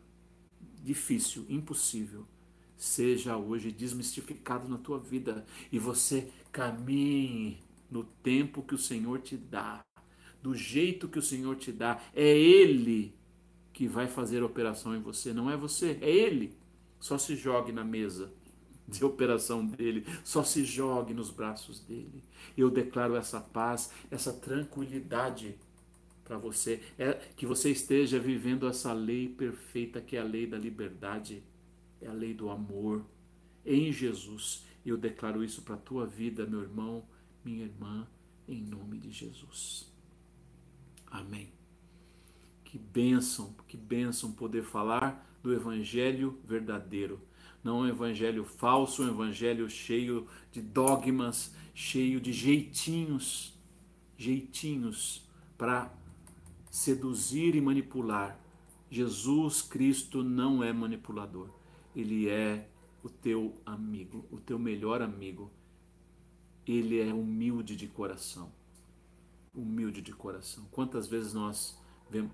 difícil, 0.83 1.45
impossível 1.51 2.26
seja 2.81 3.37
hoje 3.37 3.70
desmistificado 3.70 4.66
na 4.66 4.78
tua 4.78 4.99
vida 4.99 5.45
e 5.70 5.78
você 5.78 6.31
caminhe 6.51 7.59
no 7.91 8.03
tempo 8.03 8.62
que 8.62 8.74
o 8.74 8.78
Senhor 8.78 9.20
te 9.20 9.37
dá, 9.37 9.85
do 10.43 10.55
jeito 10.55 11.07
que 11.07 11.18
o 11.18 11.22
Senhor 11.22 11.57
te 11.57 11.70
dá. 11.70 12.01
É 12.14 12.26
Ele 12.26 13.14
que 13.70 13.87
vai 13.87 14.09
fazer 14.09 14.43
a 14.43 14.47
operação 14.47 14.97
em 14.97 15.01
você, 15.01 15.35
não 15.35 15.51
é 15.51 15.57
você, 15.59 15.99
é 16.01 16.09
Ele. 16.09 16.57
Só 16.99 17.18
se 17.18 17.37
jogue 17.37 17.70
na 17.70 17.85
mesa 17.85 18.33
de 18.89 19.05
operação 19.05 19.64
dele, 19.64 20.07
só 20.24 20.43
se 20.43 20.64
jogue 20.64 21.12
nos 21.12 21.31
braços 21.31 21.81
dele. 21.81 22.24
Eu 22.57 22.70
declaro 22.70 23.14
essa 23.14 23.41
paz, 23.41 23.91
essa 24.11 24.33
tranquilidade 24.33 25.55
para 26.24 26.39
você, 26.39 26.81
é 26.99 27.12
que 27.37 27.45
você 27.45 27.70
esteja 27.70 28.18
vivendo 28.18 28.66
essa 28.66 28.93
lei 28.93 29.28
perfeita 29.28 30.01
que 30.01 30.16
é 30.16 30.20
a 30.20 30.24
lei 30.24 30.47
da 30.47 30.57
liberdade 30.57 31.43
é 32.01 32.09
a 32.09 32.12
lei 32.12 32.34
do 32.34 32.51
amor 32.51 33.05
em 33.64 33.92
Jesus. 33.92 34.64
Eu 34.84 34.96
declaro 34.96 35.44
isso 35.44 35.62
para 35.62 35.74
a 35.74 35.78
tua 35.78 36.07
vida, 36.07 36.46
meu 36.46 36.62
irmão, 36.62 37.05
minha 37.44 37.64
irmã, 37.64 38.07
em 38.48 38.62
nome 38.62 38.98
de 38.98 39.11
Jesus. 39.11 39.92
Amém. 41.07 41.53
Que 42.64 42.78
bênção, 42.78 43.55
que 43.68 43.76
bênção 43.76 44.32
poder 44.32 44.62
falar 44.62 45.26
do 45.42 45.53
evangelho 45.53 46.38
verdadeiro. 46.44 47.20
Não 47.62 47.80
um 47.80 47.88
evangelho 47.88 48.44
falso, 48.44 49.03
um 49.03 49.09
evangelho 49.09 49.68
cheio 49.68 50.26
de 50.51 50.62
dogmas, 50.62 51.55
cheio 51.74 52.20
de 52.20 52.32
jeitinhos, 52.32 53.59
jeitinhos 54.16 55.28
para 55.59 55.92
seduzir 56.70 57.55
e 57.55 57.61
manipular. 57.61 58.38
Jesus 58.90 59.61
Cristo 59.61 60.22
não 60.22 60.64
é 60.64 60.72
manipulador 60.72 61.60
ele 61.95 62.28
é 62.28 62.68
o 63.03 63.09
teu 63.09 63.55
amigo, 63.64 64.24
o 64.30 64.38
teu 64.38 64.59
melhor 64.59 65.03
amigo. 65.03 65.51
Ele 66.66 67.01
é 67.01 67.12
humilde 67.12 67.74
de 67.74 67.86
coração. 67.86 68.53
Humilde 69.55 70.01
de 70.01 70.12
coração. 70.12 70.64
Quantas 70.70 71.09
vezes 71.09 71.32
nós 71.32 71.78
vemos, 72.09 72.32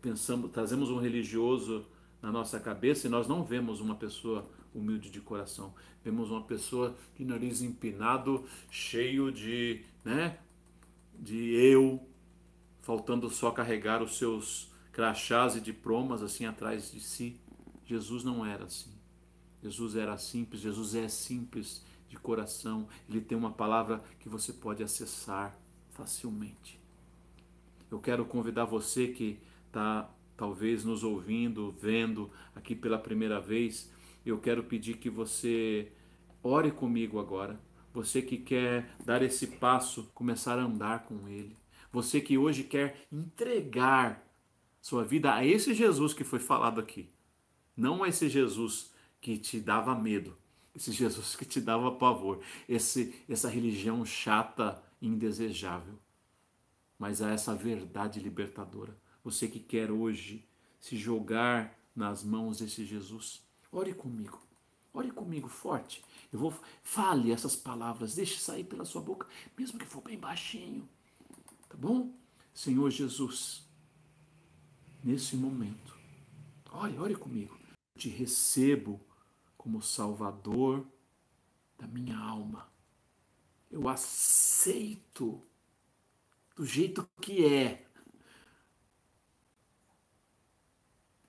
pensamos, 0.00 0.50
trazemos 0.50 0.90
um 0.90 0.98
religioso 0.98 1.84
na 2.20 2.32
nossa 2.32 2.58
cabeça 2.58 3.06
e 3.06 3.10
nós 3.10 3.26
não 3.28 3.44
vemos 3.44 3.80
uma 3.80 3.94
pessoa 3.94 4.48
humilde 4.74 5.10
de 5.10 5.20
coração. 5.20 5.74
Vemos 6.04 6.30
uma 6.30 6.42
pessoa 6.42 6.96
de 7.16 7.24
nariz 7.24 7.62
empinado, 7.62 8.44
cheio 8.70 9.30
de, 9.30 9.84
né, 10.04 10.38
de 11.14 11.52
eu, 11.54 12.00
faltando 12.80 13.28
só 13.30 13.50
carregar 13.50 14.02
os 14.02 14.16
seus 14.16 14.72
crachás 14.92 15.56
e 15.56 15.60
diplomas 15.60 16.22
assim 16.22 16.46
atrás 16.46 16.90
de 16.90 17.00
si. 17.00 17.40
Jesus 17.84 18.24
não 18.24 18.44
era 18.44 18.64
assim. 18.64 18.92
Jesus 19.62 19.94
era 19.94 20.16
simples, 20.18 20.60
Jesus 20.60 20.94
é 20.94 21.08
simples 21.08 21.84
de 22.08 22.16
coração. 22.16 22.88
Ele 23.08 23.20
tem 23.20 23.38
uma 23.38 23.52
palavra 23.52 24.02
que 24.18 24.28
você 24.28 24.52
pode 24.52 24.82
acessar 24.82 25.56
facilmente. 25.90 26.80
Eu 27.90 28.00
quero 28.00 28.24
convidar 28.24 28.64
você 28.64 29.08
que 29.08 29.38
está 29.66 30.10
talvez 30.36 30.84
nos 30.84 31.04
ouvindo, 31.04 31.72
vendo 31.78 32.30
aqui 32.54 32.74
pela 32.74 32.98
primeira 32.98 33.40
vez. 33.40 33.90
Eu 34.24 34.38
quero 34.38 34.64
pedir 34.64 34.96
que 34.96 35.10
você 35.10 35.92
ore 36.42 36.70
comigo 36.70 37.20
agora. 37.20 37.60
Você 37.92 38.22
que 38.22 38.38
quer 38.38 38.96
dar 39.04 39.22
esse 39.22 39.46
passo, 39.46 40.10
começar 40.14 40.58
a 40.58 40.64
andar 40.64 41.04
com 41.04 41.28
Ele. 41.28 41.56
Você 41.92 42.20
que 42.20 42.38
hoje 42.38 42.64
quer 42.64 43.06
entregar 43.12 44.26
sua 44.80 45.04
vida 45.04 45.34
a 45.34 45.44
esse 45.44 45.74
Jesus 45.74 46.14
que 46.14 46.24
foi 46.24 46.38
falado 46.38 46.80
aqui. 46.80 47.11
Não 47.76 48.04
esse 48.04 48.28
Jesus 48.28 48.92
que 49.20 49.38
te 49.38 49.60
dava 49.60 49.94
medo, 49.94 50.36
esse 50.74 50.92
Jesus 50.92 51.36
que 51.36 51.44
te 51.44 51.60
dava 51.60 51.92
pavor, 51.92 52.40
esse, 52.68 53.14
essa 53.28 53.48
religião 53.48 54.04
chata 54.04 54.82
e 55.00 55.06
indesejável, 55.06 55.98
mas 56.98 57.22
a 57.22 57.30
essa 57.30 57.54
verdade 57.54 58.20
libertadora. 58.20 58.96
Você 59.24 59.48
que 59.48 59.60
quer 59.60 59.90
hoje 59.90 60.46
se 60.80 60.96
jogar 60.96 61.78
nas 61.94 62.24
mãos 62.24 62.58
desse 62.58 62.84
Jesus, 62.84 63.42
ore 63.70 63.94
comigo. 63.94 64.40
Ore 64.94 65.10
comigo 65.10 65.48
forte. 65.48 66.04
Eu 66.30 66.38
vou 66.38 66.52
fale 66.82 67.32
essas 67.32 67.56
palavras, 67.56 68.14
deixe 68.14 68.38
sair 68.38 68.64
pela 68.64 68.84
sua 68.84 69.00
boca, 69.00 69.26
mesmo 69.56 69.78
que 69.78 69.86
for 69.86 70.02
bem 70.02 70.18
baixinho. 70.18 70.86
Tá 71.68 71.76
bom? 71.76 72.12
Senhor 72.52 72.90
Jesus, 72.90 73.66
nesse 75.02 75.36
momento, 75.36 75.96
ore, 76.70 76.98
ore 76.98 77.14
comigo 77.14 77.61
te 77.96 78.08
recebo 78.08 79.00
como 79.56 79.82
Salvador 79.82 80.86
da 81.78 81.86
minha 81.86 82.16
alma. 82.18 82.70
Eu 83.70 83.88
aceito 83.88 85.42
do 86.56 86.64
jeito 86.64 87.08
que 87.20 87.44
é. 87.44 87.86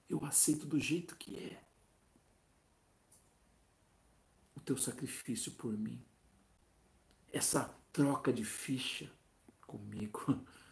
Eu 0.09 0.23
aceito 0.25 0.65
do 0.65 0.79
jeito 0.79 1.15
que 1.15 1.37
é. 1.37 1.63
O 4.55 4.59
teu 4.59 4.77
sacrifício 4.77 5.51
por 5.53 5.77
mim. 5.77 6.03
Essa 7.31 7.65
troca 7.91 8.31
de 8.31 8.43
ficha 8.43 9.11
comigo. 9.61 10.19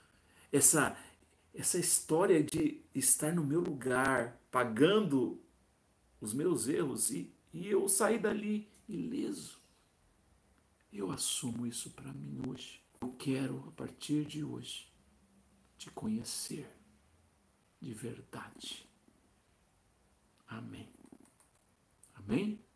Essa 0.51 0.97
essa 1.53 1.77
história 1.77 2.43
de 2.43 2.81
estar 2.95 3.33
no 3.33 3.43
meu 3.43 3.59
lugar, 3.59 4.39
pagando 4.49 5.41
os 6.21 6.33
meus 6.33 6.67
erros 6.67 7.09
e, 7.09 7.33
e 7.51 7.67
eu 7.67 7.89
sair 7.89 8.19
dali 8.19 8.69
ileso. 8.87 9.59
Eu 10.93 11.11
assumo 11.11 11.65
isso 11.65 11.89
para 11.89 12.13
mim 12.13 12.39
hoje. 12.47 12.81
Eu 13.01 13.11
quero, 13.13 13.67
a 13.67 13.71
partir 13.71 14.25
de 14.25 14.43
hoje, 14.43 14.87
te 15.77 15.89
conhecer 15.89 16.69
de 17.81 17.93
verdade. 17.93 18.87
Amém. 20.47 20.87
Amém? 22.13 22.63